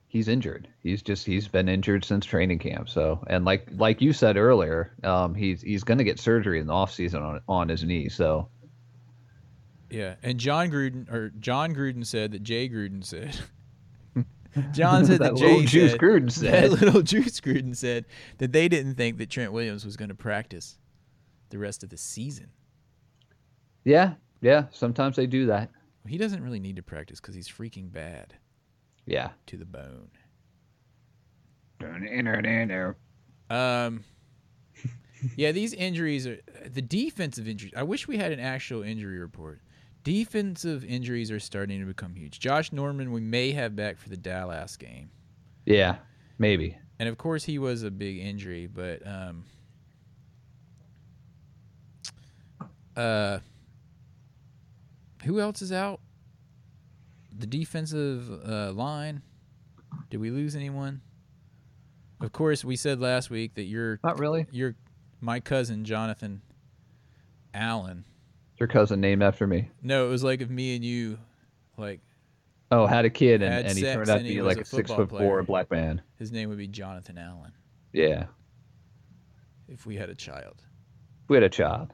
he's 0.08 0.26
injured. 0.26 0.66
He's 0.82 1.02
just 1.02 1.24
he's 1.24 1.46
been 1.46 1.68
injured 1.68 2.04
since 2.04 2.26
training 2.26 2.58
camp. 2.58 2.88
So, 2.88 3.24
and 3.28 3.44
like 3.44 3.68
like 3.76 4.00
you 4.00 4.12
said 4.12 4.36
earlier, 4.36 4.92
um, 5.04 5.36
he's 5.36 5.62
he's 5.62 5.84
going 5.84 5.98
to 5.98 6.04
get 6.04 6.18
surgery 6.18 6.58
in 6.58 6.66
the 6.66 6.72
offseason 6.72 7.22
on 7.22 7.40
on 7.48 7.68
his 7.68 7.84
knee. 7.84 8.08
So, 8.08 8.48
Yeah, 9.88 10.16
and 10.20 10.40
John 10.40 10.68
Gruden 10.68 11.08
or 11.12 11.30
John 11.38 11.76
Gruden 11.76 12.04
said 12.04 12.32
that 12.32 12.42
Jay 12.42 12.68
Gruden 12.68 13.04
said. 13.04 13.38
John 14.72 15.06
said 15.06 15.20
that, 15.20 15.34
That 15.34 15.36
Jay 15.36 15.46
little 15.46 15.62
Juice 15.62 15.92
said, 15.92 16.00
Gruden 16.00 16.32
said. 16.32 16.72
That 16.72 16.80
little 16.80 17.02
Juice 17.02 17.40
Gruden 17.40 17.76
said 17.76 18.04
that 18.38 18.50
they 18.50 18.68
didn't 18.68 18.96
think 18.96 19.18
that 19.18 19.30
Trent 19.30 19.52
Williams 19.52 19.84
was 19.84 19.96
going 19.96 20.08
to 20.08 20.16
practice 20.16 20.76
the 21.50 21.58
rest 21.58 21.84
of 21.84 21.90
the 21.90 21.96
season. 21.96 22.48
yeah, 23.84 24.14
yeah, 24.40 24.64
sometimes 24.72 25.14
they 25.14 25.26
do 25.28 25.46
that. 25.46 25.70
He 26.06 26.16
doesn't 26.18 26.42
really 26.42 26.60
need 26.60 26.76
to 26.76 26.82
practice 26.82 27.20
because 27.20 27.34
he's 27.34 27.48
freaking 27.48 27.92
bad 27.92 28.34
Yeah. 29.06 29.30
to 29.46 29.56
the 29.56 29.64
bone. 29.66 30.10
Um, 33.50 34.04
yeah, 35.36 35.52
these 35.52 35.72
injuries 35.74 36.26
are 36.26 36.38
the 36.66 36.82
defensive 36.82 37.46
injuries. 37.48 37.72
I 37.76 37.82
wish 37.82 38.08
we 38.08 38.16
had 38.16 38.32
an 38.32 38.40
actual 38.40 38.82
injury 38.82 39.18
report. 39.18 39.60
Defensive 40.04 40.84
injuries 40.84 41.30
are 41.30 41.40
starting 41.40 41.80
to 41.80 41.86
become 41.86 42.14
huge. 42.14 42.40
Josh 42.40 42.72
Norman, 42.72 43.12
we 43.12 43.20
may 43.20 43.52
have 43.52 43.76
back 43.76 43.98
for 43.98 44.08
the 44.08 44.16
Dallas 44.16 44.76
game, 44.76 45.10
Yeah, 45.66 45.96
maybe. 46.38 46.78
and 46.98 47.08
of 47.08 47.18
course 47.18 47.44
he 47.44 47.58
was 47.58 47.82
a 47.82 47.90
big 47.90 48.18
injury. 48.18 48.66
But 48.66 49.06
um, 49.06 49.44
uh, 52.96 53.38
who 55.28 55.40
else 55.40 55.60
is 55.60 55.72
out? 55.72 56.00
The 57.38 57.46
defensive 57.46 58.30
uh, 58.48 58.72
line. 58.72 59.20
Did 60.08 60.20
we 60.20 60.30
lose 60.30 60.56
anyone? 60.56 61.02
Of 62.20 62.32
course, 62.32 62.64
we 62.64 62.76
said 62.76 62.98
last 62.98 63.28
week 63.30 63.54
that 63.54 63.64
you're 63.64 64.00
Not 64.02 64.18
really. 64.18 64.46
your 64.50 64.74
my 65.20 65.38
cousin 65.40 65.84
Jonathan 65.84 66.40
Allen. 67.52 68.04
Your 68.58 68.68
cousin 68.68 69.00
named 69.00 69.22
after 69.22 69.46
me. 69.46 69.70
No, 69.82 70.06
it 70.06 70.10
was 70.10 70.24
like 70.24 70.40
if 70.40 70.48
me 70.48 70.74
and 70.74 70.84
you, 70.84 71.18
like 71.76 72.00
Oh, 72.70 72.86
had 72.86 73.04
a 73.04 73.10
kid 73.10 73.42
and, 73.42 73.66
and 73.66 73.76
he 73.78 73.84
turned 73.84 74.08
out 74.08 74.18
to 74.18 74.24
be 74.24 74.40
like 74.42 74.58
a 74.58 74.64
six 74.64 74.90
foot 74.90 75.08
player. 75.10 75.26
four 75.28 75.42
black 75.42 75.70
man. 75.70 76.00
his 76.16 76.32
name 76.32 76.48
would 76.48 76.58
be 76.58 76.66
Jonathan 76.68 77.18
Allen 77.18 77.52
Yeah. 77.92 78.24
if 79.68 79.84
we 79.86 79.96
had 79.96 80.08
a 80.10 80.14
child. 80.14 80.62
We 81.28 81.36
had 81.36 81.44
a 81.44 81.48
child. 81.50 81.92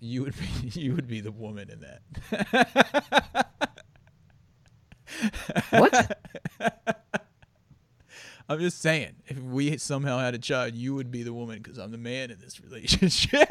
You 0.00 0.22
would 0.22 0.34
be 0.36 0.68
you 0.80 0.94
would 0.94 1.06
be 1.08 1.20
the 1.20 1.32
woman 1.32 1.70
in 1.70 1.80
that. 1.80 3.46
What? 5.70 6.18
I'm 8.48 8.58
just 8.58 8.80
saying, 8.80 9.14
if 9.26 9.38
we 9.38 9.76
somehow 9.76 10.18
had 10.18 10.34
a 10.34 10.38
child, 10.38 10.74
you 10.74 10.94
would 10.94 11.10
be 11.10 11.22
the 11.22 11.32
woman 11.32 11.58
because 11.58 11.78
I'm 11.78 11.92
the 11.92 11.98
man 11.98 12.32
in 12.32 12.40
this 12.40 12.60
relationship. 12.64 13.48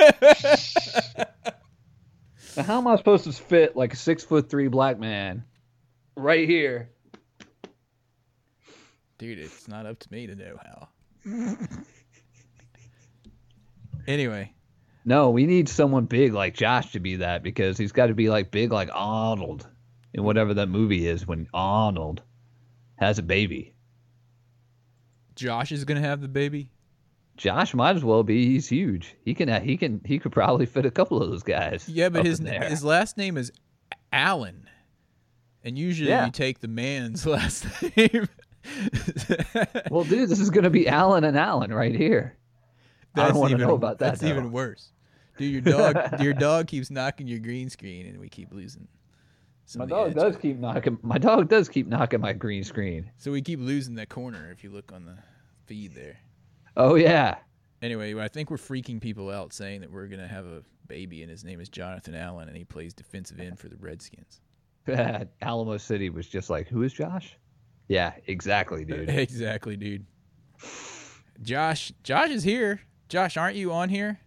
Now, 2.57 2.63
how 2.63 2.77
am 2.80 2.88
I 2.88 2.97
supposed 2.97 3.23
to 3.25 3.32
fit 3.32 3.77
like 3.77 3.93
a 3.93 3.95
six 3.95 4.23
foot 4.23 4.49
three 4.49 4.67
black 4.67 4.99
man 4.99 5.45
right 6.17 6.47
here? 6.49 6.89
Dude, 9.17 9.39
it's 9.39 9.67
not 9.67 9.86
up 9.86 9.99
to 9.99 10.11
me 10.11 10.27
to 10.27 10.36
know 10.36 10.57
how. 10.61 10.88
anyway, 14.07 14.53
No, 15.05 15.29
we 15.31 15.45
need 15.45 15.69
someone 15.69 16.05
big 16.05 16.33
like 16.33 16.53
Josh 16.55 16.91
to 16.91 16.99
be 16.99 17.17
that 17.17 17.41
because 17.41 17.77
he's 17.77 17.91
got 17.91 18.07
to 18.07 18.13
be 18.13 18.29
like 18.29 18.51
big 18.51 18.71
like 18.71 18.89
Arnold 18.93 19.67
in 20.13 20.23
whatever 20.23 20.53
that 20.55 20.67
movie 20.67 21.07
is 21.07 21.25
when 21.25 21.47
Arnold 21.53 22.21
has 22.97 23.17
a 23.17 23.23
baby. 23.23 23.73
Josh 25.35 25.71
is 25.71 25.85
gonna 25.85 26.01
have 26.01 26.21
the 26.21 26.27
baby. 26.27 26.69
Josh 27.37 27.73
might 27.73 27.95
as 27.95 28.03
well 28.03 28.23
be. 28.23 28.45
He's 28.45 28.67
huge. 28.67 29.15
He 29.23 29.33
can. 29.33 29.63
He 29.63 29.77
can. 29.77 30.01
He 30.03 30.19
could 30.19 30.33
probably 30.33 30.65
fit 30.65 30.85
a 30.85 30.91
couple 30.91 31.21
of 31.23 31.29
those 31.29 31.43
guys. 31.43 31.87
Yeah, 31.87 32.09
but 32.09 32.25
his 32.25 32.39
his 32.39 32.83
last 32.83 33.15
name 33.17 33.37
is 33.37 33.51
Allen, 34.11 34.67
and 35.63 35.77
usually 35.77 36.09
Yeah. 36.09 36.25
you 36.25 36.31
take 36.31 36.59
the 36.59 36.67
man's 36.67 37.25
last 37.25 37.65
name. 37.95 38.27
Well, 39.89 40.03
dude, 40.03 40.27
this 40.27 40.41
is 40.41 40.49
gonna 40.49 40.69
be 40.69 40.89
Allen 40.89 41.23
and 41.23 41.37
Allen 41.37 41.73
right 41.73 41.95
here. 41.95 42.35
I 43.16 43.24
That's 43.26 43.34
don't 43.34 43.49
even- 43.49 43.62
know 43.62 43.76
about 43.76 43.99
that. 43.99 44.20
That's 44.20 44.24
even 44.24 44.51
worse. 44.51 44.91
Dude, 45.38 45.66
your 45.66 45.76
dog 45.93 46.22
your 46.22 46.34
dog 46.47 46.68
keeps 46.68 46.91
knocking 46.91 47.28
your 47.28 47.39
green 47.39 47.70
screen, 47.70 48.05
and 48.07 48.20
we 48.20 48.28
keep 48.30 48.53
losing. 48.53 48.88
My 49.78 49.86
dog 49.86 50.16
does 50.16 50.36
keep 50.36 50.57
knocking. 50.57 50.97
My 51.01 51.18
dog 51.18 51.47
does 51.47 51.70
keep 51.70 51.88
knocking 51.88 52.20
my 52.22 52.34
green 52.34 52.64
screen. 52.64 53.12
So 53.18 53.32
we 53.32 53.41
keep 53.41 53.60
losing 53.60 53.95
that 53.95 54.10
corner. 54.10 54.51
If 54.51 54.64
you 54.64 54.72
look 54.72 54.91
on 54.91 55.05
the 55.05 55.18
feed 55.68 55.93
there. 55.93 56.18
Oh 56.76 56.95
yeah. 56.95 57.36
Anyway, 57.82 58.14
I 58.20 58.28
think 58.28 58.49
we're 58.51 58.57
freaking 58.57 58.99
people 58.99 59.30
out 59.30 59.53
saying 59.53 59.82
that 59.82 59.91
we're 59.91 60.07
gonna 60.07 60.28
have 60.28 60.45
a 60.45 60.64
baby, 60.88 61.22
and 61.22 61.32
his 61.32 61.45
name 61.45 61.62
is 61.62 61.70
Jonathan 61.70 62.16
Allen, 62.16 62.49
and 62.49 62.57
he 62.57 62.66
plays 62.66 62.93
defensive 62.93 63.39
end 63.39 63.60
for 63.60 63.70
the 63.70 63.78
Redskins. 63.78 64.41
Alamo 65.41 65.78
City 65.78 66.10
was 66.10 66.28
just 66.28 66.49
like, 66.49 66.68
who 66.68 66.82
is 66.82 66.91
Josh? 66.91 67.38
Yeah, 67.88 68.14
exactly, 68.28 68.84
dude. 68.84 69.07
exactly, 69.10 69.78
dude. 69.78 70.05
Josh, 71.41 71.93
Josh 72.03 72.30
is 72.32 72.43
here. 72.43 72.82
Josh, 73.10 73.38
aren't 73.38 73.55
you 73.55 73.72
on 73.74 73.89
here? 73.89 74.20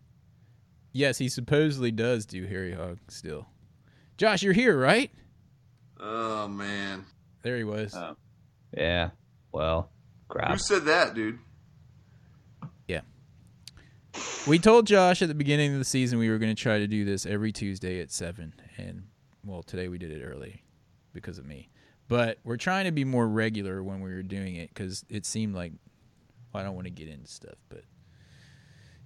Yes, 0.93 1.17
he 1.19 1.29
supposedly 1.29 1.93
does 1.93 2.27
do 2.27 2.47
Harry 2.47 2.73
Hog 2.73 2.99
still. 3.09 3.47
Josh, 4.19 4.43
you're 4.43 4.53
here, 4.53 4.79
right? 4.79 5.11
Oh 5.99 6.49
man. 6.49 7.07
There 7.43 7.57
he 7.57 7.65
was. 7.65 7.95
Oh. 7.95 8.17
yeah. 8.77 9.11
Well, 9.53 9.91
crap. 10.29 10.51
Who 10.51 10.59
said 10.59 10.85
that, 10.87 11.15
dude? 11.15 11.39
Yeah. 12.89 13.01
We 14.47 14.59
told 14.59 14.87
Josh 14.87 15.23
at 15.23 15.29
the 15.29 15.35
beginning 15.35 15.73
of 15.73 15.79
the 15.79 15.85
season 15.85 16.19
we 16.19 16.29
were 16.29 16.39
going 16.39 16.55
to 16.55 16.61
try 16.61 16.79
to 16.79 16.87
do 16.87 17.05
this 17.05 17.27
every 17.27 17.53
Tuesday 17.53 18.01
at 18.01 18.11
7. 18.11 18.55
And, 18.77 19.05
well, 19.45 19.63
today 19.63 19.89
we 19.89 19.99
did 19.99 20.11
it 20.11 20.23
early 20.23 20.63
because 21.13 21.39
of 21.39 21.47
me. 21.47 21.69
But 22.09 22.39
we're 22.45 22.57
trying 22.57 22.85
to 22.87 22.93
be 22.93 23.05
more 23.05 23.29
regular 23.29 23.83
when 23.83 24.01
we 24.01 24.11
were 24.11 24.23
doing 24.23 24.57
it 24.57 24.71
because 24.73 25.05
it 25.09 25.27
seemed 25.27 25.55
like, 25.55 25.73
well, 26.53 26.63
I 26.63 26.67
don't 26.67 26.75
want 26.75 26.87
to 26.87 26.93
get 26.93 27.09
into 27.09 27.29
stuff, 27.29 27.57
but 27.69 27.85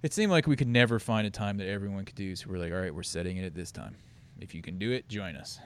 it 0.03 0.13
seemed 0.13 0.31
like 0.31 0.47
we 0.47 0.55
could 0.55 0.67
never 0.67 0.99
find 0.99 1.25
a 1.27 1.29
time 1.31 1.57
that 1.57 1.67
everyone 1.67 2.05
could 2.05 2.15
do. 2.15 2.35
So 2.35 2.47
we're 2.49 2.57
like, 2.59 2.71
all 2.71 2.79
right, 2.79 2.93
we're 2.93 3.03
setting 3.03 3.37
it 3.37 3.45
at 3.45 3.55
this 3.55 3.71
time. 3.71 3.95
If 4.39 4.53
you 4.53 4.61
can 4.61 4.77
do 4.77 4.91
it, 4.91 5.07
join 5.09 5.35
us. 5.35 5.59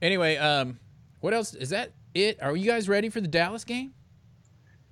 Anyway, 0.00 0.36
um, 0.36 0.78
what 1.20 1.34
else? 1.34 1.54
Is 1.54 1.70
that 1.70 1.92
it? 2.14 2.42
Are 2.42 2.56
you 2.56 2.66
guys 2.70 2.88
ready 2.88 3.08
for 3.08 3.20
the 3.20 3.28
Dallas 3.28 3.64
game? 3.64 3.92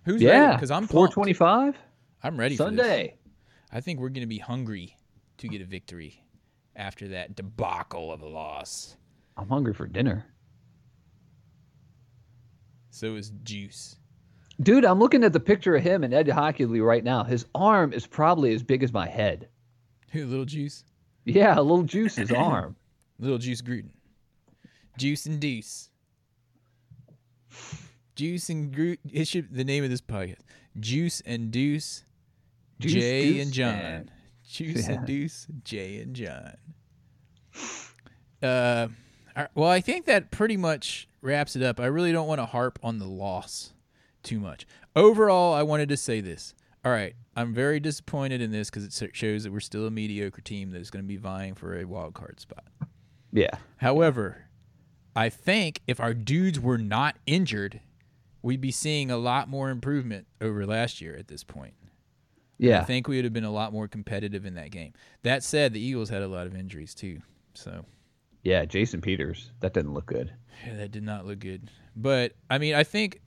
Who's 0.04 0.22
ready? 0.22 0.24
yeah, 0.24 0.52
Because 0.54 0.70
I'm 0.70 0.86
four 0.86 1.08
twenty-five. 1.08 1.76
I'm 2.22 2.38
ready. 2.38 2.56
Sunday. 2.56 3.16
I 3.72 3.80
think 3.80 4.00
we're 4.00 4.08
going 4.10 4.20
to 4.22 4.26
be 4.26 4.38
hungry 4.38 4.96
to 5.38 5.48
get 5.48 5.60
a 5.60 5.64
victory 5.64 6.22
after 6.76 7.08
that 7.08 7.34
debacle 7.36 8.12
of 8.12 8.22
a 8.22 8.28
loss. 8.28 8.96
I'm 9.36 9.48
hungry 9.48 9.74
for 9.74 9.86
dinner, 9.86 10.24
So 12.90 13.16
is 13.16 13.30
Juice. 13.42 13.96
Dude. 14.60 14.84
I'm 14.84 14.98
looking 14.98 15.24
at 15.24 15.32
the 15.32 15.40
picture 15.40 15.74
of 15.76 15.82
him 15.82 16.04
and 16.04 16.14
Ed 16.14 16.26
Hochuli 16.28 16.84
right 16.84 17.02
now. 17.04 17.24
His 17.24 17.46
arm 17.54 17.92
is 17.92 18.06
probably 18.06 18.54
as 18.54 18.62
big 18.62 18.82
as 18.82 18.92
my 18.92 19.06
head. 19.08 19.48
Who, 20.12 20.26
Little 20.26 20.44
Juice? 20.44 20.84
Yeah, 21.24 21.58
a 21.58 21.62
little 21.62 21.82
Juice's 21.84 22.30
arm. 22.36 22.76
Little 23.18 23.38
Juice 23.38 23.62
Gruden. 23.62 23.90
Juice 24.98 25.26
and 25.26 25.40
Deuce. 25.40 25.90
Juice 28.14 28.48
and 28.48 28.72
Groot. 28.72 29.00
It 29.12 29.26
should 29.26 29.52
the 29.54 29.64
name 29.64 29.82
of 29.84 29.90
this 29.90 30.00
podcast. 30.00 30.38
Juice 30.78 31.20
and 31.26 31.50
Deuce. 31.50 32.04
Juice, 32.80 32.92
Jay 32.92 33.32
Deuce, 33.32 33.44
and 33.44 33.52
John. 33.52 33.74
and- 33.74 34.10
Juice 34.48 34.86
Yeah. 34.88 34.94
and 34.94 35.06
Deuce. 35.06 35.46
Jay 35.64 36.00
and 36.00 36.14
John. 36.14 36.56
Uh, 38.42 38.88
well, 39.54 39.68
I 39.70 39.80
think 39.80 40.06
that 40.06 40.30
pretty 40.30 40.56
much 40.56 41.08
wraps 41.22 41.56
it 41.56 41.62
up. 41.62 41.80
I 41.80 41.86
really 41.86 42.12
don't 42.12 42.28
want 42.28 42.40
to 42.40 42.46
harp 42.46 42.78
on 42.82 42.98
the 42.98 43.06
loss 43.06 43.72
too 44.24 44.40
much. 44.40 44.66
Overall, 44.96 45.54
I 45.54 45.62
wanted 45.62 45.88
to 45.90 45.96
say 45.96 46.20
this. 46.20 46.54
All 46.84 46.92
right, 46.92 47.14
I'm 47.36 47.54
very 47.54 47.80
disappointed 47.80 48.40
in 48.42 48.50
this 48.50 48.68
because 48.70 48.84
it 48.84 49.16
shows 49.16 49.44
that 49.44 49.52
we're 49.52 49.60
still 49.60 49.86
a 49.86 49.90
mediocre 49.90 50.42
team 50.42 50.70
that 50.72 50.80
is 50.80 50.90
going 50.90 51.04
to 51.04 51.08
be 51.08 51.16
vying 51.16 51.54
for 51.54 51.78
a 51.78 51.84
wild 51.84 52.14
card 52.14 52.40
spot. 52.40 52.64
Yeah, 53.32 53.56
However, 53.78 54.46
I 55.16 55.28
think 55.28 55.80
if 55.86 55.98
our 55.98 56.14
dudes 56.14 56.60
were 56.60 56.78
not 56.78 57.16
injured, 57.26 57.80
we'd 58.42 58.60
be 58.60 58.70
seeing 58.70 59.10
a 59.10 59.16
lot 59.16 59.48
more 59.48 59.70
improvement 59.70 60.26
over 60.40 60.66
last 60.66 61.00
year 61.00 61.16
at 61.16 61.28
this 61.28 61.42
point. 61.42 61.74
Yeah. 62.58 62.80
I 62.80 62.84
think 62.84 63.08
we 63.08 63.16
would 63.16 63.24
have 63.24 63.32
been 63.32 63.42
a 63.44 63.50
lot 63.50 63.72
more 63.72 63.88
competitive 63.88 64.46
in 64.46 64.54
that 64.54 64.70
game. 64.70 64.92
That 65.22 65.42
said, 65.42 65.72
the 65.72 65.80
Eagles 65.80 66.08
had 66.10 66.22
a 66.22 66.28
lot 66.28 66.46
of 66.46 66.54
injuries 66.54 66.94
too. 66.94 67.20
So 67.54 67.84
Yeah, 68.44 68.64
Jason 68.66 69.00
Peters. 69.00 69.50
That 69.60 69.74
didn't 69.74 69.94
look 69.94 70.06
good. 70.06 70.32
yeah, 70.64 70.76
that 70.76 70.92
did 70.92 71.02
not 71.02 71.26
look 71.26 71.40
good. 71.40 71.70
But 71.96 72.32
I 72.48 72.58
mean, 72.58 72.74
I 72.74 72.84
think 72.84 73.20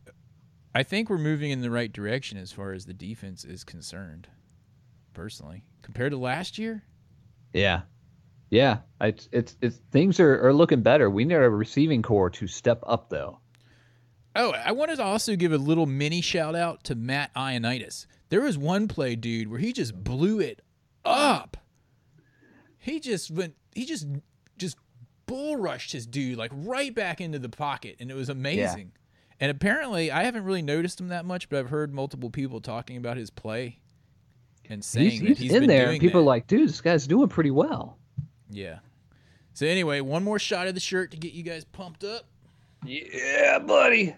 I 0.78 0.84
think 0.84 1.10
we're 1.10 1.18
moving 1.18 1.50
in 1.50 1.62
the 1.62 1.72
right 1.72 1.92
direction 1.92 2.38
as 2.38 2.52
far 2.52 2.72
as 2.72 2.86
the 2.86 2.94
defense 2.94 3.44
is 3.44 3.64
concerned. 3.64 4.28
Personally, 5.12 5.64
compared 5.82 6.12
to 6.12 6.20
last 6.20 6.60
year, 6.60 6.84
Yeah, 7.52 7.82
yeah. 8.52 8.82
It's 9.02 9.28
it's 9.32 9.58
it's 9.60 9.78
things 9.90 10.20
are, 10.20 10.48
are 10.48 10.54
looking 10.54 10.84
better. 10.84 11.10
We 11.10 11.26
need 11.26 11.34
a 11.34 11.50
receiving 11.50 12.04
corps 12.04 12.30
to 12.30 12.46
step 12.46 12.84
up 12.86 13.10
though. 13.10 13.40
Oh, 14.36 14.52
I 14.52 14.72
wanted 14.74 14.98
to 14.98 15.04
also 15.04 15.36
give 15.36 15.52
a 15.52 15.58
little 15.58 15.88
mini 15.88 16.22
shout 16.22 16.56
out 16.56 16.84
to 16.84 16.94
Matt 16.94 17.34
Ioannidis. 17.34 18.06
There 18.30 18.42
was 18.42 18.56
one 18.56 18.88
play, 18.88 19.16
dude, 19.16 19.48
where 19.48 19.60
he 19.60 19.74
just 19.74 19.96
blew 20.04 20.40
it 20.40 20.62
up. 21.04 21.58
He 22.78 23.00
just 23.00 23.32
went. 23.32 23.56
He 23.74 23.84
just 23.84 24.06
just 24.60 24.78
bull 25.26 25.56
rushed 25.56 25.92
his 25.92 26.06
dude 26.06 26.38
like 26.38 26.52
right 26.54 26.94
back 26.94 27.20
into 27.20 27.40
the 27.40 27.50
pocket, 27.50 27.96
and 28.00 28.12
it 28.12 28.16
was 28.16 28.30
amazing. 28.30 28.92
And 29.40 29.52
apparently, 29.52 30.10
I 30.12 30.24
haven't 30.24 30.44
really 30.46 30.62
noticed 30.64 31.00
him 31.00 31.10
that 31.10 31.26
much, 31.26 31.48
but 31.50 31.60
I've 31.60 31.70
heard 31.70 31.94
multiple 31.94 32.30
people 32.30 32.60
talking 32.60 32.98
about 32.98 33.18
his 33.18 33.30
play 33.30 33.80
and 34.70 34.84
saying 34.84 35.12
He's, 35.12 35.20
that 35.22 35.28
he's 35.28 35.38
he's 35.40 35.54
in 35.54 35.60
been 35.62 35.70
there, 35.70 35.86
doing 35.86 35.96
and 35.96 36.02
people 36.02 36.22
that. 36.22 36.26
are 36.26 36.28
like, 36.28 36.48
dude, 36.48 36.68
this 36.70 36.82
guy's 36.82 37.06
doing 37.08 37.30
pretty 37.30 37.52
well. 37.52 37.98
Yeah. 38.50 38.80
So 39.54 39.66
anyway, 39.68 40.02
one 40.02 40.24
more 40.24 40.40
shot 40.40 40.68
of 40.68 40.74
the 40.74 40.80
shirt 40.80 41.12
to 41.12 41.18
get 41.18 41.34
you 41.34 41.44
guys 41.44 41.66
pumped 41.66 42.04
up. 42.04 42.26
Yeah, 42.86 43.60
buddy. 43.60 44.16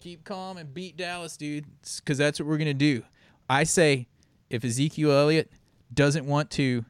Keep 0.00 0.24
calm 0.24 0.56
and 0.56 0.72
beat 0.72 0.96
Dallas, 0.96 1.36
dude, 1.36 1.64
because 1.98 2.18
that's 2.18 2.38
what 2.38 2.46
we're 2.48 2.58
gonna 2.58 2.74
do. 2.74 3.02
I 3.48 3.64
say, 3.64 4.06
if 4.50 4.64
Ezekiel 4.64 5.10
Elliott 5.12 5.50
doesn't 5.92 6.26
want 6.26 6.50
to 6.52 6.84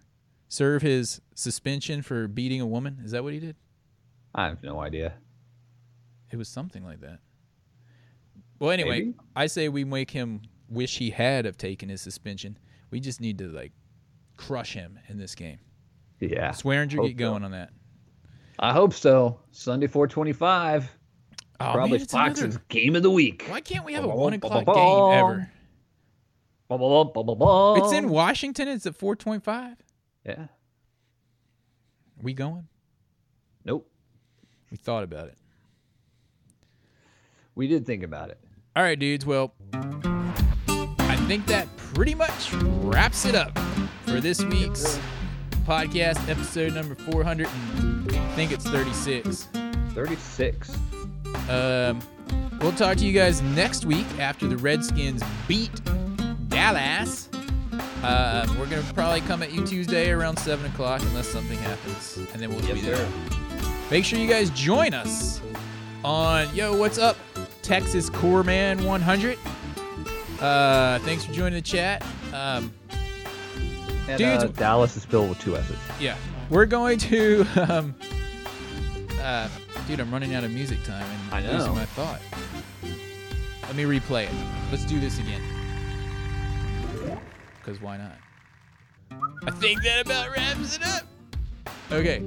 serve 0.48 0.82
his 0.82 1.20
suspension 1.34 2.02
for 2.02 2.28
beating 2.28 2.60
a 2.60 2.66
woman, 2.66 3.00
is 3.04 3.12
that 3.12 3.22
what 3.24 3.32
he 3.32 3.40
did? 3.40 3.56
I 4.34 4.46
have 4.46 4.62
no 4.62 4.80
idea. 4.80 5.14
It 6.30 6.36
was 6.36 6.48
something 6.48 6.84
like 6.84 7.00
that. 7.00 7.18
Well, 8.58 8.70
anyway, 8.70 9.00
Maybe. 9.00 9.14
I 9.34 9.46
say 9.46 9.68
we 9.68 9.84
make 9.84 10.10
him 10.10 10.42
wish 10.68 10.98
he 10.98 11.10
had 11.10 11.44
have 11.44 11.56
taken 11.58 11.88
his 11.88 12.00
suspension. 12.00 12.58
We 12.90 13.00
just 13.00 13.20
need 13.20 13.38
to 13.38 13.48
like 13.48 13.72
crush 14.36 14.72
him 14.72 14.98
in 15.08 15.18
this 15.18 15.34
game. 15.34 15.58
Yeah. 16.20 16.50
Swearinger, 16.50 16.96
Hope 16.96 17.06
get 17.08 17.16
going 17.16 17.44
on 17.44 17.50
that. 17.52 17.70
I 18.58 18.72
hope 18.72 18.94
so. 18.94 19.40
Sunday 19.50 19.86
425. 19.86 20.90
Oh, 21.60 21.72
Probably 21.72 21.98
man, 21.98 22.06
Fox's 22.06 22.42
another- 22.44 22.62
game 22.68 22.96
of 22.96 23.02
the 23.02 23.10
week. 23.10 23.44
Why 23.48 23.60
can't 23.60 23.84
we 23.84 23.92
have 23.94 24.04
a 24.04 24.08
one 24.08 24.32
o'clock 24.32 24.64
game 24.66 25.12
ever? 25.12 25.50
It's 26.68 27.92
in 27.92 28.08
Washington. 28.08 28.68
It's 28.68 28.86
at 28.86 28.96
four 28.96 29.14
twenty-five. 29.14 29.76
Yeah. 30.24 30.46
We 32.20 32.32
going? 32.34 32.66
Nope. 33.64 33.88
We 34.70 34.76
thought 34.76 35.04
about 35.04 35.28
it. 35.28 35.38
We 37.56 37.66
did 37.66 37.84
think 37.86 38.02
about 38.04 38.28
it. 38.30 38.38
All 38.76 38.82
right, 38.82 38.98
dudes. 38.98 39.24
Well, 39.26 39.52
I 39.72 41.16
think 41.26 41.46
that 41.46 41.74
pretty 41.76 42.14
much 42.14 42.52
wraps 42.52 43.24
it 43.24 43.34
up 43.34 43.58
for 44.04 44.20
this 44.20 44.44
week's 44.44 44.98
podcast, 45.64 46.28
episode 46.28 46.74
number 46.74 46.94
400. 46.94 47.48
And 47.48 48.12
I 48.12 48.28
think 48.34 48.52
it's 48.52 48.66
36. 48.68 49.48
36. 49.94 50.76
Um, 51.48 52.00
we'll 52.60 52.72
talk 52.72 52.98
to 52.98 53.04
you 53.06 53.12
guys 53.12 53.40
next 53.40 53.86
week 53.86 54.06
after 54.18 54.46
the 54.46 54.58
Redskins 54.58 55.22
beat 55.48 55.70
Dallas. 56.48 57.28
Uh, 58.02 58.46
we're 58.58 58.66
gonna 58.66 58.82
probably 58.94 59.22
come 59.22 59.42
at 59.42 59.52
you 59.52 59.66
Tuesday 59.66 60.10
around 60.10 60.38
seven 60.38 60.66
o'clock 60.70 61.00
unless 61.02 61.26
something 61.26 61.58
happens, 61.58 62.18
and 62.34 62.40
then 62.42 62.50
we'll 62.50 62.62
Yes, 62.64 62.74
be 62.74 62.80
there. 62.82 62.96
sir. 62.96 63.08
Make 63.90 64.04
sure 64.04 64.18
you 64.18 64.28
guys 64.28 64.50
join 64.50 64.92
us 64.94 65.40
on 66.04 66.54
Yo, 66.54 66.76
what's 66.76 66.98
up, 66.98 67.16
Texas 67.70 68.08
Core 68.08 68.44
Man 68.44 68.84
100. 68.84 69.38
Uh, 70.40 70.98
thanks 71.00 71.24
for 71.24 71.32
joining 71.32 71.54
the 71.54 71.60
chat. 71.62 72.04
Um, 72.32 72.72
And 74.08 74.18
Dudes- 74.18 74.44
uh, 74.44 74.48
Dallas 74.48 74.96
is 74.96 75.04
filled 75.04 75.30
with 75.30 75.40
two 75.40 75.56
S's. 75.56 75.76
yeah, 75.98 76.16
we're 76.48 76.64
going 76.66 76.96
to. 76.98 77.44
Um, 77.68 77.94
uh, 79.20 79.48
dude, 79.88 79.98
I'm 79.98 80.12
running 80.12 80.34
out 80.34 80.44
of 80.44 80.52
music 80.52 80.80
time 80.84 81.04
and 81.32 81.34
I 81.34 81.40
know. 81.42 81.58
losing 81.58 81.74
my 81.74 81.84
thought. 81.86 82.20
Let 83.62 83.74
me 83.74 83.82
replay 83.82 84.26
it. 84.26 84.32
Let's 84.70 84.84
do 84.84 85.00
this 85.00 85.18
again. 85.18 85.42
Because 87.58 87.80
why 87.80 87.96
not? 87.96 88.12
I 89.44 89.50
think 89.50 89.82
that 89.82 90.06
about 90.06 90.30
wraps 90.30 90.76
it 90.76 90.86
up. 90.86 91.02
Okay. 91.92 92.26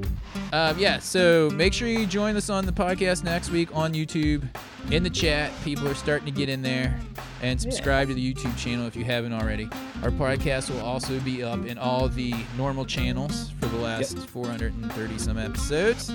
Um, 0.54 0.80
yeah, 0.80 1.00
so 1.00 1.50
make 1.52 1.74
sure 1.74 1.88
you 1.88 2.06
join 2.06 2.36
us 2.36 2.50
on 2.50 2.66
the 2.66 2.72
podcast 2.72 3.24
next 3.24 3.50
week 3.50 3.76
on 3.76 3.94
YouTube. 3.94 4.48
In 4.90 5.04
the 5.04 5.10
chat, 5.10 5.52
people 5.64 5.88
are 5.88 5.94
starting 5.94 6.26
to 6.26 6.32
get 6.32 6.50
in 6.50 6.62
there. 6.62 7.00
And 7.42 7.60
subscribe 7.60 8.10
to 8.10 8.14
the 8.14 8.34
YouTube 8.34 8.58
channel 8.58 8.86
if 8.86 8.96
you 8.96 9.06
haven't 9.06 9.32
already. 9.34 9.70
Our 10.04 10.12
podcast 10.12 10.70
will 10.70 10.82
also 10.82 11.20
be 11.22 11.42
up 11.42 11.66
in 11.66 11.78
all 11.78 12.10
the 12.10 12.34
normal 12.58 12.86
channels 12.86 13.52
for 13.60 13.68
the 13.68 13.78
last 13.78 14.18
430 14.18 15.18
some 15.18 15.38
episodes. 15.38 16.12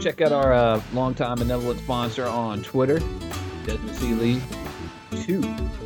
Check 0.00 0.20
out 0.20 0.32
our 0.32 0.52
uh, 0.52 0.82
longtime 0.92 1.38
benevolent 1.38 1.80
sponsor 1.80 2.26
on 2.26 2.62
Twitter, 2.62 2.98
Desmond 3.64 3.96
C. 3.96 4.14
Lee 4.14 4.42
2. 5.24 5.85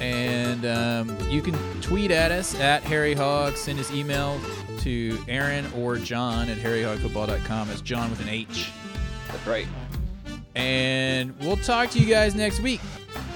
And 0.00 0.64
um, 0.66 1.16
you 1.30 1.42
can 1.42 1.54
tweet 1.80 2.10
at 2.10 2.30
us 2.30 2.54
at 2.60 2.82
Harry 2.84 3.14
Hog. 3.14 3.56
Send 3.56 3.78
us 3.80 3.90
email 3.92 4.40
to 4.80 5.18
Aaron 5.28 5.66
or 5.76 5.96
John 5.96 6.48
at 6.48 6.56
harryhogfootball.com. 6.58 7.70
It's 7.70 7.80
John 7.80 8.10
with 8.10 8.20
an 8.20 8.28
H. 8.28 8.70
That's 9.28 9.46
right. 9.46 9.66
And 10.54 11.38
we'll 11.40 11.56
talk 11.56 11.90
to 11.90 11.98
you 11.98 12.06
guys 12.06 12.34
next 12.34 12.60
week. 12.60 12.80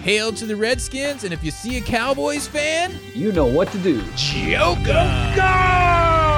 Hail 0.03 0.33
to 0.33 0.45
the 0.47 0.57
Redskins, 0.57 1.23
and 1.25 1.33
if 1.33 1.45
you 1.45 1.51
see 1.53 1.77
a 1.77 1.81
Cowboys 1.81 2.47
fan, 2.49 2.93
You 3.15 3.31
know 3.33 3.47
what 3.47 3.71
to 3.73 3.79
do. 3.79 4.03
joke 4.17 4.79
'em. 4.89 6.32